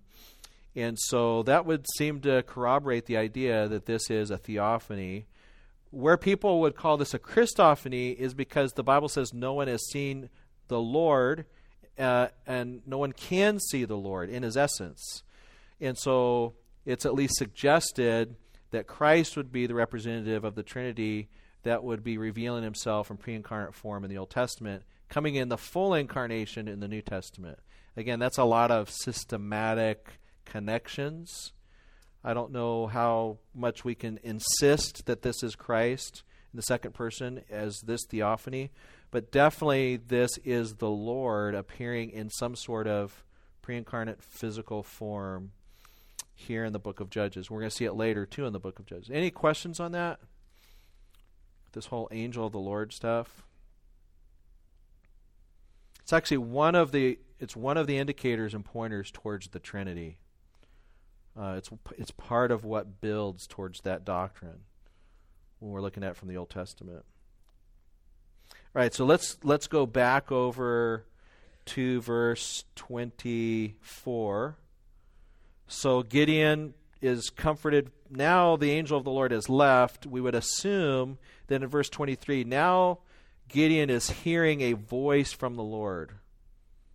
and 0.75 0.97
so 0.97 1.43
that 1.43 1.65
would 1.65 1.85
seem 1.97 2.21
to 2.21 2.43
corroborate 2.43 3.05
the 3.05 3.17
idea 3.17 3.67
that 3.67 3.85
this 3.85 4.09
is 4.09 4.31
a 4.31 4.37
theophany. 4.37 5.25
Where 5.89 6.15
people 6.15 6.61
would 6.61 6.77
call 6.77 6.95
this 6.95 7.13
a 7.13 7.19
Christophany 7.19 8.15
is 8.15 8.33
because 8.33 8.71
the 8.71 8.83
Bible 8.83 9.09
says 9.09 9.33
no 9.33 9.53
one 9.53 9.67
has 9.67 9.85
seen 9.89 10.29
the 10.69 10.79
Lord, 10.79 11.45
uh, 11.99 12.29
and 12.47 12.81
no 12.85 12.97
one 12.97 13.11
can 13.11 13.59
see 13.59 13.83
the 13.83 13.97
Lord 13.97 14.29
in 14.29 14.43
His 14.43 14.55
essence, 14.55 15.23
and 15.81 15.97
so 15.97 16.53
it's 16.85 17.05
at 17.05 17.13
least 17.13 17.35
suggested 17.35 18.35
that 18.71 18.87
Christ 18.87 19.35
would 19.35 19.51
be 19.51 19.67
the 19.67 19.75
representative 19.75 20.45
of 20.45 20.55
the 20.55 20.63
Trinity 20.63 21.27
that 21.63 21.83
would 21.83 22.03
be 22.03 22.17
revealing 22.17 22.63
Himself 22.63 23.11
in 23.11 23.17
pre-incarnate 23.17 23.75
form 23.75 24.05
in 24.05 24.09
the 24.09 24.17
Old 24.17 24.29
Testament, 24.29 24.83
coming 25.09 25.35
in 25.35 25.49
the 25.49 25.57
full 25.57 25.93
incarnation 25.93 26.69
in 26.69 26.79
the 26.79 26.87
New 26.87 27.01
Testament. 27.01 27.59
Again, 27.97 28.19
that's 28.19 28.37
a 28.37 28.43
lot 28.43 28.71
of 28.71 28.89
systematic 28.89 30.19
connections. 30.45 31.51
I 32.23 32.33
don't 32.33 32.51
know 32.51 32.87
how 32.87 33.39
much 33.53 33.83
we 33.83 33.95
can 33.95 34.19
insist 34.23 35.05
that 35.07 35.23
this 35.23 35.43
is 35.43 35.55
Christ 35.55 36.23
in 36.53 36.57
the 36.57 36.63
second 36.63 36.93
person 36.93 37.41
as 37.49 37.81
this 37.81 38.01
theophany, 38.09 38.71
but 39.09 39.31
definitely 39.31 39.97
this 39.97 40.29
is 40.45 40.75
the 40.75 40.89
Lord 40.89 41.55
appearing 41.55 42.11
in 42.11 42.29
some 42.29 42.55
sort 42.55 42.87
of 42.87 43.23
pre 43.61 43.77
incarnate 43.77 44.21
physical 44.21 44.83
form 44.83 45.51
here 46.33 46.63
in 46.63 46.73
the 46.73 46.79
book 46.79 46.99
of 46.99 47.09
Judges. 47.09 47.49
We're 47.51 47.59
going 47.59 47.69
to 47.69 47.75
see 47.75 47.85
it 47.85 47.93
later 47.93 48.25
too 48.25 48.45
in 48.45 48.53
the 48.53 48.59
book 48.59 48.79
of 48.79 48.85
Judges. 48.85 49.09
Any 49.11 49.31
questions 49.31 49.79
on 49.79 49.91
that? 49.91 50.19
This 51.73 51.87
whole 51.87 52.07
angel 52.11 52.45
of 52.45 52.51
the 52.51 52.59
Lord 52.59 52.93
stuff? 52.93 53.43
It's 56.11 56.17
actually 56.17 56.39
one 56.39 56.75
of 56.75 56.91
the 56.91 57.19
it's 57.39 57.55
one 57.55 57.77
of 57.77 57.87
the 57.87 57.97
indicators 57.97 58.53
and 58.53 58.65
pointers 58.65 59.11
towards 59.11 59.47
the 59.47 59.59
Trinity. 59.59 60.17
Uh, 61.39 61.53
it's 61.57 61.69
it's 61.97 62.11
part 62.11 62.51
of 62.51 62.65
what 62.65 62.99
builds 62.99 63.47
towards 63.47 63.79
that 63.83 64.03
doctrine 64.03 64.59
when 65.59 65.71
we're 65.71 65.79
looking 65.79 66.03
at 66.03 66.17
from 66.17 66.27
the 66.27 66.35
Old 66.35 66.49
Testament. 66.49 67.05
All 68.51 68.81
right, 68.81 68.93
so 68.93 69.05
let's 69.05 69.37
let's 69.41 69.67
go 69.67 69.85
back 69.85 70.33
over 70.33 71.05
to 71.67 72.01
verse 72.01 72.65
24. 72.75 74.57
So 75.69 76.03
Gideon 76.03 76.73
is 77.01 77.29
comforted. 77.29 77.89
Now 78.09 78.57
the 78.57 78.71
angel 78.71 78.97
of 78.97 79.05
the 79.05 79.11
Lord 79.11 79.31
has 79.31 79.47
left. 79.47 80.05
We 80.05 80.19
would 80.19 80.35
assume 80.35 81.19
that 81.47 81.63
in 81.63 81.69
verse 81.69 81.87
23, 81.87 82.43
now 82.43 82.99
Gideon 83.51 83.89
is 83.89 84.09
hearing 84.09 84.61
a 84.61 84.73
voice 84.73 85.33
from 85.33 85.55
the 85.55 85.63
Lord. 85.63 86.13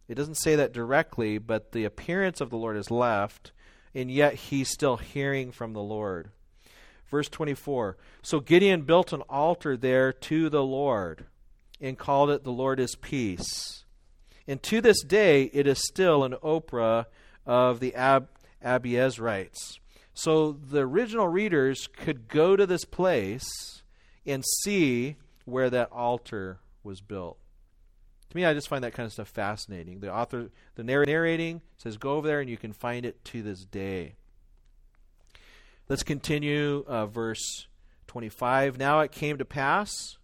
It 0.08 0.14
doesn't 0.14 0.36
say 0.36 0.56
that 0.56 0.72
directly, 0.72 1.36
but 1.36 1.72
the 1.72 1.84
appearance 1.84 2.40
of 2.40 2.48
the 2.48 2.56
Lord 2.56 2.78
is 2.78 2.90
left, 2.90 3.52
and 3.94 4.10
yet 4.10 4.34
he's 4.34 4.70
still 4.70 4.96
hearing 4.96 5.52
from 5.52 5.74
the 5.74 5.82
Lord. 5.82 6.30
Verse 7.10 7.28
24 7.28 7.98
So 8.22 8.40
Gideon 8.40 8.82
built 8.82 9.12
an 9.12 9.20
altar 9.22 9.76
there 9.76 10.12
to 10.12 10.48
the 10.48 10.62
Lord 10.62 11.26
and 11.78 11.98
called 11.98 12.30
it 12.30 12.42
The 12.42 12.52
Lord 12.52 12.80
is 12.80 12.94
Peace. 12.94 13.84
And 14.48 14.62
to 14.62 14.80
this 14.80 15.02
day, 15.02 15.50
it 15.52 15.66
is 15.66 15.86
still 15.86 16.24
an 16.24 16.36
Ophrah 16.42 17.04
of 17.44 17.80
the 17.80 17.94
Ab- 17.94 18.28
Abiezrites. 18.64 19.78
So 20.14 20.52
the 20.52 20.80
original 20.80 21.28
readers 21.28 21.86
could 21.86 22.28
go 22.28 22.56
to 22.56 22.66
this 22.66 22.86
place 22.86 23.82
and 24.24 24.42
see 24.62 25.16
where 25.46 25.70
that 25.70 25.90
altar 25.90 26.58
was 26.84 27.00
built. 27.00 27.38
To 28.30 28.36
me, 28.36 28.44
I 28.44 28.52
just 28.52 28.68
find 28.68 28.84
that 28.84 28.92
kind 28.92 29.06
of 29.06 29.12
stuff 29.12 29.28
fascinating. 29.28 30.00
The 30.00 30.12
author, 30.12 30.50
the 30.74 30.84
narrating 30.84 31.62
says, 31.78 31.96
go 31.96 32.16
over 32.16 32.26
there 32.26 32.40
and 32.40 32.50
you 32.50 32.58
can 32.58 32.72
find 32.72 33.06
it 33.06 33.24
to 33.26 33.42
this 33.42 33.64
day. 33.64 34.16
Let's 35.88 36.02
continue 36.02 36.84
uh, 36.86 37.06
verse 37.06 37.68
25. 38.08 38.78
Now 38.78 39.00
it 39.00 39.12
came 39.12 39.38
to 39.38 39.44
pass 39.44 40.18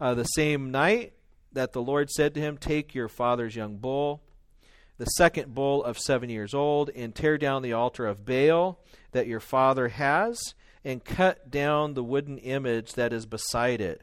uh, 0.00 0.14
the 0.14 0.24
same 0.24 0.70
night 0.72 1.12
that 1.52 1.72
the 1.72 1.82
Lord 1.82 2.10
said 2.10 2.34
to 2.34 2.40
him, 2.40 2.56
Take 2.56 2.94
your 2.94 3.08
father's 3.08 3.54
young 3.54 3.76
bull, 3.76 4.22
the 4.98 5.06
second 5.06 5.54
bull 5.54 5.84
of 5.84 5.98
seven 5.98 6.28
years 6.28 6.54
old, 6.54 6.90
and 6.90 7.14
tear 7.14 7.38
down 7.38 7.62
the 7.62 7.72
altar 7.72 8.06
of 8.06 8.24
Baal 8.24 8.80
that 9.12 9.28
your 9.28 9.40
father 9.40 9.88
has, 9.88 10.54
and 10.84 11.04
cut 11.04 11.50
down 11.50 11.94
the 11.94 12.04
wooden 12.04 12.38
image 12.38 12.94
that 12.94 13.12
is 13.12 13.26
beside 13.26 13.80
it. 13.80 14.02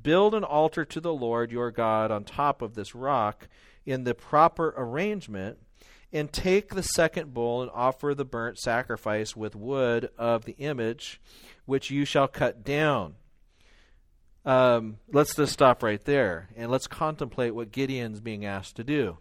Build 0.00 0.34
an 0.34 0.44
altar 0.44 0.84
to 0.84 1.00
the 1.00 1.12
Lord 1.12 1.50
your 1.50 1.70
God 1.70 2.10
on 2.10 2.24
top 2.24 2.62
of 2.62 2.74
this 2.74 2.94
rock 2.94 3.48
in 3.84 4.04
the 4.04 4.14
proper 4.14 4.74
arrangement, 4.76 5.58
and 6.12 6.32
take 6.32 6.70
the 6.70 6.82
second 6.82 7.34
bull 7.34 7.62
and 7.62 7.70
offer 7.72 8.14
the 8.14 8.24
burnt 8.24 8.58
sacrifice 8.58 9.36
with 9.36 9.54
wood 9.54 10.10
of 10.18 10.44
the 10.44 10.52
image 10.52 11.20
which 11.66 11.90
you 11.90 12.04
shall 12.04 12.28
cut 12.28 12.64
down. 12.64 13.14
Um, 14.44 14.96
let's 15.12 15.34
just 15.34 15.52
stop 15.52 15.82
right 15.82 16.02
there 16.02 16.48
and 16.56 16.70
let's 16.70 16.86
contemplate 16.86 17.54
what 17.54 17.72
Gideon's 17.72 18.20
being 18.20 18.46
asked 18.46 18.76
to 18.76 18.84
do. 18.84 19.18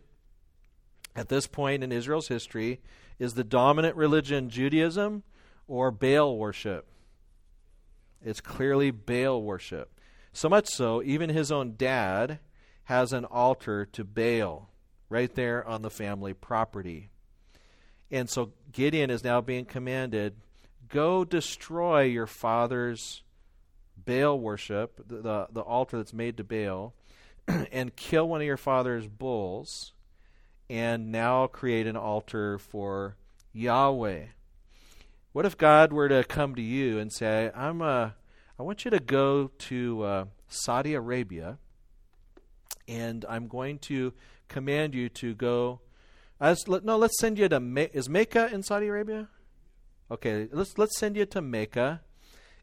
At 1.15 1.27
this 1.27 1.47
point 1.47 1.83
in 1.83 1.91
Israel's 1.91 2.29
history, 2.29 2.79
is 3.19 3.33
the 3.33 3.43
dominant 3.43 3.95
religion 3.95 4.49
Judaism 4.49 5.23
or 5.67 5.91
Baal 5.91 6.37
worship? 6.37 6.87
It's 8.23 8.39
clearly 8.39 8.91
Baal 8.91 9.41
worship. 9.41 9.96
So 10.33 10.49
much 10.49 10.67
so, 10.67 11.01
even 11.03 11.29
his 11.29 11.51
own 11.51 11.75
dad 11.77 12.39
has 12.85 13.11
an 13.11 13.25
altar 13.25 13.85
to 13.85 14.03
Baal 14.03 14.69
right 15.09 15.33
there 15.33 15.67
on 15.67 15.81
the 15.81 15.89
family 15.89 16.33
property. 16.33 17.09
And 18.11 18.29
so 18.29 18.53
Gideon 18.71 19.09
is 19.09 19.23
now 19.23 19.41
being 19.41 19.65
commanded 19.65 20.35
go 20.89 21.25
destroy 21.25 22.03
your 22.03 22.27
father's 22.27 23.23
Baal 23.97 24.39
worship, 24.39 25.01
the, 25.07 25.21
the, 25.21 25.47
the 25.51 25.61
altar 25.61 25.97
that's 25.97 26.13
made 26.13 26.37
to 26.37 26.43
Baal, 26.43 26.93
and 27.71 27.95
kill 27.95 28.29
one 28.29 28.41
of 28.41 28.47
your 28.47 28.57
father's 28.57 29.07
bulls, 29.07 29.93
and 30.69 31.11
now 31.11 31.47
create 31.47 31.87
an 31.87 31.97
altar 31.97 32.57
for 32.57 33.17
Yahweh. 33.53 34.27
What 35.33 35.45
if 35.45 35.57
God 35.57 35.91
were 35.91 36.09
to 36.09 36.23
come 36.23 36.55
to 36.55 36.61
you 36.61 36.99
and 36.99 37.11
say, 37.11 37.51
"I'm 37.53 37.81
a, 37.81 38.15
I 38.59 38.63
want 38.63 38.85
you 38.85 38.91
to 38.91 38.99
go 38.99 39.51
to 39.59 40.03
uh, 40.03 40.25
Saudi 40.47 40.95
Arabia, 40.95 41.59
and 42.87 43.23
I'm 43.29 43.47
going 43.47 43.77
to 43.79 44.13
command 44.47 44.95
you 44.95 45.09
to 45.09 45.35
go. 45.35 45.81
As, 46.39 46.67
no, 46.67 46.97
let's 46.97 47.19
send 47.19 47.37
you 47.37 47.47
to 47.49 47.59
Me- 47.59 47.89
is 47.93 48.09
Mecca 48.09 48.49
in 48.51 48.63
Saudi 48.63 48.87
Arabia? 48.87 49.29
Okay, 50.09 50.47
let's 50.51 50.75
let's 50.79 50.97
send 50.97 51.15
you 51.15 51.27
to 51.27 51.41
Mecca, 51.41 52.01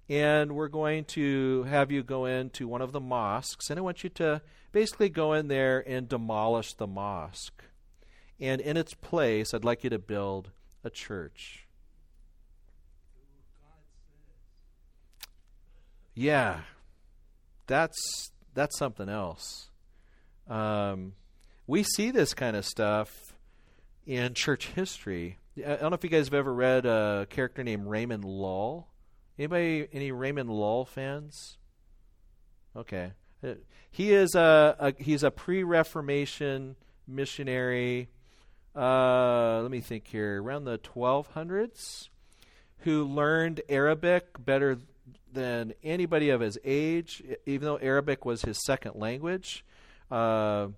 and 0.09 0.57
we're 0.57 0.67
going 0.67 1.05
to 1.05 1.63
have 1.65 1.93
you 1.93 2.03
go 2.03 2.25
into 2.25 2.67
one 2.67 2.83
of 2.83 2.91
the 2.91 3.01
mosques, 3.01 3.71
and 3.71 3.79
I 3.79 3.83
want 3.83 4.03
you 4.03 4.11
to 4.11 4.43
basically 4.73 5.11
go 5.11 5.33
in 5.33 5.47
there 5.47 5.85
and 5.89 6.09
demolish 6.09 6.75
the 6.75 6.89
mosque, 6.89 7.63
and 8.41 8.61
in 8.61 8.77
its 8.77 8.95
place, 8.95 9.55
I'd 9.55 9.63
like 9.63 9.85
you 9.85 9.91
to 9.91 10.01
build 10.01 10.51
a 10.83 10.91
church. 10.91 11.64
Yeah, 16.15 16.61
that's 17.67 18.31
that's 18.55 18.79
something 18.79 19.09
else. 19.09 19.71
Um, 20.49 21.15
we 21.67 21.83
see 21.83 22.11
this 22.11 22.35
kind 22.35 22.57
of 22.57 22.65
stuff 22.65 23.35
in 24.07 24.35
church 24.35 24.69
history. 24.69 25.39
I 25.59 25.77
don't 25.77 25.91
know 25.91 25.95
if 25.95 26.05
you 26.05 26.11
guys 26.11 26.27
have 26.27 26.35
ever 26.35 26.53
read 26.53 26.87
a 26.87 27.27
character 27.31 27.65
named 27.65 27.87
Raymond 27.87 28.25
Lull. 28.25 28.89
Anybody, 29.39 29.89
any 29.93 30.13
Raymond 30.13 30.51
Lull 30.51 30.85
fans? 30.85 31.59
Okay, 32.77 33.13
uh, 33.43 33.55
he 33.91 34.13
is 34.13 34.35
a, 34.35 34.77
a 34.79 35.03
he's 35.03 35.23
a 35.23 35.31
pre-Reformation 35.31 36.77
missionary. 37.07 38.09
Uh, 38.77 39.61
let 39.63 39.71
me 39.71 39.81
think 39.81 40.07
here, 40.07 40.43
around 40.43 40.65
the 40.65 40.79
1200s, 40.79 42.09
who 42.79 43.05
learned 43.05 43.63
Arabic 43.69 44.45
better 44.45 44.79
than 45.33 45.75
anybody 45.83 46.31
of 46.31 46.41
his 46.41 46.59
age, 46.65 47.23
even 47.47 47.67
though 47.67 47.77
Arabic 47.79 48.25
was 48.25 48.43
his 48.43 48.65
second 48.65 48.97
language. 48.97 49.65
Uh, 50.11 50.69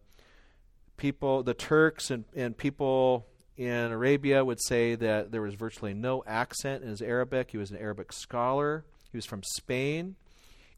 people, 0.97 1.43
the 1.43 1.55
Turks 1.55 2.11
and, 2.11 2.25
and 2.35 2.57
people 2.57 3.27
in 3.57 3.93
Arabia 3.93 4.45
would 4.45 4.61
say 4.63 4.95
that 4.95 5.31
there 5.31 5.43
was 5.43 5.55
virtually 5.55 5.95
no 5.95 6.23
accent 6.27 6.83
in 6.83 6.91
his 6.91 7.03
Arabic. 7.03 7.51
He 7.51 7.59
was 7.59 7.71
an 7.71 7.79
Arabic 7.79 8.13
scholar. 8.13 8.85
He 9.11 9.17
was 9.17 9.27
from 9.27 9.43
Spain, 9.43 10.17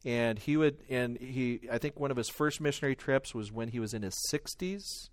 and 0.04 0.38
he 0.38 0.56
would 0.56 0.78
and 0.88 1.18
he 1.18 1.60
I 1.70 1.78
think 1.78 1.98
one 1.98 2.10
of 2.10 2.16
his 2.16 2.28
first 2.28 2.60
missionary 2.60 2.94
trips 2.94 3.34
was 3.34 3.50
when 3.50 3.68
he 3.68 3.80
was 3.80 3.94
in 3.94 4.02
his 4.02 4.14
60s, 4.32 5.08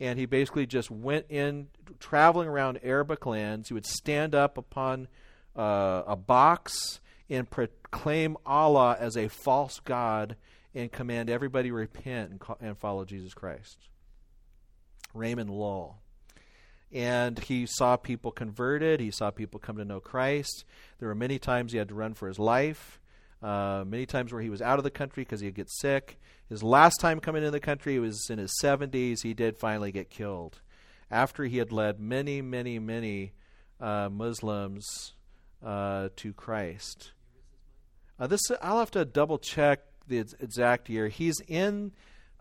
and 0.00 0.18
he 0.18 0.26
basically 0.26 0.66
just 0.66 0.90
went 0.90 1.26
in 1.28 1.68
traveling 2.00 2.48
around 2.48 2.80
Arabic 2.82 3.26
lands. 3.26 3.68
He 3.68 3.74
would 3.74 3.86
stand 3.86 4.34
up 4.34 4.58
upon 4.58 5.06
uh, 5.54 6.02
a 6.06 6.16
box 6.16 7.00
and 7.30 7.48
proclaim 7.48 8.36
Allah 8.46 8.96
as 8.98 9.16
a 9.16 9.28
false 9.28 9.80
god 9.80 10.36
and 10.74 10.90
command 10.90 11.30
everybody 11.30 11.70
repent 11.70 12.30
and, 12.30 12.42
and 12.60 12.78
follow 12.78 13.04
Jesus 13.04 13.34
Christ. 13.34 13.78
Raymond 15.14 15.50
Lull 15.50 16.00
and 16.92 17.38
he 17.38 17.66
saw 17.66 17.96
people 17.96 18.30
converted. 18.30 19.00
He 19.00 19.10
saw 19.10 19.30
people 19.30 19.60
come 19.60 19.76
to 19.76 19.84
know 19.84 20.00
Christ. 20.00 20.64
There 20.98 21.08
were 21.08 21.14
many 21.14 21.38
times 21.38 21.72
he 21.72 21.78
had 21.78 21.88
to 21.88 21.94
run 21.94 22.14
for 22.14 22.28
his 22.28 22.38
life. 22.38 23.00
Uh, 23.42 23.84
many 23.86 24.06
times 24.06 24.32
where 24.32 24.42
he 24.42 24.50
was 24.50 24.62
out 24.62 24.78
of 24.78 24.84
the 24.84 24.90
country 24.90 25.22
because 25.22 25.40
he'd 25.40 25.54
get 25.54 25.70
sick. 25.70 26.18
His 26.48 26.62
last 26.62 26.98
time 27.00 27.20
coming 27.20 27.42
into 27.42 27.50
the 27.50 27.60
country, 27.60 27.92
he 27.92 27.98
was 27.98 28.28
in 28.30 28.38
his 28.38 28.58
70s. 28.62 29.22
He 29.22 29.34
did 29.34 29.58
finally 29.58 29.92
get 29.92 30.10
killed 30.10 30.60
after 31.10 31.44
he 31.44 31.58
had 31.58 31.70
led 31.70 32.00
many, 32.00 32.42
many, 32.42 32.78
many 32.78 33.32
uh, 33.80 34.08
Muslims 34.10 35.14
uh, 35.64 36.08
to 36.16 36.32
Christ. 36.32 37.12
Uh, 38.18 38.26
this 38.26 38.40
I'll 38.62 38.78
have 38.78 38.90
to 38.92 39.04
double 39.04 39.38
check 39.38 39.80
the 40.06 40.18
exact 40.18 40.88
year. 40.88 41.08
He's 41.08 41.40
in 41.46 41.92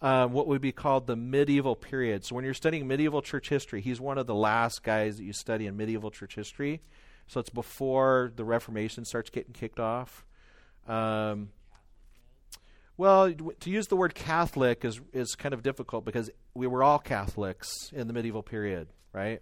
um, 0.01 0.31
what 0.31 0.47
would 0.47 0.61
be 0.61 0.71
called 0.71 1.07
the 1.07 1.15
medieval 1.15 1.75
period. 1.75 2.25
So 2.25 2.35
when 2.35 2.45
you're 2.45 2.53
studying 2.53 2.87
medieval 2.87 3.21
church 3.21 3.49
history, 3.49 3.81
he's 3.81 3.99
one 3.99 4.17
of 4.17 4.27
the 4.27 4.35
last 4.35 4.83
guys 4.83 5.17
that 5.17 5.23
you 5.23 5.33
study 5.33 5.67
in 5.67 5.75
medieval 5.75 6.11
church 6.11 6.35
history. 6.35 6.81
So 7.27 7.39
it's 7.39 7.49
before 7.49 8.31
the 8.35 8.45
Reformation 8.45 9.05
starts 9.05 9.29
getting 9.29 9.53
kicked 9.53 9.79
off. 9.79 10.25
Um, 10.87 11.49
well, 12.95 13.31
to 13.31 13.69
use 13.69 13.87
the 13.87 13.95
word 13.95 14.15
Catholic 14.15 14.83
is 14.85 14.99
is 15.13 15.35
kind 15.35 15.53
of 15.53 15.61
difficult 15.61 16.05
because 16.05 16.31
we 16.55 16.65
were 16.65 16.83
all 16.83 16.99
Catholics 16.99 17.91
in 17.93 18.07
the 18.07 18.13
medieval 18.13 18.41
period, 18.41 18.87
right? 19.13 19.41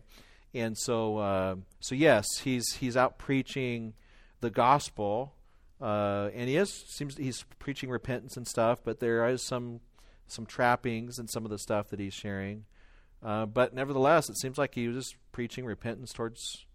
And 0.54 0.78
so, 0.78 1.18
uh, 1.18 1.56
so 1.80 1.96
yes, 1.96 2.26
he's 2.44 2.66
he's 2.80 2.98
out 2.98 3.18
preaching 3.18 3.94
the 4.42 4.50
gospel, 4.50 5.35
uh, 5.82 6.30
and 6.34 6.50
he 6.50 6.58
is 6.58 6.72
seems 6.88 7.18
he's 7.18 7.44
preaching 7.60 7.90
repentance 7.90 8.38
and 8.38 8.48
stuff. 8.48 8.80
But 8.84 9.00
there 9.00 9.28
is 9.28 9.42
some 9.42 9.82
some 10.28 10.46
trappings 10.46 11.20
and 11.20 11.30
some 11.30 11.46
of 11.46 11.52
the 11.52 11.60
stuff 11.60 11.90
that 11.90 12.00
he's 12.00 12.14
sharing. 12.14 12.66
Uh, 13.24 13.46
but 13.46 13.74
nevertheless, 13.74 14.30
it 14.30 14.38
seems 14.38 14.58
like 14.58 14.76
he 14.76 14.88
was 14.88 14.98
just 14.98 15.16
preaching 15.32 15.66
repentance 15.66 16.14
towards, 16.14 16.66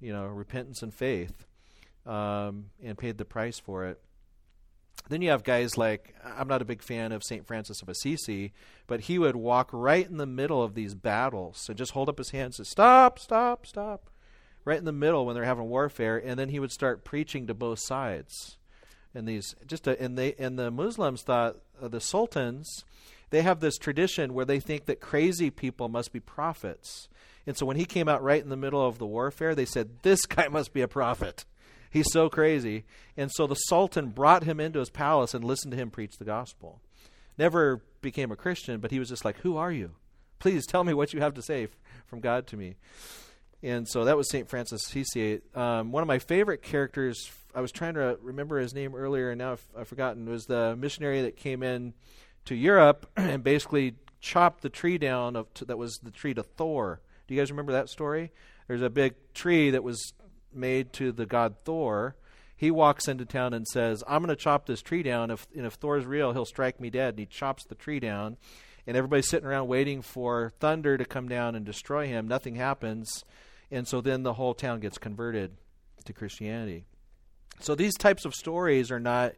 you 0.00 0.12
know, 0.12 0.26
repentance 0.26 0.82
and 0.82 0.94
faith, 0.94 1.46
um, 2.06 2.66
and 2.82 2.96
paid 2.96 3.18
the 3.18 3.24
price 3.24 3.58
for 3.58 3.86
it. 3.86 4.00
Then 5.08 5.22
you 5.22 5.30
have 5.30 5.42
guys 5.42 5.76
like 5.76 6.14
I'm 6.24 6.46
not 6.46 6.62
a 6.62 6.66
big 6.66 6.82
fan 6.82 7.10
of 7.12 7.24
Saint 7.24 7.46
Francis 7.46 7.82
of 7.82 7.88
Assisi, 7.88 8.52
but 8.86 9.00
he 9.02 9.18
would 9.18 9.34
walk 9.36 9.70
right 9.72 10.08
in 10.08 10.18
the 10.18 10.26
middle 10.26 10.62
of 10.62 10.74
these 10.74 10.94
battles 10.94 11.68
and 11.68 11.76
just 11.76 11.92
hold 11.92 12.08
up 12.08 12.18
his 12.18 12.30
hands 12.30 12.58
and 12.58 12.66
say, 12.66 12.70
"Stop! 12.70 13.18
Stop! 13.18 13.66
Stop!" 13.66 14.10
Right 14.64 14.78
in 14.78 14.84
the 14.84 14.92
middle 14.92 15.24
when 15.24 15.34
they're 15.34 15.44
having 15.44 15.68
warfare, 15.68 16.18
and 16.18 16.38
then 16.38 16.50
he 16.50 16.60
would 16.60 16.72
start 16.72 17.04
preaching 17.04 17.46
to 17.46 17.54
both 17.54 17.78
sides 17.80 18.58
and 19.14 19.26
these 19.26 19.56
just 19.66 19.86
a, 19.86 20.00
and 20.00 20.16
they 20.16 20.34
and 20.34 20.58
the 20.58 20.70
Muslims 20.70 21.22
thought 21.22 21.56
uh, 21.82 21.88
the 21.88 22.00
sultans 22.00 22.84
they 23.30 23.42
have 23.42 23.60
this 23.60 23.78
tradition 23.78 24.34
where 24.34 24.44
they 24.44 24.60
think 24.60 24.86
that 24.86 25.00
crazy 25.00 25.50
people 25.50 25.88
must 25.88 26.12
be 26.12 26.20
prophets. 26.20 27.08
And 27.46 27.56
so 27.56 27.64
when 27.64 27.76
he 27.76 27.84
came 27.84 28.08
out 28.08 28.22
right 28.22 28.42
in 28.42 28.48
the 28.48 28.56
middle 28.56 28.84
of 28.84 28.98
the 28.98 29.06
warfare, 29.06 29.54
they 29.54 29.64
said, 29.64 30.02
This 30.02 30.26
guy 30.26 30.48
must 30.48 30.72
be 30.72 30.82
a 30.82 30.88
prophet. 30.88 31.44
He's 31.90 32.12
so 32.12 32.28
crazy. 32.28 32.84
And 33.16 33.30
so 33.32 33.46
the 33.46 33.54
Sultan 33.54 34.08
brought 34.08 34.44
him 34.44 34.60
into 34.60 34.78
his 34.78 34.90
palace 34.90 35.32
and 35.32 35.44
listened 35.44 35.72
to 35.72 35.76
him 35.76 35.90
preach 35.90 36.18
the 36.18 36.24
gospel. 36.24 36.80
Never 37.38 37.82
became 38.00 38.30
a 38.30 38.36
Christian, 38.36 38.80
but 38.80 38.90
he 38.90 38.98
was 38.98 39.08
just 39.08 39.24
like, 39.24 39.38
Who 39.38 39.56
are 39.56 39.72
you? 39.72 39.92
Please 40.38 40.66
tell 40.66 40.84
me 40.84 40.94
what 40.94 41.12
you 41.12 41.20
have 41.20 41.34
to 41.34 41.42
say 41.42 41.68
from 42.06 42.20
God 42.20 42.46
to 42.48 42.56
me. 42.56 42.74
And 43.62 43.86
so 43.86 44.04
that 44.04 44.16
was 44.16 44.30
St. 44.30 44.48
Francis 44.48 44.86
Assisi. 44.86 45.40
Um, 45.54 45.92
one 45.92 46.02
of 46.02 46.06
my 46.06 46.18
favorite 46.18 46.62
characters 46.62 47.30
I 47.54 47.60
was 47.60 47.72
trying 47.72 47.94
to 47.94 48.18
remember 48.22 48.58
his 48.58 48.74
name 48.74 48.94
earlier, 48.94 49.30
and 49.30 49.38
now 49.38 49.52
I've, 49.52 49.66
I've 49.78 49.88
forgotten. 49.88 50.28
Was 50.28 50.46
the 50.46 50.76
missionary 50.76 51.22
that 51.22 51.36
came 51.36 51.62
in 51.62 51.94
to 52.46 52.54
Europe 52.54 53.10
and 53.16 53.42
basically 53.42 53.94
chopped 54.20 54.62
the 54.62 54.68
tree 54.68 54.98
down 54.98 55.36
of, 55.36 55.46
that 55.66 55.78
was 55.78 55.98
the 56.02 56.10
tree 56.10 56.34
to 56.34 56.42
Thor. 56.42 57.00
Do 57.26 57.34
you 57.34 57.40
guys 57.40 57.50
remember 57.50 57.72
that 57.72 57.88
story? 57.88 58.32
There's 58.68 58.82
a 58.82 58.90
big 58.90 59.14
tree 59.34 59.70
that 59.70 59.82
was 59.82 60.12
made 60.52 60.92
to 60.94 61.12
the 61.12 61.26
god 61.26 61.56
Thor. 61.64 62.16
He 62.56 62.70
walks 62.70 63.08
into 63.08 63.24
town 63.24 63.54
and 63.54 63.66
says, 63.66 64.04
"I'm 64.06 64.22
going 64.22 64.36
to 64.36 64.40
chop 64.40 64.66
this 64.66 64.82
tree 64.82 65.02
down. 65.02 65.30
If 65.30 65.46
and 65.56 65.64
if 65.64 65.74
Thor's 65.74 66.04
real, 66.04 66.32
he'll 66.32 66.44
strike 66.44 66.78
me 66.78 66.90
dead." 66.90 67.10
And 67.10 67.18
he 67.18 67.26
chops 67.26 67.64
the 67.64 67.74
tree 67.74 68.00
down, 68.00 68.36
and 68.86 68.96
everybody's 68.96 69.28
sitting 69.28 69.48
around 69.48 69.68
waiting 69.68 70.02
for 70.02 70.52
thunder 70.60 70.98
to 70.98 71.04
come 71.04 71.26
down 71.26 71.54
and 71.54 71.64
destroy 71.64 72.06
him. 72.06 72.28
Nothing 72.28 72.56
happens, 72.56 73.24
and 73.70 73.86
so 73.86 74.00
then 74.00 74.22
the 74.22 74.34
whole 74.34 74.54
town 74.54 74.80
gets 74.80 74.98
converted 74.98 75.52
to 76.04 76.12
Christianity. 76.12 76.84
So 77.60 77.74
these 77.74 77.96
types 77.96 78.24
of 78.24 78.34
stories 78.34 78.90
are 78.90 79.00
not. 79.00 79.34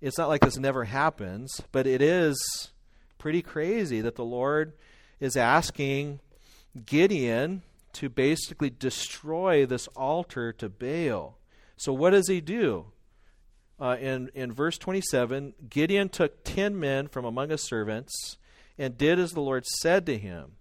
It's 0.00 0.18
not 0.18 0.28
like 0.28 0.42
this 0.42 0.58
never 0.58 0.84
happens, 0.84 1.62
but 1.72 1.86
it 1.86 2.02
is 2.02 2.36
pretty 3.16 3.40
crazy 3.40 4.02
that 4.02 4.16
the 4.16 4.24
Lord 4.24 4.74
is 5.18 5.34
asking 5.34 6.20
Gideon 6.84 7.62
to 7.94 8.10
basically 8.10 8.68
destroy 8.68 9.64
this 9.64 9.86
altar 9.96 10.52
to 10.52 10.68
Baal. 10.68 11.38
So 11.76 11.92
what 11.92 12.10
does 12.10 12.28
he 12.28 12.40
do? 12.40 12.86
Uh, 13.80 13.96
in 13.98 14.30
in 14.34 14.52
verse 14.52 14.78
27, 14.78 15.54
Gideon 15.68 16.08
took 16.08 16.44
ten 16.44 16.78
men 16.78 17.08
from 17.08 17.24
among 17.24 17.48
his 17.48 17.66
servants 17.66 18.36
and 18.78 18.98
did 18.98 19.18
as 19.18 19.32
the 19.32 19.40
Lord 19.40 19.64
said 19.66 20.06
to 20.06 20.18
him. 20.18 20.52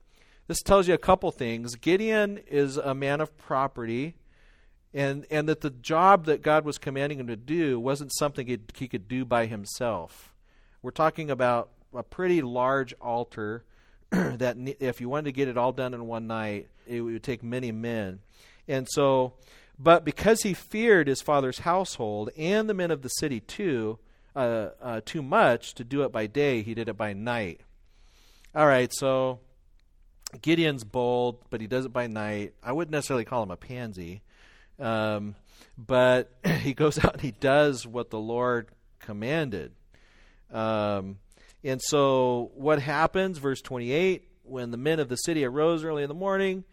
This 0.47 0.61
tells 0.61 0.87
you 0.87 0.93
a 0.93 0.99
couple 0.99 1.31
things. 1.31 1.75
Gideon 1.75 2.39
is 2.47 2.77
a 2.77 2.93
man 2.93 3.21
of 3.21 3.37
property, 3.37 4.15
and 4.93 5.25
and 5.31 5.47
that 5.47 5.61
the 5.61 5.69
job 5.69 6.25
that 6.25 6.41
God 6.41 6.65
was 6.65 6.77
commanding 6.77 7.19
him 7.19 7.27
to 7.27 7.35
do 7.35 7.79
wasn't 7.79 8.13
something 8.13 8.47
he, 8.47 8.59
he 8.75 8.87
could 8.87 9.07
do 9.07 9.23
by 9.23 9.45
himself. 9.45 10.33
We're 10.81 10.91
talking 10.91 11.31
about 11.31 11.69
a 11.95 12.03
pretty 12.03 12.41
large 12.41 12.93
altar 12.99 13.63
that 14.09 14.57
if 14.79 14.99
you 14.99 15.09
wanted 15.09 15.25
to 15.25 15.31
get 15.31 15.47
it 15.47 15.57
all 15.57 15.71
done 15.71 15.93
in 15.93 16.07
one 16.07 16.27
night, 16.27 16.67
it 16.85 17.01
would 17.01 17.23
take 17.23 17.41
many 17.41 17.71
men. 17.71 18.19
And 18.67 18.87
so, 18.89 19.33
but 19.79 20.03
because 20.03 20.43
he 20.43 20.53
feared 20.53 21.07
his 21.07 21.21
father's 21.21 21.59
household 21.59 22.29
and 22.37 22.69
the 22.69 22.73
men 22.73 22.91
of 22.91 23.01
the 23.01 23.09
city 23.09 23.39
too, 23.39 23.99
uh, 24.35 24.69
uh, 24.81 25.01
too 25.05 25.21
much 25.21 25.73
to 25.75 25.83
do 25.83 26.03
it 26.03 26.11
by 26.11 26.27
day, 26.27 26.61
he 26.61 26.73
did 26.73 26.89
it 26.89 26.97
by 26.97 27.13
night. 27.13 27.61
All 28.55 28.67
right, 28.67 28.91
so 28.93 29.39
Gideon's 30.41 30.83
bold, 30.83 31.43
but 31.49 31.61
he 31.61 31.67
does 31.67 31.85
it 31.85 31.93
by 31.93 32.07
night. 32.07 32.53
I 32.63 32.71
wouldn't 32.71 32.91
necessarily 32.91 33.25
call 33.25 33.43
him 33.43 33.51
a 33.51 33.57
pansy, 33.57 34.21
um, 34.79 35.35
but 35.77 36.31
he 36.61 36.73
goes 36.73 37.03
out 37.03 37.13
and 37.13 37.21
he 37.21 37.31
does 37.31 37.85
what 37.85 38.09
the 38.09 38.19
Lord 38.19 38.69
commanded. 38.99 39.71
Um, 40.51 41.17
and 41.63 41.81
so, 41.81 42.51
what 42.55 42.81
happens, 42.81 43.37
verse 43.37 43.61
28, 43.61 44.27
when 44.43 44.71
the 44.71 44.77
men 44.77 44.99
of 44.99 45.09
the 45.09 45.15
city 45.15 45.45
arose 45.45 45.83
early 45.83 46.03
in 46.03 46.09
the 46.09 46.13
morning, 46.13 46.65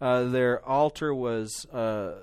uh, 0.00 0.24
their 0.24 0.64
altar 0.66 1.14
was, 1.14 1.66
uh, 1.66 2.14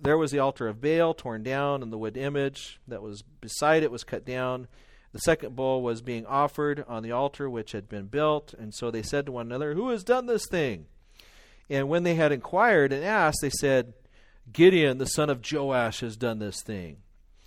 there 0.00 0.16
was 0.16 0.30
the 0.30 0.38
altar 0.38 0.68
of 0.68 0.80
Baal 0.80 1.14
torn 1.14 1.42
down, 1.42 1.82
and 1.82 1.92
the 1.92 1.98
wood 1.98 2.16
image 2.16 2.80
that 2.86 3.02
was 3.02 3.22
beside 3.22 3.82
it 3.82 3.90
was 3.90 4.04
cut 4.04 4.24
down. 4.24 4.68
The 5.12 5.18
second 5.18 5.54
bull 5.54 5.82
was 5.82 6.00
being 6.00 6.26
offered 6.26 6.84
on 6.88 7.02
the 7.02 7.12
altar 7.12 7.48
which 7.48 7.72
had 7.72 7.88
been 7.88 8.06
built. 8.06 8.54
And 8.54 8.74
so 8.74 8.90
they 8.90 9.02
said 9.02 9.26
to 9.26 9.32
one 9.32 9.46
another, 9.46 9.74
Who 9.74 9.90
has 9.90 10.04
done 10.04 10.26
this 10.26 10.46
thing? 10.46 10.86
And 11.68 11.88
when 11.88 12.02
they 12.02 12.14
had 12.14 12.32
inquired 12.32 12.92
and 12.92 13.04
asked, 13.04 13.38
they 13.42 13.50
said, 13.50 13.94
Gideon, 14.52 14.98
the 14.98 15.06
son 15.06 15.30
of 15.30 15.40
Joash, 15.50 16.00
has 16.00 16.16
done 16.16 16.38
this 16.38 16.62
thing. 16.62 16.98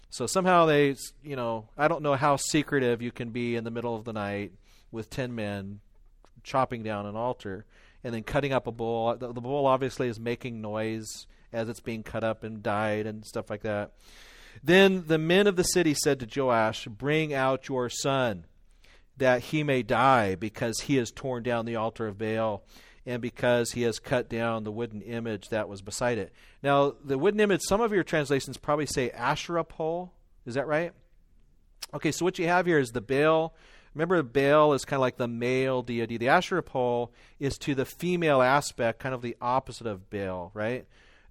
So 0.10 0.28
somehow 0.28 0.66
they, 0.66 0.96
you 1.24 1.36
know, 1.36 1.68
I 1.78 1.88
don't 1.88 2.02
know 2.02 2.16
how 2.16 2.38
secretive 2.38 3.02
you 3.02 3.12
can 3.12 3.32
be 3.32 3.56
in 3.56 3.64
the 3.64 3.72
middle 3.72 3.96
of 3.96 4.06
the 4.06 4.14
night 4.14 4.54
with 4.92 5.10
10 5.10 5.36
men 5.36 5.82
chopping 6.44 6.84
down 6.84 7.06
an 7.06 7.16
altar 7.16 7.66
and 8.04 8.14
then 8.14 8.24
cutting 8.24 8.54
up 8.54 8.68
a 8.68 8.72
bull. 8.72 9.16
The, 9.18 9.34
the 9.34 9.42
bull 9.42 9.66
obviously 9.66 10.08
is 10.08 10.20
making 10.20 10.62
noise 10.62 11.28
as 11.52 11.68
it's 11.68 11.80
being 11.80 12.04
cut 12.04 12.24
up 12.24 12.44
and 12.44 12.64
died 12.64 13.08
and 13.08 13.26
stuff 13.26 13.50
like 13.50 13.64
that. 13.64 13.92
Then 14.64 15.06
the 15.08 15.18
men 15.18 15.48
of 15.48 15.56
the 15.56 15.64
city 15.64 15.94
said 15.94 16.20
to 16.20 16.42
Joash, 16.42 16.86
Bring 16.86 17.34
out 17.34 17.70
your 17.70 17.90
son, 17.90 18.46
that 19.18 19.42
he 19.44 19.64
may 19.64 19.84
die, 19.84 20.36
because 20.36 20.82
he 20.82 20.96
has 20.96 21.12
torn 21.12 21.44
down 21.44 21.66
the 21.66 21.76
altar 21.76 22.08
of 22.08 22.18
Baal 22.18 22.64
and 23.06 23.22
because 23.22 23.72
he 23.72 23.84
has 23.84 24.00
cut 24.00 24.30
down 24.30 24.64
the 24.64 24.72
wooden 24.72 25.02
image 25.02 25.50
that 25.50 25.70
was 25.70 25.82
beside 25.82 26.18
it. 26.18 26.34
Now, 26.64 26.96
the 27.04 27.18
wooden 27.18 27.40
image, 27.40 27.62
some 27.62 27.82
of 27.82 27.94
your 27.94 28.04
translations 28.04 28.58
probably 28.58 28.88
say 28.88 29.12
Asherah 29.12 29.64
pole. 29.64 30.12
Is 30.46 30.56
that 30.56 30.68
right? 30.68 30.92
Okay, 31.94 32.12
so 32.12 32.26
what 32.26 32.40
you 32.40 32.48
have 32.48 32.66
here 32.66 32.80
is 32.80 32.92
the 32.92 33.02
Baal. 33.02 33.54
Remember, 33.94 34.22
Baal 34.24 34.74
is 34.74 34.86
kind 34.86 34.98
of 34.98 35.02
like 35.02 35.18
the 35.18 35.28
male 35.28 35.84
deity. 35.84 36.18
The 36.18 36.30
Asherah 36.30 36.64
pole 36.64 37.14
is 37.40 37.58
to 37.60 37.76
the 37.76 37.86
female 37.86 38.42
aspect, 38.42 39.00
kind 39.00 39.14
of 39.14 39.22
the 39.22 39.38
opposite 39.40 39.88
of 39.88 40.10
Baal, 40.10 40.52
right? 40.54 40.86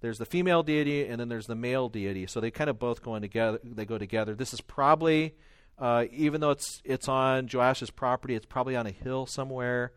There's 0.05 0.19
the 0.19 0.25
female 0.27 0.61
deity 0.61 1.07
and 1.07 1.19
then 1.19 1.29
there's 1.29 1.47
the 1.47 1.55
male 1.55 1.89
deity. 1.89 2.27
So 2.27 2.39
they 2.39 2.51
kind 2.51 2.69
of 2.69 2.77
both 2.77 3.01
go 3.01 3.15
in 3.15 3.23
together. 3.23 3.59
They 3.63 3.85
go 3.85 3.97
together. 3.97 4.35
This 4.35 4.53
is 4.53 4.61
probably, 4.61 5.33
uh, 5.79 6.05
even 6.11 6.41
though 6.41 6.51
it's 6.51 6.79
it's 6.85 7.09
on 7.09 7.47
Joash's 7.47 7.89
property, 7.89 8.35
it's 8.35 8.45
probably 8.45 8.75
on 8.75 8.85
a 8.85 8.91
hill 8.91 9.25
somewhere. 9.25 9.93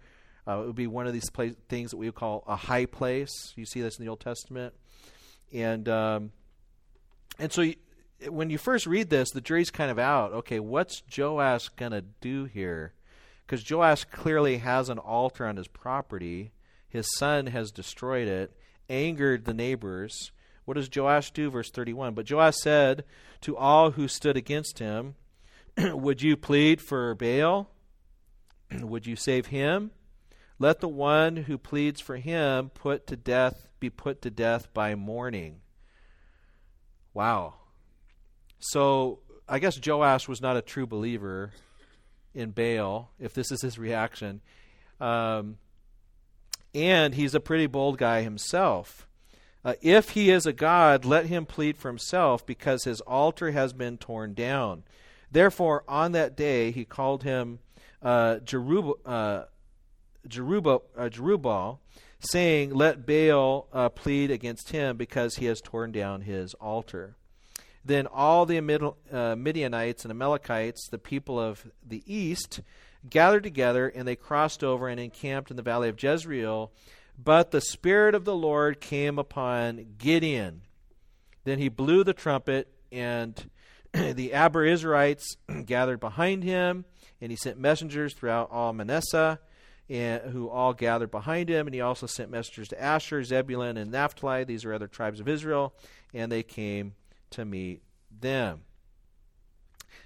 Uh, 0.46 0.62
it 0.62 0.66
would 0.66 0.76
be 0.76 0.86
one 0.86 1.06
of 1.06 1.12
these 1.12 1.28
place, 1.28 1.54
things 1.68 1.90
that 1.90 1.98
we 1.98 2.06
would 2.06 2.14
call 2.14 2.42
a 2.46 2.56
high 2.56 2.86
place. 2.86 3.52
You 3.54 3.66
see 3.66 3.82
this 3.82 3.98
in 3.98 4.04
the 4.06 4.08
Old 4.08 4.20
Testament, 4.20 4.72
and 5.52 5.86
um, 5.90 6.32
and 7.38 7.52
so 7.52 7.60
you, 7.60 7.74
when 8.30 8.48
you 8.48 8.56
first 8.56 8.86
read 8.86 9.10
this, 9.10 9.30
the 9.32 9.42
jury's 9.42 9.70
kind 9.70 9.90
of 9.90 9.98
out. 9.98 10.32
Okay, 10.32 10.58
what's 10.58 11.02
Joash 11.14 11.68
gonna 11.76 12.00
do 12.22 12.46
here? 12.46 12.94
Because 13.46 13.70
Joash 13.70 14.04
clearly 14.04 14.56
has 14.56 14.88
an 14.88 14.96
altar 14.96 15.44
on 15.46 15.58
his 15.58 15.68
property. 15.68 16.52
His 16.88 17.06
son 17.18 17.48
has 17.48 17.70
destroyed 17.70 18.26
it, 18.26 18.57
angered 18.88 19.44
the 19.44 19.54
neighbors. 19.54 20.32
What 20.64 20.74
does 20.74 20.90
Joash 20.94 21.30
do? 21.30 21.50
Verse 21.50 21.70
31. 21.70 22.14
But 22.14 22.30
Joash 22.30 22.56
said 22.56 23.04
to 23.42 23.56
all 23.56 23.92
who 23.92 24.08
stood 24.08 24.36
against 24.36 24.78
him, 24.78 25.14
Would 25.78 26.22
you 26.22 26.36
plead 26.36 26.80
for 26.80 27.14
Baal? 27.14 27.70
Would 28.80 29.06
you 29.06 29.16
save 29.16 29.46
him? 29.46 29.92
Let 30.58 30.80
the 30.80 30.88
one 30.88 31.36
who 31.36 31.56
pleads 31.56 32.00
for 32.00 32.16
him 32.16 32.70
put 32.70 33.06
to 33.06 33.16
death 33.16 33.68
be 33.80 33.90
put 33.90 34.22
to 34.22 34.30
death 34.30 34.72
by 34.74 34.94
morning. 34.94 35.60
Wow. 37.14 37.54
So 38.58 39.20
I 39.48 39.58
guess 39.58 39.80
Joash 39.84 40.28
was 40.28 40.40
not 40.40 40.56
a 40.56 40.62
true 40.62 40.86
believer 40.86 41.52
in 42.34 42.50
Baal, 42.50 43.10
if 43.18 43.32
this 43.34 43.50
is 43.50 43.62
his 43.62 43.78
reaction. 43.78 44.40
Um, 45.00 45.58
and 46.74 47.14
he's 47.14 47.34
a 47.34 47.40
pretty 47.40 47.66
bold 47.66 47.98
guy 47.98 48.22
himself. 48.22 49.06
Uh, 49.64 49.74
if 49.82 50.10
he 50.10 50.30
is 50.30 50.46
a 50.46 50.52
god, 50.52 51.04
let 51.04 51.26
him 51.26 51.44
plead 51.44 51.76
for 51.76 51.88
himself, 51.88 52.46
because 52.46 52.84
his 52.84 53.00
altar 53.02 53.50
has 53.50 53.72
been 53.72 53.98
torn 53.98 54.32
down. 54.34 54.84
Therefore, 55.30 55.84
on 55.88 56.12
that 56.12 56.36
day, 56.36 56.70
he 56.70 56.84
called 56.84 57.22
him 57.22 57.58
uh, 58.02 58.38
uh, 58.46 59.44
uh, 61.44 61.74
saying, 62.20 62.74
Let 62.74 63.06
Baal 63.06 63.68
uh, 63.72 63.88
plead 63.90 64.30
against 64.30 64.70
him 64.70 64.96
because 64.96 65.36
he 65.36 65.46
has 65.46 65.60
torn 65.60 65.92
down 65.92 66.22
his 66.22 66.54
altar. 66.54 67.16
Then 67.84 68.06
all 68.06 68.46
the 68.46 68.58
uh, 69.12 69.36
Midianites 69.36 70.04
and 70.04 70.10
Amalekites, 70.10 70.88
the 70.90 70.98
people 70.98 71.40
of 71.40 71.66
the 71.86 72.02
east, 72.06 72.60
gathered 73.08 73.42
together, 73.42 73.88
and 73.88 74.06
they 74.06 74.16
crossed 74.16 74.64
over 74.64 74.88
and 74.88 74.98
encamped 75.00 75.50
in 75.50 75.56
the 75.56 75.62
valley 75.62 75.88
of 75.88 76.02
Jezreel. 76.02 76.72
But 77.22 77.50
the 77.50 77.60
Spirit 77.60 78.14
of 78.14 78.24
the 78.24 78.34
Lord 78.34 78.80
came 78.80 79.18
upon 79.18 79.94
Gideon. 79.98 80.62
Then 81.44 81.58
he 81.58 81.68
blew 81.68 82.04
the 82.04 82.14
trumpet, 82.14 82.68
and 82.92 83.50
the 83.92 84.30
Abiezrites 84.30 85.36
gathered 85.66 86.00
behind 86.00 86.44
him, 86.44 86.84
and 87.20 87.30
he 87.30 87.36
sent 87.36 87.58
messengers 87.58 88.14
throughout 88.14 88.50
all 88.50 88.72
Manasseh 88.72 89.40
and, 89.88 90.22
who 90.30 90.48
all 90.48 90.74
gathered 90.74 91.10
behind 91.10 91.48
him. 91.48 91.66
And 91.66 91.74
he 91.74 91.80
also 91.80 92.06
sent 92.06 92.30
messengers 92.30 92.68
to 92.68 92.80
Asher, 92.80 93.24
Zebulun, 93.24 93.76
and 93.76 93.90
Naphtali. 93.90 94.44
These 94.44 94.64
are 94.64 94.74
other 94.74 94.86
tribes 94.86 95.20
of 95.20 95.28
Israel, 95.28 95.74
and 96.14 96.30
they 96.30 96.42
came 96.42 96.94
to 97.30 97.44
meet 97.44 97.82
them. 98.20 98.62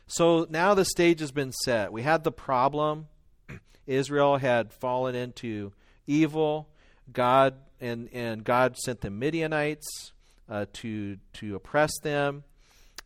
So 0.06 0.46
now 0.50 0.74
the 0.74 0.84
stage 0.84 1.20
has 1.20 1.32
been 1.32 1.52
set. 1.52 1.92
We 1.92 2.02
had 2.02 2.24
the 2.24 2.32
problem. 2.32 3.08
Israel 3.86 4.36
had 4.36 4.72
fallen 4.72 5.14
into 5.14 5.72
evil. 6.06 6.68
God 7.12 7.54
and 7.80 8.08
and 8.12 8.44
God 8.44 8.76
sent 8.78 9.00
the 9.00 9.10
Midianites 9.10 10.12
uh, 10.48 10.66
to 10.74 11.18
to 11.34 11.56
oppress 11.56 11.92
them. 12.02 12.44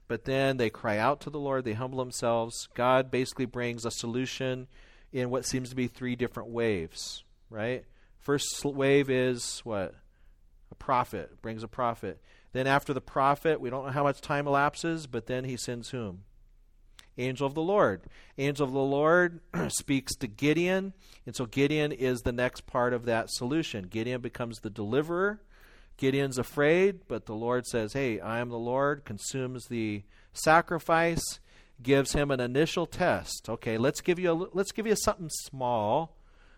But 0.09 0.25
then 0.25 0.57
they 0.57 0.71
cry 0.71 0.99
out 0.99 1.21
to 1.23 1.31
the 1.31 1.39
Lord. 1.39 1.65
They 1.65 1.73
humble 1.73 1.99
themselves. 1.99 2.69
God 2.75 3.11
basically 3.11 3.47
brings 3.47 3.85
a 3.85 3.91
solution 3.91 4.69
in 5.13 5.31
what 5.31 5.45
seems 5.45 5.71
to 5.71 5.77
be 5.77 5.89
three 5.89 6.15
different 6.15 6.51
waves, 6.51 7.25
right? 7.51 7.85
First 8.19 8.65
wave 8.65 9.11
is 9.11 9.61
what? 9.65 9.95
A 10.71 10.75
prophet, 10.75 11.41
brings 11.43 11.63
a 11.63 11.69
prophet. 11.69 12.21
Then 12.53 12.67
after 12.67 12.93
the 12.93 13.01
prophet, 13.01 13.61
we 13.61 13.71
don't 13.71 13.87
know 13.87 13.93
how 13.93 14.03
much 14.03 14.21
time 14.21 14.47
elapses, 14.47 15.07
but 15.07 15.27
then 15.27 15.45
he 15.45 15.57
sends 15.57 15.91
whom? 15.91 16.25
Angel 17.19 17.47
of 17.47 17.55
the 17.55 17.63
Lord. 17.63 18.03
Angel 18.39 18.67
of 18.67 18.73
the 18.73 18.79
Lord 18.79 19.41
speaks 19.69 20.15
to 20.17 20.27
Gideon, 20.27 20.93
and 21.25 21.35
so 21.35 21.47
Gideon 21.47 21.93
is 21.93 22.21
the 22.21 22.33
next 22.33 22.67
part 22.67 22.93
of 22.93 23.07
that 23.07 23.31
solution. 23.31 23.87
Gideon 23.87 24.21
becomes 24.21 24.59
the 24.59 24.71
deliverer. 24.71 25.41
Gideon's 25.97 26.39
afraid, 26.39 27.01
but 27.09 27.27
the 27.27 27.35
Lord 27.35 27.67
says, 27.67 27.95
Hey, 27.95 28.21
I 28.21 28.39
am 28.41 28.51
the 28.51 28.59
Lord, 28.59 29.05
consumes 29.05 29.67
the 29.67 30.03
sacrifice, 30.35 31.41
gives 31.83 32.13
him 32.13 32.31
an 32.31 32.41
initial 32.41 32.87
test. 32.87 33.49
Okay, 33.49 33.79
let's 33.79 34.03
give 34.03 34.19
you 34.19 34.31
a, 34.31 34.49
let's 34.53 34.73
give 34.73 34.87
you 34.87 34.97
something 34.97 35.31
small 35.31 36.17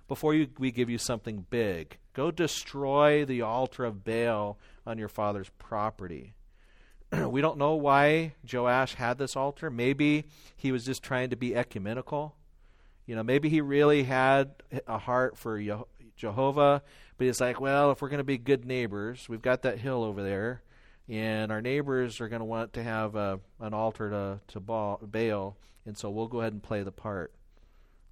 before 0.08 0.34
you, 0.34 0.48
we 0.58 0.72
give 0.72 0.90
you 0.90 0.98
something 0.98 1.46
big. 1.50 1.98
Go 2.14 2.30
destroy 2.30 3.24
the 3.24 3.42
altar 3.42 3.84
of 3.84 4.04
Baal 4.04 4.58
on 4.86 4.98
your 4.98 5.08
father's 5.08 5.50
property. 5.58 6.32
we 7.28 7.40
don't 7.40 7.58
know 7.58 7.74
why 7.74 8.34
Joash 8.50 8.94
had 8.94 9.18
this 9.18 9.36
altar. 9.36 9.70
Maybe 9.70 10.24
he 10.56 10.72
was 10.72 10.84
just 10.84 11.02
trying 11.02 11.30
to 11.30 11.36
be 11.36 11.54
ecumenical. 11.54 12.34
You 13.06 13.16
know, 13.16 13.22
maybe 13.22 13.48
he 13.48 13.60
really 13.60 14.04
had 14.04 14.50
a 14.86 14.98
heart 14.98 15.38
for 15.38 15.58
Jehovah, 16.16 16.82
but 17.16 17.26
he's 17.26 17.40
like, 17.40 17.60
well, 17.60 17.90
if 17.90 18.02
we're 18.02 18.10
going 18.10 18.18
to 18.18 18.24
be 18.24 18.36
good 18.36 18.66
neighbors, 18.66 19.28
we've 19.28 19.40
got 19.40 19.62
that 19.62 19.78
hill 19.78 20.04
over 20.04 20.22
there, 20.22 20.62
and 21.08 21.50
our 21.50 21.62
neighbors 21.62 22.20
are 22.20 22.28
going 22.28 22.40
to 22.40 22.44
want 22.44 22.74
to 22.74 22.82
have 22.82 23.14
a, 23.14 23.40
an 23.60 23.72
altar 23.72 24.10
to, 24.10 24.40
to 24.52 24.60
Baal, 24.60 25.56
and 25.86 25.96
so 25.96 26.10
we'll 26.10 26.28
go 26.28 26.40
ahead 26.40 26.52
and 26.52 26.62
play 26.62 26.82
the 26.82 26.92
part. 26.92 27.32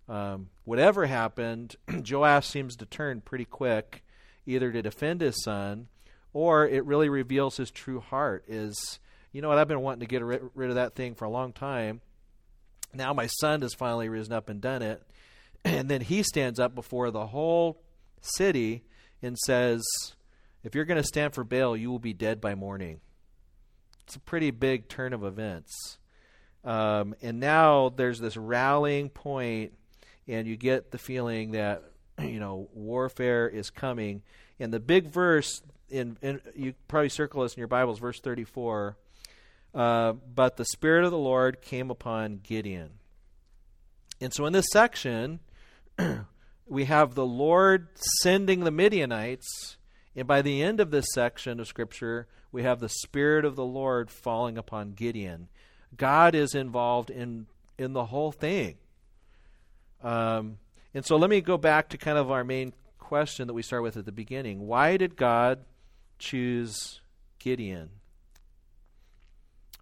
Um, 0.08 0.48
whatever 0.64 1.04
happened, 1.04 1.76
Joash 2.10 2.46
seems 2.46 2.76
to 2.76 2.86
turn 2.86 3.20
pretty 3.20 3.44
quick, 3.44 4.02
either 4.46 4.72
to 4.72 4.80
defend 4.80 5.20
his 5.20 5.42
son, 5.42 5.88
or 6.36 6.68
it 6.68 6.84
really 6.84 7.08
reveals 7.08 7.56
his 7.56 7.70
true 7.70 7.98
heart. 7.98 8.44
Is 8.46 9.00
you 9.32 9.40
know 9.40 9.48
what 9.48 9.56
I've 9.56 9.68
been 9.68 9.80
wanting 9.80 10.00
to 10.00 10.06
get 10.06 10.22
rid, 10.22 10.68
of 10.68 10.74
that 10.74 10.94
thing 10.94 11.14
for 11.14 11.24
a 11.24 11.30
long 11.30 11.54
time. 11.54 12.02
Now 12.92 13.14
my 13.14 13.26
son 13.40 13.62
has 13.62 13.72
finally 13.72 14.10
risen 14.10 14.34
up 14.34 14.50
and 14.50 14.60
done 14.60 14.82
it, 14.82 15.02
and 15.64 15.88
then 15.88 16.02
he 16.02 16.22
stands 16.22 16.60
up 16.60 16.74
before 16.74 17.10
the 17.10 17.28
whole 17.28 17.80
city 18.20 18.84
and 19.22 19.38
says, 19.38 19.82
"If 20.62 20.74
you're 20.74 20.84
going 20.84 21.00
to 21.00 21.08
stand 21.08 21.32
for 21.32 21.42
Baal 21.42 21.74
you 21.74 21.90
will 21.90 21.98
be 21.98 22.12
dead 22.12 22.38
by 22.38 22.54
morning." 22.54 23.00
It's 24.04 24.16
a 24.16 24.20
pretty 24.20 24.50
big 24.50 24.88
turn 24.88 25.14
of 25.14 25.24
events. 25.24 25.96
Um, 26.64 27.14
and 27.22 27.40
now 27.40 27.88
there's 27.88 28.20
this 28.20 28.36
rallying 28.36 29.08
point 29.08 29.72
and 30.28 30.46
you 30.46 30.56
get 30.56 30.90
the 30.90 30.98
feeling 30.98 31.52
that 31.52 31.82
you 32.20 32.40
know 32.40 32.68
warfare 32.74 33.48
is 33.48 33.70
coming. 33.70 34.20
And 34.60 34.70
the 34.70 34.80
big 34.80 35.06
verse 35.06 35.62
in, 35.90 36.16
in 36.22 36.40
you 36.54 36.74
probably 36.88 37.08
circle 37.08 37.42
this 37.42 37.54
in 37.54 37.60
your 37.60 37.68
Bibles, 37.68 37.98
verse 37.98 38.20
34. 38.20 38.96
Uh, 39.74 40.12
but 40.12 40.56
the 40.56 40.64
Spirit 40.64 41.04
of 41.04 41.10
the 41.10 41.18
Lord 41.18 41.60
came 41.60 41.90
upon 41.90 42.40
Gideon. 42.42 42.90
And 44.20 44.32
so 44.32 44.46
in 44.46 44.52
this 44.52 44.66
section, 44.72 45.40
we 46.66 46.84
have 46.84 47.14
the 47.14 47.26
Lord 47.26 47.88
sending 48.22 48.60
the 48.60 48.70
Midianites. 48.70 49.76
And 50.14 50.26
by 50.26 50.40
the 50.40 50.62
end 50.62 50.80
of 50.80 50.90
this 50.90 51.06
section 51.12 51.60
of 51.60 51.68
Scripture, 51.68 52.26
we 52.50 52.62
have 52.62 52.80
the 52.80 52.88
Spirit 52.88 53.44
of 53.44 53.54
the 53.54 53.66
Lord 53.66 54.10
falling 54.10 54.56
upon 54.56 54.92
Gideon. 54.92 55.48
God 55.94 56.34
is 56.34 56.54
involved 56.54 57.10
in, 57.10 57.46
in 57.78 57.92
the 57.92 58.06
whole 58.06 58.32
thing. 58.32 58.76
Um, 60.02 60.58
and 60.94 61.04
so 61.04 61.16
let 61.16 61.28
me 61.28 61.42
go 61.42 61.58
back 61.58 61.90
to 61.90 61.98
kind 61.98 62.16
of 62.16 62.30
our 62.30 62.44
main 62.44 62.72
question 62.98 63.46
that 63.46 63.54
we 63.54 63.62
start 63.62 63.82
with 63.82 63.96
at 63.96 64.06
the 64.06 64.12
beginning. 64.12 64.66
Why 64.66 64.96
did 64.96 65.16
God 65.16 65.64
choose 66.18 67.00
Gideon? 67.38 67.90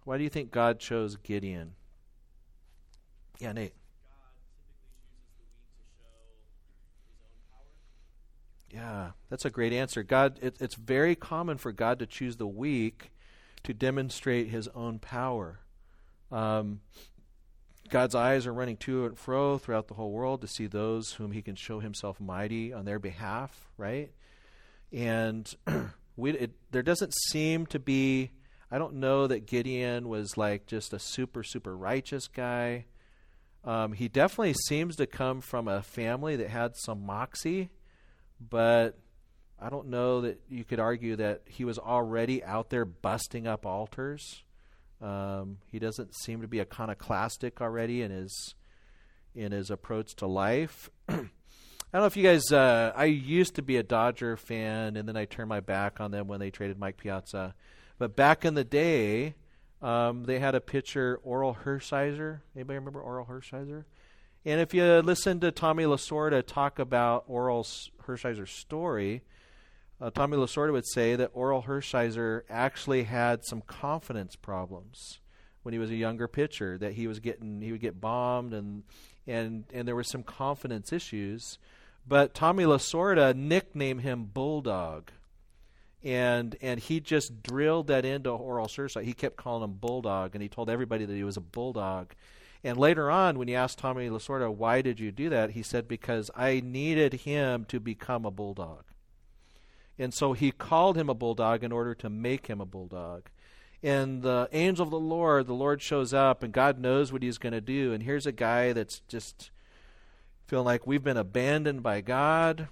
Why 0.03 0.17
do 0.17 0.23
you 0.23 0.29
think 0.29 0.51
God 0.51 0.79
chose 0.79 1.15
Gideon? 1.17 1.73
Yeah, 3.39 3.51
Nate. 3.51 3.73
Yeah, 8.69 9.11
that's 9.29 9.45
a 9.45 9.49
great 9.49 9.73
answer. 9.73 10.03
God, 10.03 10.37
it, 10.41 10.57
it's 10.59 10.75
very 10.75 11.15
common 11.15 11.57
for 11.57 11.71
God 11.71 11.99
to 11.99 12.05
choose 12.05 12.35
the 12.35 12.47
weak 12.47 13.11
to 13.63 13.73
demonstrate 13.73 14.49
His 14.49 14.67
own 14.75 14.99
power. 14.99 15.59
Um, 16.31 16.81
God's 17.89 18.15
eyes 18.15 18.45
are 18.45 18.53
running 18.53 18.77
to 18.77 19.05
and 19.05 19.17
fro 19.17 19.57
throughout 19.57 19.87
the 19.87 19.93
whole 19.93 20.11
world 20.11 20.41
to 20.41 20.47
see 20.47 20.67
those 20.67 21.13
whom 21.13 21.31
He 21.31 21.41
can 21.41 21.55
show 21.55 21.79
Himself 21.79 22.19
mighty 22.19 22.73
on 22.73 22.85
their 22.85 22.99
behalf, 22.99 23.69
right? 23.77 24.11
And 24.91 25.51
we, 26.15 26.31
it, 26.31 26.51
there 26.71 26.83
doesn't 26.83 27.13
seem 27.29 27.65
to 27.67 27.79
be. 27.79 28.31
I 28.71 28.77
don't 28.77 28.95
know 28.95 29.27
that 29.27 29.45
Gideon 29.45 30.09
was 30.09 30.37
like 30.37 30.65
just 30.65 30.93
a 30.93 30.99
super 30.99 31.43
super 31.43 31.75
righteous 31.75 32.27
guy. 32.27 32.85
Um, 33.63 33.93
he 33.93 34.07
definitely 34.07 34.53
seems 34.67 34.95
to 34.97 35.07
come 35.07 35.41
from 35.41 35.67
a 35.67 35.81
family 35.81 36.35
that 36.35 36.49
had 36.49 36.75
some 36.75 37.05
moxie, 37.05 37.71
but 38.39 38.97
I 39.59 39.69
don't 39.69 39.87
know 39.87 40.21
that 40.21 40.39
you 40.49 40.63
could 40.63 40.79
argue 40.79 41.15
that 41.15 41.43
he 41.45 41.65
was 41.65 41.79
already 41.79 42.43
out 42.43 42.69
there 42.69 42.85
busting 42.85 43.47
up 43.47 43.65
altars. 43.65 44.43
Um, 45.01 45.57
he 45.71 45.79
doesn't 45.79 46.15
seem 46.15 46.41
to 46.41 46.47
be 46.47 46.59
a 46.59 46.63
iconoclastic 46.63 47.61
already 47.61 48.01
in 48.01 48.11
his 48.11 48.55
in 49.33 49.51
his 49.51 49.69
approach 49.69 50.15
to 50.15 50.27
life. 50.27 50.89
I 51.95 51.99
don't 51.99 52.03
know 52.03 52.07
if 52.07 52.17
you 52.17 52.23
guys. 52.23 52.51
Uh, 52.51 52.91
I 52.93 53.05
used 53.05 53.55
to 53.55 53.61
be 53.61 53.77
a 53.77 53.83
Dodger 53.83 54.35
fan, 54.35 54.97
and 54.97 55.07
then 55.07 55.15
I 55.15 55.23
turned 55.23 55.47
my 55.47 55.61
back 55.61 56.01
on 56.01 56.11
them 56.11 56.27
when 56.27 56.41
they 56.41 56.51
traded 56.51 56.77
Mike 56.77 56.97
Piazza. 56.97 57.55
But 57.97 58.17
back 58.17 58.43
in 58.43 58.53
the 58.53 58.65
day, 58.65 59.35
um, 59.81 60.25
they 60.25 60.39
had 60.39 60.55
a 60.55 60.59
pitcher, 60.59 61.21
Orel 61.25 61.55
Hershiser. 61.55 62.41
Anybody 62.53 62.79
remember 62.79 63.01
Orel 63.01 63.25
Hershiser? 63.29 63.85
And 64.43 64.59
if 64.59 64.73
you 64.73 64.83
listen 64.83 65.39
to 65.39 65.53
Tommy 65.53 65.85
Lasorda 65.85 66.45
talk 66.45 66.79
about 66.79 67.29
Orel 67.29 67.65
Hershiser's 68.05 68.51
story, 68.51 69.21
uh, 70.01 70.09
Tommy 70.09 70.35
Lasorda 70.35 70.73
would 70.73 70.87
say 70.87 71.15
that 71.15 71.33
Orel 71.33 71.65
Hershiser 71.65 72.41
actually 72.49 73.03
had 73.03 73.45
some 73.45 73.61
confidence 73.61 74.35
problems 74.35 75.21
when 75.63 75.71
he 75.71 75.79
was 75.79 75.91
a 75.91 75.95
younger 75.95 76.27
pitcher. 76.27 76.77
That 76.77 76.91
he 76.91 77.07
was 77.07 77.21
getting 77.21 77.61
he 77.61 77.71
would 77.71 77.79
get 77.79 78.01
bombed 78.01 78.53
and 78.53 78.83
and 79.25 79.63
and 79.73 79.87
there 79.87 79.95
were 79.95 80.03
some 80.03 80.23
confidence 80.23 80.91
issues. 80.91 81.57
But 82.07 82.33
Tommy 82.33 82.63
Lasorda 82.65 83.35
nicknamed 83.35 84.01
him 84.01 84.25
Bulldog, 84.25 85.11
and 86.03 86.55
and 86.61 86.79
he 86.79 86.99
just 86.99 87.41
drilled 87.41 87.87
that 87.87 88.05
into 88.05 88.29
Orel 88.29 88.67
Hershiser. 88.67 89.03
He 89.03 89.13
kept 89.13 89.37
calling 89.37 89.63
him 89.63 89.73
Bulldog, 89.73 90.35
and 90.35 90.41
he 90.41 90.49
told 90.49 90.69
everybody 90.69 91.05
that 91.05 91.15
he 91.15 91.23
was 91.23 91.37
a 91.37 91.41
bulldog. 91.41 92.13
And 92.63 92.77
later 92.77 93.11
on, 93.11 93.37
when 93.37 93.47
you 93.47 93.55
asked 93.55 93.77
Tommy 93.77 94.09
Lasorda 94.09 94.53
why 94.53 94.81
did 94.81 94.99
you 94.99 95.11
do 95.11 95.29
that, 95.29 95.51
he 95.51 95.63
said 95.63 95.87
because 95.87 96.31
I 96.35 96.61
needed 96.63 97.13
him 97.13 97.65
to 97.65 97.79
become 97.79 98.25
a 98.25 98.31
bulldog. 98.31 98.85
And 99.97 100.13
so 100.13 100.33
he 100.33 100.51
called 100.51 100.97
him 100.97 101.09
a 101.09 101.13
bulldog 101.13 101.63
in 101.63 101.71
order 101.71 101.95
to 101.95 102.09
make 102.09 102.47
him 102.47 102.59
a 102.59 102.65
bulldog. 102.65 103.29
And 103.81 104.23
the 104.23 104.49
angel 104.51 104.83
of 104.83 104.91
the 104.91 104.99
Lord, 104.99 105.47
the 105.47 105.53
Lord 105.53 105.81
shows 105.81 106.13
up, 106.13 106.41
and 106.41 106.51
God 106.51 106.79
knows 106.79 107.13
what 107.13 107.21
he's 107.21 107.37
going 107.37 107.53
to 107.53 107.61
do. 107.61 107.93
And 107.93 108.01
here's 108.01 108.25
a 108.25 108.31
guy 108.31 108.73
that's 108.73 108.99
just 109.07 109.51
feeling 110.47 110.65
like 110.65 110.85
we've 110.85 111.03
been 111.03 111.17
abandoned 111.17 111.83
by 111.83 112.01
God. 112.01 112.67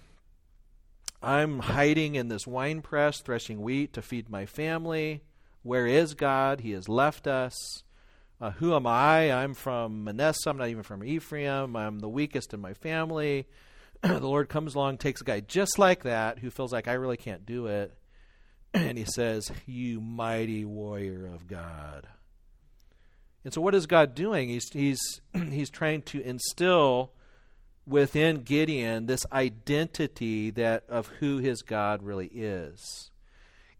I'm 1.21 1.59
hiding 1.59 2.15
in 2.15 2.27
this 2.27 2.45
wine 2.45 2.81
press, 2.81 3.21
threshing 3.21 3.61
wheat 3.61 3.93
to 3.93 4.01
feed 4.01 4.29
my 4.29 4.45
family. 4.45 5.23
Where 5.63 5.87
is 5.87 6.13
God? 6.13 6.61
He 6.61 6.71
has 6.71 6.89
left 6.89 7.27
us. 7.27 7.55
Uh, 8.41 8.51
who 8.51 8.75
am 8.75 8.85
I? 8.85 9.31
I'm 9.31 9.53
from 9.53 10.03
Manasseh. 10.03 10.49
I'm 10.49 10.57
not 10.57 10.67
even 10.67 10.83
from 10.83 11.03
Ephraim. 11.03 11.75
I'm 11.75 11.99
the 11.99 12.09
weakest 12.09 12.53
in 12.53 12.59
my 12.59 12.73
family. 12.73 13.47
the 14.01 14.19
Lord 14.19 14.49
comes 14.49 14.75
along, 14.75 14.97
takes 14.97 15.21
a 15.21 15.23
guy 15.23 15.39
just 15.39 15.79
like 15.79 16.03
that 16.03 16.39
who 16.39 16.49
feels 16.49 16.73
like 16.73 16.89
I 16.89 16.93
really 16.93 17.15
can't 17.15 17.45
do 17.45 17.67
it, 17.67 17.93
and 18.73 18.97
he 18.97 19.05
says, 19.05 19.49
"You 19.65 20.01
mighty 20.01 20.65
warrior 20.65 21.25
of 21.25 21.47
God." 21.47 22.07
And 23.45 23.53
so, 23.53 23.61
what 23.61 23.75
is 23.75 23.85
God 23.85 24.13
doing? 24.13 24.49
He's 24.49 24.69
he's 24.73 25.21
he's 25.33 25.69
trying 25.69 26.01
to 26.03 26.21
instill 26.21 27.13
within 27.85 28.37
Gideon 28.37 29.05
this 29.05 29.25
identity 29.31 30.49
that 30.51 30.83
of 30.87 31.07
who 31.19 31.37
his 31.37 31.61
God 31.61 32.03
really 32.03 32.27
is. 32.27 33.11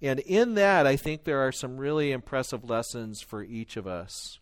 And 0.01 0.19
in 0.19 0.55
that, 0.55 0.85
I 0.85 0.97
think 0.97 1.23
there 1.23 1.39
are 1.47 1.51
some 1.51 1.77
really 1.77 2.11
impressive 2.11 2.69
lessons 2.69 3.21
for 3.21 3.41
each 3.41 3.77
of 3.77 3.87
us. 3.87 4.39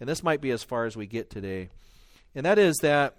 And 0.00 0.08
this 0.08 0.22
might 0.22 0.40
be 0.40 0.50
as 0.50 0.64
far 0.64 0.86
as 0.86 0.96
we 0.96 1.06
get 1.06 1.28
today. 1.28 1.68
And 2.34 2.46
that 2.46 2.58
is 2.58 2.76
that 2.78 3.16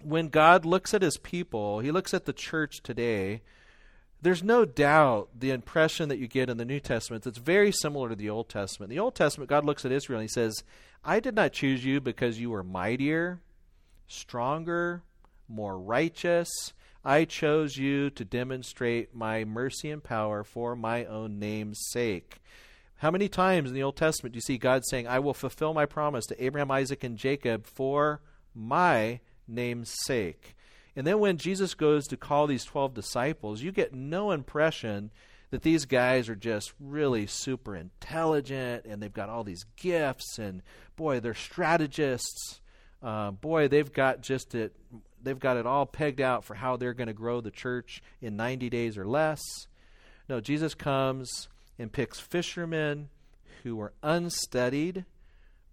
when 0.00 0.28
God 0.28 0.64
looks 0.64 0.94
at 0.94 1.02
his 1.02 1.18
people, 1.18 1.80
he 1.80 1.90
looks 1.90 2.14
at 2.14 2.26
the 2.26 2.32
church 2.32 2.80
today, 2.82 3.42
there's 4.22 4.42
no 4.42 4.64
doubt 4.64 5.28
the 5.38 5.50
impression 5.50 6.08
that 6.08 6.18
you 6.18 6.28
get 6.28 6.48
in 6.48 6.56
the 6.56 6.64
New 6.64 6.80
Testament 6.80 7.24
that's 7.24 7.38
very 7.38 7.72
similar 7.72 8.08
to 8.08 8.16
the 8.16 8.30
Old 8.30 8.48
Testament. 8.48 8.90
In 8.90 8.96
the 8.96 9.02
Old 9.02 9.14
Testament, 9.14 9.50
God 9.50 9.64
looks 9.64 9.84
at 9.84 9.92
Israel 9.92 10.20
and 10.20 10.28
he 10.28 10.32
says, 10.32 10.62
I 11.04 11.20
did 11.20 11.34
not 11.34 11.52
choose 11.52 11.84
you 11.84 12.00
because 12.00 12.40
you 12.40 12.50
were 12.50 12.62
mightier, 12.62 13.40
stronger, 14.06 15.02
more 15.48 15.78
righteous. 15.78 16.48
I 17.04 17.24
chose 17.24 17.76
you 17.76 18.10
to 18.10 18.24
demonstrate 18.24 19.14
my 19.14 19.44
mercy 19.44 19.90
and 19.90 20.02
power 20.02 20.42
for 20.42 20.74
my 20.74 21.04
own 21.04 21.38
name's 21.38 21.80
sake. 21.90 22.40
How 22.98 23.10
many 23.10 23.28
times 23.28 23.68
in 23.68 23.74
the 23.74 23.82
Old 23.82 23.96
Testament 23.96 24.32
do 24.32 24.38
you 24.38 24.40
see 24.40 24.56
God 24.56 24.82
saying, 24.86 25.06
I 25.06 25.18
will 25.18 25.34
fulfill 25.34 25.74
my 25.74 25.84
promise 25.84 26.24
to 26.26 26.44
Abraham, 26.44 26.70
Isaac, 26.70 27.04
and 27.04 27.18
Jacob 27.18 27.66
for 27.66 28.22
my 28.54 29.20
name's 29.46 29.94
sake? 30.04 30.56
And 30.96 31.06
then 31.06 31.18
when 31.18 31.36
Jesus 31.36 31.74
goes 31.74 32.06
to 32.06 32.16
call 32.16 32.46
these 32.46 32.64
12 32.64 32.94
disciples, 32.94 33.62
you 33.62 33.72
get 33.72 33.92
no 33.92 34.30
impression 34.30 35.10
that 35.50 35.62
these 35.62 35.84
guys 35.84 36.28
are 36.28 36.36
just 36.36 36.72
really 36.80 37.26
super 37.26 37.76
intelligent 37.76 38.84
and 38.86 39.02
they've 39.02 39.12
got 39.12 39.28
all 39.28 39.44
these 39.44 39.66
gifts 39.76 40.38
and 40.38 40.62
boy, 40.96 41.20
they're 41.20 41.34
strategists. 41.34 42.60
Uh, 43.04 43.30
boy, 43.32 43.68
they've 43.68 43.92
got 43.92 44.22
just 44.22 44.54
it. 44.54 44.74
They've 45.22 45.38
got 45.38 45.58
it 45.58 45.66
all 45.66 45.84
pegged 45.84 46.22
out 46.22 46.44
for 46.44 46.54
how 46.54 46.76
they're 46.76 46.94
going 46.94 47.08
to 47.08 47.12
grow 47.12 47.40
the 47.40 47.50
church 47.50 48.02
in 48.22 48.36
90 48.36 48.70
days 48.70 48.96
or 48.96 49.06
less. 49.06 49.40
No, 50.28 50.40
Jesus 50.40 50.74
comes 50.74 51.48
and 51.78 51.92
picks 51.92 52.18
fishermen 52.18 53.10
who 53.62 53.80
are 53.80 53.92
unstudied, 54.02 55.04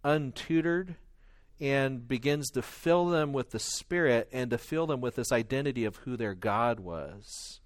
untutored, 0.04 0.96
and 1.60 2.08
begins 2.08 2.50
to 2.52 2.62
fill 2.62 3.06
them 3.06 3.32
with 3.32 3.52
the 3.52 3.60
Spirit 3.60 4.28
and 4.34 4.52
to 4.52 4.58
fill 4.58 4.88
them 4.88 5.00
with 5.00 5.16
this 5.16 5.32
identity 5.32 5.86
of 5.86 5.98
who 5.98 6.18
their 6.18 6.34
God 6.34 6.80
was. 6.80 7.62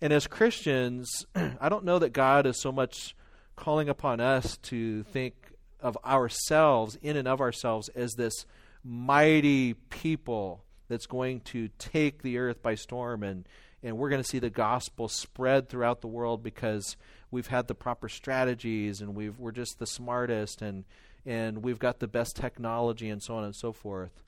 And 0.00 0.12
as 0.12 0.26
Christians, 0.26 1.26
I 1.34 1.68
don't 1.68 1.84
know 1.84 2.00
that 2.00 2.12
God 2.12 2.46
is 2.46 2.60
so 2.60 2.72
much 2.72 3.14
calling 3.54 3.88
upon 3.88 4.20
us 4.20 4.56
to 4.62 5.04
think 5.04 5.34
of 5.80 5.96
ourselves, 6.04 6.98
in 7.02 7.16
and 7.16 7.28
of 7.28 7.40
ourselves, 7.40 7.88
as 7.90 8.14
this 8.14 8.46
mighty 8.82 9.74
people 9.74 10.64
that's 10.88 11.06
going 11.06 11.40
to 11.40 11.68
take 11.78 12.22
the 12.22 12.38
earth 12.38 12.62
by 12.62 12.74
storm 12.74 13.22
and 13.22 13.46
and 13.82 13.96
we're 13.96 14.10
going 14.10 14.22
to 14.22 14.28
see 14.28 14.38
the 14.38 14.50
gospel 14.50 15.08
spread 15.08 15.68
throughout 15.68 16.02
the 16.02 16.06
world 16.06 16.42
because 16.42 16.96
we've 17.30 17.46
had 17.46 17.66
the 17.66 17.74
proper 17.74 18.08
strategies 18.08 19.00
and 19.00 19.14
we've 19.14 19.38
we're 19.38 19.52
just 19.52 19.78
the 19.78 19.86
smartest 19.86 20.60
and 20.60 20.84
and 21.26 21.62
we've 21.62 21.78
got 21.78 21.98
the 21.98 22.08
best 22.08 22.36
technology 22.36 23.08
and 23.08 23.22
so 23.22 23.34
on 23.36 23.44
and 23.44 23.54
so 23.54 23.72
forth. 23.72 24.22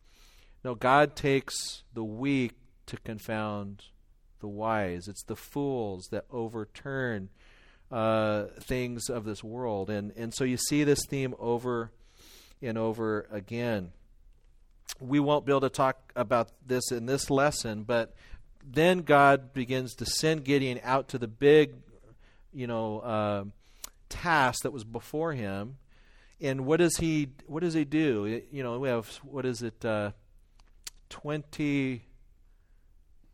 No, 0.65 0.75
God 0.75 1.17
takes 1.17 1.83
the 1.93 2.05
weak 2.05 2.53
to 2.87 2.97
confound 2.99 3.85
the 4.41 4.49
wise. 4.49 5.09
It's 5.09 5.25
the 5.25 5.37
fools 5.37 6.09
that 6.11 6.27
overturn 6.31 7.31
uh, 7.91 8.45
things 8.61 9.09
of 9.09 9.25
this 9.25 9.43
world, 9.43 9.91
and 9.91 10.13
and 10.17 10.33
so 10.35 10.45
you 10.45 10.57
see 10.57 10.85
this 10.85 11.05
theme 11.07 11.35
over 11.39 11.91
and 12.61 12.79
over 12.79 13.27
again. 13.31 13.93
We 15.03 15.21
won't 15.21 15.45
be 15.45 15.53
able 15.53 15.63
to 15.63 15.71
talk 15.71 16.13
about 16.15 16.51
this 16.67 16.93
in 16.93 17.07
this 17.07 17.31
lesson, 17.31 17.83
but 17.83 18.15
then 18.65 19.01
God 19.01 19.53
begins 19.53 19.95
to 19.97 20.07
send 20.07 20.45
Gideon 20.45 20.81
out 20.83 21.09
to 21.09 21.19
the 21.19 21.29
big, 21.29 21.75
you 22.53 22.67
know, 22.67 23.01
uh, 23.01 23.45
task 24.09 24.63
that 24.63 24.73
was 24.73 24.85
before 24.85 25.33
him. 25.33 25.79
And 26.41 26.67
what 26.67 26.79
does 26.79 26.97
he? 26.97 27.29
What 27.47 27.61
does 27.61 27.75
he 27.75 27.85
do? 27.85 28.43
You 28.51 28.63
know, 28.63 28.79
we 28.79 28.89
have 28.89 29.09
what 29.23 29.47
is 29.47 29.63
it? 29.63 29.85
Uh, 29.85 30.13
Twenty. 31.09 32.07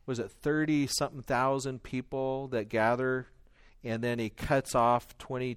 Was 0.05 0.19
it 0.19 0.31
thirty 0.31 0.87
something 0.87 1.23
thousand 1.23 1.83
people 1.83 2.49
that 2.49 2.69
gather, 2.69 3.29
and 3.85 4.03
then 4.03 4.19
he 4.19 4.31
cuts 4.31 4.75
off 4.75 5.17
20, 5.19 5.57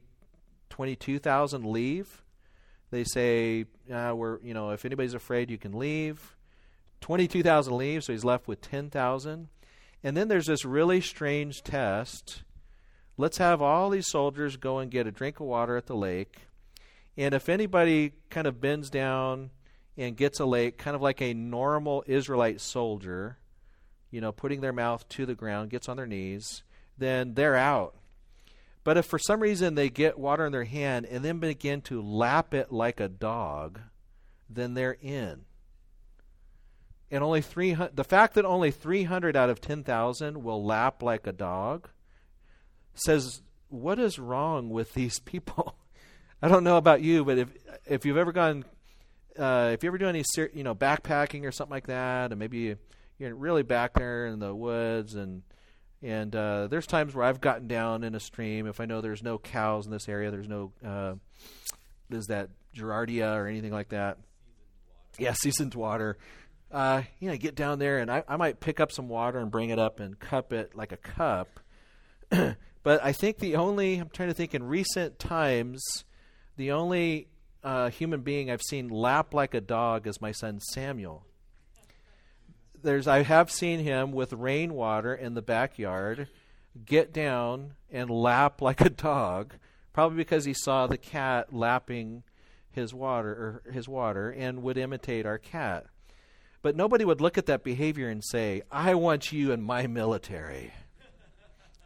22,000 0.70 1.66
leave. 1.66 2.21
They 2.92 3.04
say, 3.04 3.66
uh, 3.92 4.14
"We're 4.16 4.40
you 4.42 4.54
know, 4.54 4.70
if 4.70 4.86
anybody's 4.86 5.16
afraid, 5.16 5.50
you 5.50 5.58
can 5.58 5.72
leave." 5.72 6.36
Twenty-two 7.00 7.42
thousand 7.42 7.78
leave, 7.78 8.04
so 8.04 8.14
he's 8.14 8.24
left 8.24 8.48
with 8.48 8.62
ten 8.62 8.90
thousand. 8.90 9.48
And 10.04 10.16
then 10.16 10.28
there's 10.28 10.48
this 10.48 10.66
really 10.66 11.02
strange 11.02 11.64
test. 11.64 12.44
Let's 13.18 13.38
have 13.38 13.62
all 13.62 13.90
these 13.90 14.08
soldiers 14.08 14.58
go 14.58 14.80
and 14.80 14.92
get 14.92 15.08
a 15.08 15.12
drink 15.12 15.40
of 15.40 15.48
water 15.48 15.78
at 15.78 15.88
the 15.88 15.96
lake. 15.96 16.38
And 17.18 17.34
if 17.34 17.50
anybody 17.50 18.14
kind 18.30 18.48
of 18.48 18.62
bends 18.62 18.90
down 18.90 19.52
and 19.98 20.16
gets 20.16 20.40
a 20.40 20.46
lake, 20.46 20.78
kind 20.78 20.96
of 20.96 21.02
like 21.02 21.22
a 21.22 21.34
normal 21.34 22.04
Israelite 22.08 22.62
soldier, 22.62 23.38
you 24.10 24.22
know, 24.22 24.32
putting 24.32 24.62
their 24.62 24.74
mouth 24.74 25.08
to 25.10 25.26
the 25.26 25.36
ground, 25.36 25.70
gets 25.70 25.88
on 25.90 25.98
their 25.98 26.08
knees, 26.08 26.64
then 26.98 27.34
they're 27.34 27.56
out. 27.56 27.96
But 28.84 28.98
if 28.98 29.06
for 29.06 29.20
some 29.20 29.42
reason 29.42 29.76
they 29.76 29.90
get 29.90 30.18
water 30.18 30.46
in 30.46 30.52
their 30.52 30.64
hand 30.64 31.06
and 31.06 31.24
then 31.24 31.40
begin 31.40 31.82
to 31.82 32.02
lap 32.02 32.54
it 32.54 32.72
like 32.72 33.00
a 33.00 33.08
dog, 33.08 33.80
then 34.50 34.74
they're 34.74 34.98
in. 35.02 35.42
And 37.12 37.24
only 37.24 37.42
300 37.42 37.96
the 37.96 38.04
fact 38.04 38.36
that 38.36 38.46
only 38.46 38.72
300 38.72 39.36
out 39.36 39.50
of 39.50 39.62
10,000 39.62 40.44
will 40.44 40.66
lap 40.66 41.04
like 41.04 41.28
a 41.28 41.34
dog 41.34 41.90
says 42.94 43.42
what 43.68 44.00
is 44.00 44.18
wrong 44.18 44.70
with 44.70 44.94
these 44.94 45.20
people? 45.20 45.76
I 46.42 46.48
don't 46.48 46.64
know 46.64 46.78
about 46.78 47.02
you 47.02 47.26
but 47.26 47.38
if 47.38 47.50
if 47.86 48.06
you've 48.06 48.18
ever 48.18 48.32
gone 48.32 48.64
uh, 49.38 49.72
if 49.74 49.84
you 49.84 49.90
ever 49.90 49.98
do 49.98 50.08
any 50.08 50.24
you 50.54 50.64
know 50.64 50.74
backpacking 50.74 51.46
or 51.46 51.52
something 51.52 51.72
like 51.72 51.88
that 51.88 52.32
and 52.32 52.40
maybe 52.40 52.76
you're 53.20 53.36
really 53.36 53.64
back 53.64 53.94
there 53.94 54.28
in 54.28 54.40
the 54.40 54.56
woods 54.56 55.14
and 55.16 55.44
and 56.04 56.36
uh, 56.36 56.68
there's 56.68 56.88
times 56.88 57.14
where 57.14 57.26
I've 57.26 57.42
gotten 57.42 57.68
down 57.68 58.04
in 58.04 58.16
a 58.16 58.20
stream 58.20 58.68
if 58.68 58.80
I 58.80 58.86
know 58.86 59.02
there's 59.02 59.24
no 59.24 59.38
cows 59.38 59.86
in 59.86 59.92
this 59.92 60.10
area 60.10 60.32
there's 60.32 60.48
no 60.48 60.72
uh, 60.86 61.14
is 62.10 62.26
that 62.28 62.50
Giardia 62.76 63.36
or 63.36 63.48
anything 63.48 63.72
like 63.72 63.90
that 63.90 64.18
yeah 65.20 65.34
seasoned 65.34 65.76
water 65.76 66.18
uh, 66.72 67.02
you 67.20 67.30
know, 67.30 67.36
get 67.36 67.56
down 67.56 67.80
there 67.80 68.00
and 68.00 68.10
I, 68.10 68.24
I 68.28 68.38
might 68.38 68.60
pick 68.60 68.80
up 68.80 68.92
some 68.92 69.10
water 69.10 69.40
and 69.40 69.52
bring 69.52 69.70
it 69.70 69.80
up 69.80 70.00
and 70.00 70.18
cup 70.18 70.54
it 70.54 70.76
like 70.76 70.92
a 70.92 70.98
cup. 70.98 71.60
but 72.30 73.04
I 73.04 73.12
think 73.12 73.40
the 73.40 73.56
only, 73.58 73.98
I'm 73.98 74.10
trying 74.10 74.30
to 74.30 74.34
think 74.34 74.56
in 74.56 74.64
recent 74.64 75.20
times, 75.20 76.06
the 76.56 76.72
only 76.72 77.28
uh, 77.64 77.90
human 77.90 78.22
being 78.22 78.50
I've 78.50 78.62
seen 78.62 78.88
lap 78.88 79.34
like 79.34 79.54
a 79.54 79.62
dog 79.62 80.08
is 80.08 80.22
my 80.22 80.32
son 80.32 80.60
Samuel. 80.60 81.26
There's, 82.84 83.08
I 83.08 83.24
have 83.24 83.52
seen 83.52 83.80
him 83.80 84.12
with 84.12 84.34
rainwater 84.34 85.14
in 85.14 85.34
the 85.34 85.42
backyard 85.42 86.28
get 86.86 87.14
down 87.14 87.74
and 87.92 88.10
lap 88.10 88.62
like 88.62 88.82
a 88.82 88.90
dog, 88.90 89.56
probably 89.94 90.18
because 90.18 90.46
he 90.46 90.54
saw 90.54 90.88
the 90.88 90.98
cat 90.98 91.54
lapping 91.54 92.24
his 92.72 92.94
water 92.94 93.62
or 93.66 93.72
his 93.72 93.88
water 93.88 94.30
and 94.32 94.64
would 94.64 94.78
imitate 94.78 95.26
our 95.26 95.38
cat. 95.38 95.86
But 96.62 96.76
nobody 96.76 97.04
would 97.04 97.22
look 97.22 97.38
at 97.38 97.48
that 97.48 97.64
behavior 97.64 98.08
and 98.08 98.24
say, 98.24 98.62
"I 98.72 98.94
want 98.94 99.32
you 99.32 99.52
in 99.52 99.62
my 99.62 99.88
military." 99.88 100.72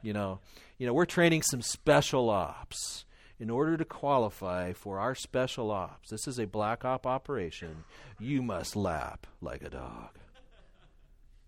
you 0.02 0.14
know, 0.14 0.39
you 0.78 0.86
know, 0.86 0.93
we're 0.93 1.06
training 1.06 1.41
some 1.41 1.62
special 1.62 2.30
ops 2.30 3.06
in 3.39 3.50
order 3.50 3.76
to 3.76 3.86
qualify 3.86 4.72
for 4.74 5.00
our 5.00 5.16
special 5.16 5.72
ops. 5.72 6.10
This 6.10 6.28
is 6.28 6.39
a 6.39 6.46
black 6.46 6.86
op 6.86 7.08
operation. 7.08 7.86
You 8.20 8.41
must 8.41 8.76
lap 8.76 9.26
like 9.41 9.64
a 9.64 9.70
dog. 9.70 10.10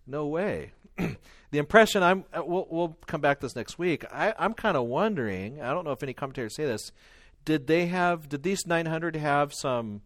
No 0.08 0.26
way. 0.28 0.72
the 0.98 1.58
impression 1.58 2.02
I'm 2.02 2.24
uh, 2.34 2.42
we'll, 2.46 2.68
we'll 2.70 2.98
come 3.06 3.22
back 3.22 3.40
to 3.40 3.46
this 3.46 3.56
next 3.56 3.78
week. 3.78 4.06
I, 4.12 4.34
I'm 4.40 4.54
kind 4.54 4.78
of 4.78 4.86
wondering. 4.86 5.62
I 5.62 5.74
don't 5.74 5.86
know 5.86 5.92
if 5.92 6.02
any 6.02 6.14
commentators 6.14 6.56
say 6.56 6.66
this. 6.66 6.92
Did 7.46 7.68
they 7.68 7.88
have? 7.88 8.30
Did 8.30 8.44
these 8.44 8.66
900 8.66 9.16
have 9.18 9.54
some 9.54 10.02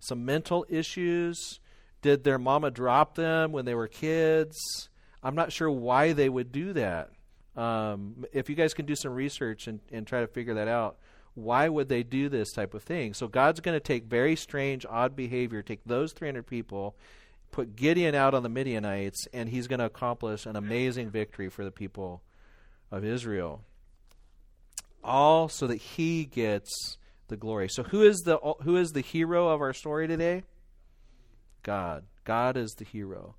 some 0.00 0.24
mental 0.24 0.66
issues? 0.68 1.60
Did 2.02 2.24
their 2.24 2.38
mama 2.38 2.70
drop 2.70 3.14
them 3.14 3.52
when 3.52 3.64
they 3.64 3.74
were 3.74 3.88
kids? 3.88 4.56
I'm 5.22 5.34
not 5.34 5.52
sure 5.52 5.70
why 5.70 6.12
they 6.12 6.28
would 6.28 6.52
do 6.52 6.74
that. 6.74 7.10
Um, 7.56 8.26
if 8.32 8.50
you 8.50 8.56
guys 8.56 8.74
can 8.74 8.84
do 8.84 8.94
some 8.94 9.12
research 9.12 9.68
and, 9.68 9.80
and 9.90 10.06
try 10.06 10.20
to 10.20 10.26
figure 10.26 10.54
that 10.54 10.68
out, 10.68 10.98
why 11.34 11.68
would 11.68 11.88
they 11.88 12.02
do 12.02 12.28
this 12.28 12.52
type 12.52 12.74
of 12.74 12.82
thing? 12.82 13.14
So 13.14 13.26
God's 13.26 13.60
going 13.60 13.76
to 13.76 13.80
take 13.80 14.04
very 14.04 14.36
strange, 14.36 14.84
odd 14.88 15.16
behavior, 15.16 15.62
take 15.62 15.80
those 15.86 16.12
300 16.12 16.46
people, 16.46 16.94
put 17.54 17.76
Gideon 17.76 18.16
out 18.16 18.34
on 18.34 18.42
the 18.42 18.48
Midianites, 18.48 19.28
and 19.32 19.48
he's 19.48 19.68
going 19.68 19.78
to 19.78 19.84
accomplish 19.84 20.44
an 20.44 20.56
amazing 20.56 21.10
victory 21.10 21.48
for 21.48 21.64
the 21.64 21.70
people 21.70 22.20
of 22.90 23.04
Israel. 23.04 23.62
All 25.04 25.48
so 25.48 25.68
that 25.68 25.76
he 25.76 26.24
gets 26.24 26.98
the 27.28 27.36
glory. 27.36 27.68
So 27.68 27.84
who 27.84 28.02
is 28.02 28.22
the 28.24 28.38
who 28.62 28.76
is 28.76 28.90
the 28.90 29.02
hero 29.02 29.48
of 29.48 29.60
our 29.60 29.72
story 29.72 30.08
today? 30.08 30.42
God. 31.62 32.02
God 32.24 32.56
is 32.56 32.72
the 32.72 32.84
hero. 32.84 33.36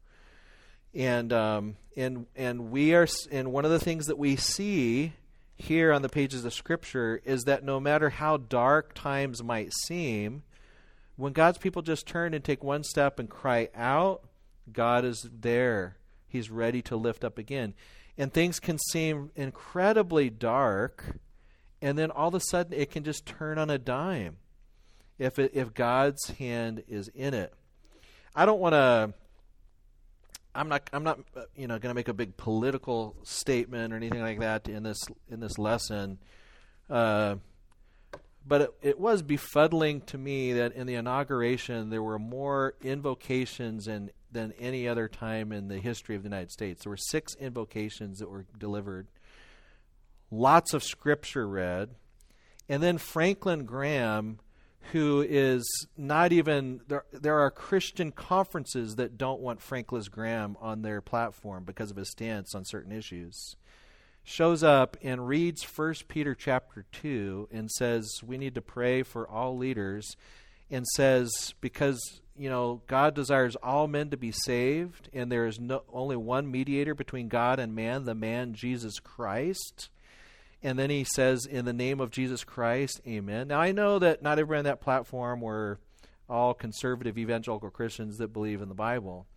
And 0.94 1.34
um, 1.34 1.76
and 1.98 2.26
and 2.38 2.72
we 2.72 2.96
are 2.96 3.08
and 3.32 3.52
one 3.52 3.66
of 3.66 3.72
the 3.72 3.80
things 3.80 4.06
that 4.06 4.18
we 4.18 4.38
see 4.38 5.12
here 5.58 5.92
on 5.92 6.04
the 6.04 6.10
pages 6.10 6.46
of 6.46 6.54
Scripture 6.54 7.20
is 7.26 7.44
that 7.44 7.66
no 7.66 7.82
matter 7.82 8.12
how 8.12 8.38
dark 8.38 8.94
times 8.94 9.44
might 9.44 9.74
seem, 9.74 10.44
when 11.16 11.34
God's 11.34 11.58
people 11.58 11.82
just 11.82 12.08
turn 12.08 12.34
and 12.34 12.44
take 12.44 12.64
one 12.64 12.84
step 12.84 13.20
and 13.20 13.30
cry 13.30 13.70
out, 13.76 14.24
God 14.72 15.06
is 15.06 15.28
there. 15.32 15.98
He's 16.28 16.50
ready 16.50 16.82
to 16.84 16.96
lift 16.96 17.24
up 17.24 17.38
again. 17.38 17.74
And 18.18 18.34
things 18.34 18.60
can 18.60 18.78
seem 18.78 19.32
incredibly 19.36 20.30
dark, 20.30 21.20
and 21.82 21.98
then 21.98 22.12
all 22.12 22.30
of 22.30 22.36
a 22.36 22.40
sudden 22.40 22.74
it 22.74 22.92
can 22.92 23.04
just 23.04 23.26
turn 23.26 23.58
on 23.58 23.70
a 23.70 23.78
dime 23.78 24.38
if 25.18 25.40
it, 25.40 25.52
if 25.54 25.74
God's 25.74 26.30
hand 26.32 26.84
is 26.88 27.10
in 27.10 27.34
it. 27.34 27.54
I 28.36 28.46
don't 28.46 28.60
want 28.60 28.74
to. 28.74 29.14
I'm 30.54 30.70
not. 30.70 30.90
I'm 30.92 31.04
not. 31.04 31.20
Uh, 31.36 31.44
you 31.56 31.68
know, 31.68 31.80
going 31.80 31.92
to 31.92 31.96
make 31.96 32.08
a 32.08 32.14
big 32.14 32.36
political 32.38 33.16
statement 33.24 33.94
or 33.94 33.98
anything 33.98 34.22
like 34.22 34.40
that 34.40 34.68
in 34.68 34.84
this 34.84 35.00
in 35.30 35.40
this 35.40 35.58
lesson. 35.58 36.18
Uh, 36.90 37.36
but 38.48 38.62
it, 38.62 38.74
it, 38.82 39.00
was 39.00 39.24
befuddling 39.24 40.06
to 40.06 40.18
me 40.18 40.54
that 40.54 40.74
in 40.74 40.86
the 40.88 40.96
inauguration 40.96 41.90
there 41.90 42.04
were 42.04 42.20
more 42.20 42.76
invocations 42.82 43.88
and, 43.88 44.12
than 44.32 44.54
any 44.60 44.88
other 44.88 45.08
time 45.08 45.52
in 45.52 45.68
the 45.68 45.80
history 45.80 46.16
of 46.16 46.22
the 46.22 46.30
United 46.30 46.52
States. 46.52 46.84
There 46.84 46.92
were 46.92 46.98
six 46.98 47.36
invocations 47.36 48.20
that 48.20 48.30
were 48.30 48.46
delivered, 48.58 49.08
lots 50.30 50.74
of 50.74 50.84
scripture 50.84 51.48
read, 51.48 51.90
and 52.70 52.84
then 52.84 52.98
Franklin 52.98 53.66
Graham, 53.66 54.40
who 54.92 55.26
is 55.28 55.88
not 55.98 56.32
even 56.32 56.82
there. 56.88 57.06
There 57.12 57.40
are 57.40 57.50
Christian 57.50 58.12
conferences 58.12 58.96
that 58.96 59.18
don't 59.18 59.42
want 59.42 59.62
Franklin 59.62 60.04
Graham 60.12 60.58
on 60.62 60.84
their 60.84 61.02
platform 61.02 61.64
because 61.64 61.90
of 61.90 61.98
his 61.98 62.12
stance 62.12 62.54
on 62.54 62.66
certain 62.66 62.92
issues 62.92 63.56
shows 64.26 64.64
up 64.64 64.98
and 65.04 65.28
reads 65.28 65.64
First 65.64 66.08
Peter 66.08 66.34
chapter 66.36 66.86
2 66.92 67.50
and 67.52 67.70
says 67.72 68.10
we 68.26 68.38
need 68.38 68.56
to 68.56 68.62
pray 68.62 69.04
for 69.04 69.30
all 69.30 69.56
leaders 69.56 70.18
and 70.70 70.86
says 70.96 71.54
because 71.62 72.02
you 72.36 72.50
know 72.50 72.82
God 72.88 73.14
desires 73.14 73.56
all 73.58 73.88
men 73.88 74.10
to 74.10 74.18
be 74.18 74.32
saved 74.32 75.10
and 75.14 75.32
there 75.32 75.46
is 75.46 75.60
no 75.60 75.84
only 75.94 76.16
one 76.16 76.52
mediator 76.52 76.96
between 76.96 77.30
God 77.30 77.60
and 77.60 77.76
man 77.76 78.06
the 78.06 78.16
man 78.16 78.54
Jesus 78.56 79.00
Christ. 79.00 79.90
And 80.64 80.80
then 80.80 80.90
he 80.90 81.04
says 81.04 81.46
in 81.46 81.66
the 81.66 81.74
name 81.74 82.00
of 82.00 82.10
Jesus 82.10 82.44
Christ 82.44 83.00
amen. 83.08 83.50
Now 83.50 83.62
I 83.62 83.72
know 83.72 84.00
that 84.00 84.24
not 84.24 84.40
everyone 84.40 84.60
on 84.60 84.66
that 84.66 84.82
platform 84.82 85.40
were 85.40 85.80
all 86.28 86.56
conservative 86.56 87.20
evangelical 87.20 87.70
Christians 87.70 88.18
that 88.18 88.34
believe 88.34 88.64
in 88.64 88.70
the 88.70 88.76
Bible 88.76 89.28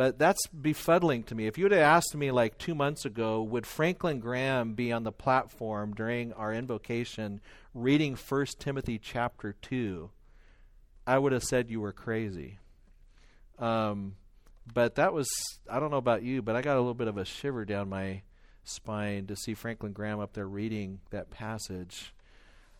but 0.00 0.18
that's 0.18 0.46
befuddling 0.46 1.26
to 1.26 1.34
me. 1.34 1.46
If 1.46 1.58
you 1.58 1.66
would 1.66 1.72
have 1.72 1.82
asked 1.82 2.16
me 2.16 2.30
like 2.30 2.56
two 2.56 2.74
months 2.74 3.04
ago, 3.04 3.42
would 3.42 3.66
Franklin 3.66 4.18
Graham 4.18 4.72
be 4.72 4.92
on 4.92 5.02
the 5.02 5.12
platform 5.12 5.92
during 5.92 6.32
our 6.32 6.54
invocation 6.54 7.42
reading 7.74 8.16
1 8.16 8.46
Timothy 8.58 8.98
chapter 8.98 9.52
2, 9.60 10.08
I 11.06 11.18
would 11.18 11.32
have 11.32 11.42
said 11.42 11.68
you 11.68 11.82
were 11.82 11.92
crazy. 11.92 12.58
Um, 13.58 14.14
but 14.72 14.94
that 14.94 15.12
was, 15.12 15.28
I 15.70 15.78
don't 15.78 15.90
know 15.90 15.98
about 15.98 16.22
you, 16.22 16.40
but 16.40 16.56
I 16.56 16.62
got 16.62 16.76
a 16.76 16.80
little 16.80 16.94
bit 16.94 17.08
of 17.08 17.18
a 17.18 17.26
shiver 17.26 17.66
down 17.66 17.90
my 17.90 18.22
spine 18.64 19.26
to 19.26 19.36
see 19.36 19.52
Franklin 19.52 19.92
Graham 19.92 20.18
up 20.18 20.32
there 20.32 20.48
reading 20.48 21.00
that 21.10 21.28
passage 21.28 22.14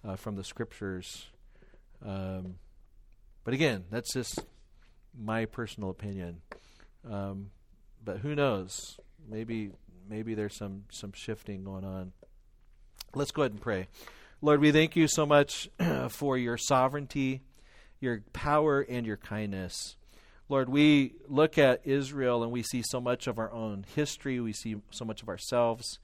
uh, 0.03 0.17
from 0.17 0.37
the 0.37 0.45
scriptures. 0.45 1.27
Um, 2.03 2.55
but 3.45 3.53
again, 3.53 3.85
that's 3.91 4.15
just 4.15 4.43
my 5.15 5.45
personal 5.45 5.91
opinion. 5.91 6.41
Um, 7.09 7.51
but 8.05 8.19
who 8.19 8.35
knows? 8.35 8.99
Maybe 9.29 9.71
maybe 10.09 10.35
there's 10.35 10.57
some 10.57 10.85
some 10.91 11.13
shifting 11.13 11.65
going 11.65 11.85
on. 11.85 12.13
Let's 13.15 13.31
go 13.31 13.43
ahead 13.43 13.53
and 13.53 13.61
pray. 13.61 13.89
Lord, 14.43 14.61
we 14.61 14.73
thank 14.73 14.97
you 14.97 15.07
so 15.07 15.27
much 15.27 15.69
for 16.09 16.39
your 16.39 16.57
sovereignty, 16.57 17.43
your 18.01 18.23
power, 18.33 18.81
and 18.81 19.07
your 19.07 19.19
kindness. 19.19 19.97
Lord, 20.49 20.69
we 20.69 21.15
look 21.29 21.59
at 21.59 21.83
Israel 21.85 22.43
and 22.43 22.51
we 22.51 22.63
see 22.63 22.83
so 22.83 23.01
much 23.01 23.27
of 23.27 23.39
our 23.39 23.53
own 23.53 23.85
history. 23.95 24.41
We 24.41 24.53
see 24.53 24.77
so 24.91 25.05
much 25.05 25.23
of 25.23 25.29
ourselves. 25.29 25.99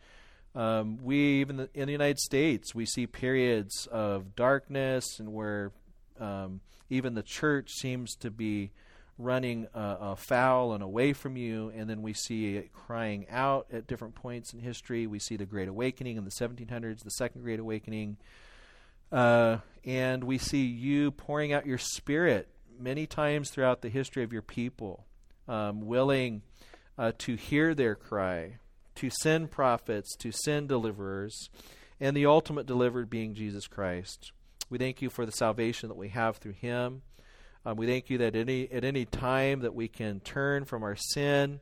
Um, 0.54 0.98
we 1.02 1.40
even 1.40 1.68
in 1.74 1.86
the 1.86 1.92
United 1.92 2.18
States, 2.18 2.74
we 2.74 2.86
see 2.86 3.06
periods 3.06 3.86
of 3.90 4.36
darkness 4.36 5.18
and 5.18 5.32
where 5.32 5.72
um, 6.20 6.60
even 6.88 7.14
the 7.14 7.22
church 7.22 7.70
seems 7.72 8.14
to 8.16 8.30
be 8.30 8.70
running 9.18 9.66
uh, 9.74 9.96
afoul 10.00 10.74
and 10.74 10.82
away 10.82 11.12
from 11.12 11.36
you, 11.36 11.72
and 11.74 11.88
then 11.88 12.02
we 12.02 12.12
see 12.12 12.56
it 12.56 12.72
crying 12.72 13.26
out 13.30 13.66
at 13.72 13.86
different 13.86 14.14
points 14.14 14.52
in 14.52 14.60
history. 14.60 15.06
We 15.06 15.18
see 15.18 15.36
the 15.36 15.46
Great 15.46 15.68
Awakening 15.68 16.16
in 16.16 16.24
the 16.24 16.30
1700s, 16.30 17.02
the 17.02 17.10
Second 17.10 17.42
Great 17.42 17.60
Awakening, 17.60 18.18
uh, 19.10 19.58
and 19.84 20.24
we 20.24 20.38
see 20.38 20.64
you 20.64 21.10
pouring 21.10 21.52
out 21.52 21.66
your 21.66 21.78
Spirit 21.78 22.48
many 22.78 23.06
times 23.06 23.50
throughout 23.50 23.80
the 23.80 23.88
history 23.88 24.22
of 24.22 24.32
your 24.32 24.42
people, 24.42 25.06
um, 25.48 25.86
willing 25.86 26.42
uh, 26.98 27.12
to 27.18 27.36
hear 27.36 27.74
their 27.74 27.94
cry, 27.94 28.58
to 28.96 29.10
send 29.10 29.50
prophets, 29.50 30.14
to 30.16 30.32
send 30.32 30.68
deliverers, 30.68 31.48
and 32.00 32.16
the 32.16 32.26
ultimate 32.26 32.66
delivered 32.66 33.08
being 33.08 33.34
Jesus 33.34 33.66
Christ. 33.66 34.32
We 34.68 34.78
thank 34.78 35.00
you 35.00 35.10
for 35.10 35.24
the 35.24 35.32
salvation 35.32 35.88
that 35.88 35.96
we 35.96 36.08
have 36.08 36.36
through 36.36 36.52
Him. 36.52 37.02
Um, 37.66 37.76
we 37.76 37.88
thank 37.88 38.10
you 38.10 38.18
that 38.18 38.36
any 38.36 38.70
at 38.70 38.84
any 38.84 39.04
time 39.04 39.62
that 39.62 39.74
we 39.74 39.88
can 39.88 40.20
turn 40.20 40.66
from 40.66 40.84
our 40.84 40.94
sin 40.94 41.58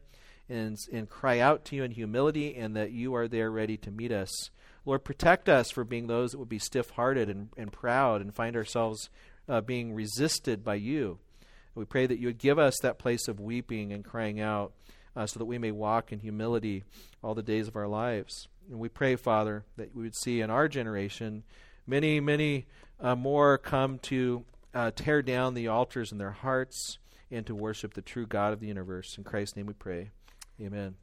and 0.51 0.77
and 0.93 1.09
cry 1.09 1.39
out 1.39 1.65
to 1.65 1.77
you 1.77 1.83
in 1.83 1.93
humility, 1.93 2.55
and 2.57 2.77
that 2.77 2.93
you 2.93 3.15
are 3.15 3.27
there 3.27 3.51
ready 3.51 3.79
to 3.79 3.91
meet 3.91 4.13
us. 4.13 4.51
Lord, 4.85 5.03
protect 5.03 5.49
us 5.49 5.71
from 5.71 5.89
being 5.89 6.07
those 6.07 6.33
that 6.33 6.39
would 6.39 6.49
be 6.51 6.59
stiff-hearted 6.59 7.31
and, 7.31 7.49
and 7.57 7.73
proud 7.73 8.21
and 8.21 8.35
find 8.35 8.55
ourselves 8.55 9.09
uh, 9.49 9.63
being 9.63 9.95
resisted 9.95 10.63
by 10.63 10.75
you. 10.75 11.21
We 11.75 11.87
pray 11.87 12.07
that 12.07 12.19
you 12.19 12.27
would 12.27 12.39
give 12.39 12.59
us 12.59 12.75
that 12.83 12.99
place 12.99 13.27
of 13.27 13.41
weeping 13.41 13.91
and 13.91 14.05
crying 14.05 14.43
out 14.43 14.75
uh, 15.17 15.27
so 15.27 15.39
that 15.39 15.47
we 15.47 15.57
may 15.57 15.71
walk 15.71 16.13
in 16.13 16.19
humility 16.19 16.85
all 17.23 17.35
the 17.35 17.43
days 17.43 17.67
of 17.67 17.77
our 17.77 17.89
lives. 17.89 18.47
And 18.71 18.79
we 18.79 18.91
pray, 18.91 19.17
Father, 19.17 19.65
that 19.79 19.97
we 19.97 20.03
would 20.03 20.17
see 20.17 20.43
in 20.43 20.51
our 20.51 20.69
generation 20.69 21.45
many, 21.87 22.21
many 22.21 22.67
uh, 23.01 23.17
more 23.17 23.57
come 23.57 23.99
to 24.01 24.45
uh, 24.75 24.91
tear 24.95 25.23
down 25.23 25.55
the 25.55 25.69
altars 25.69 26.13
in 26.13 26.19
their 26.19 26.33
hearts 26.33 26.99
and 27.31 27.47
to 27.47 27.55
worship 27.55 27.95
the 27.95 28.03
true 28.03 28.27
God 28.27 28.53
of 28.53 28.61
the 28.61 28.67
universe. 28.67 29.17
In 29.17 29.25
Christ's 29.25 29.57
name 29.57 29.67
we 29.67 29.75
pray. 29.75 30.11
Amen. 30.61 30.97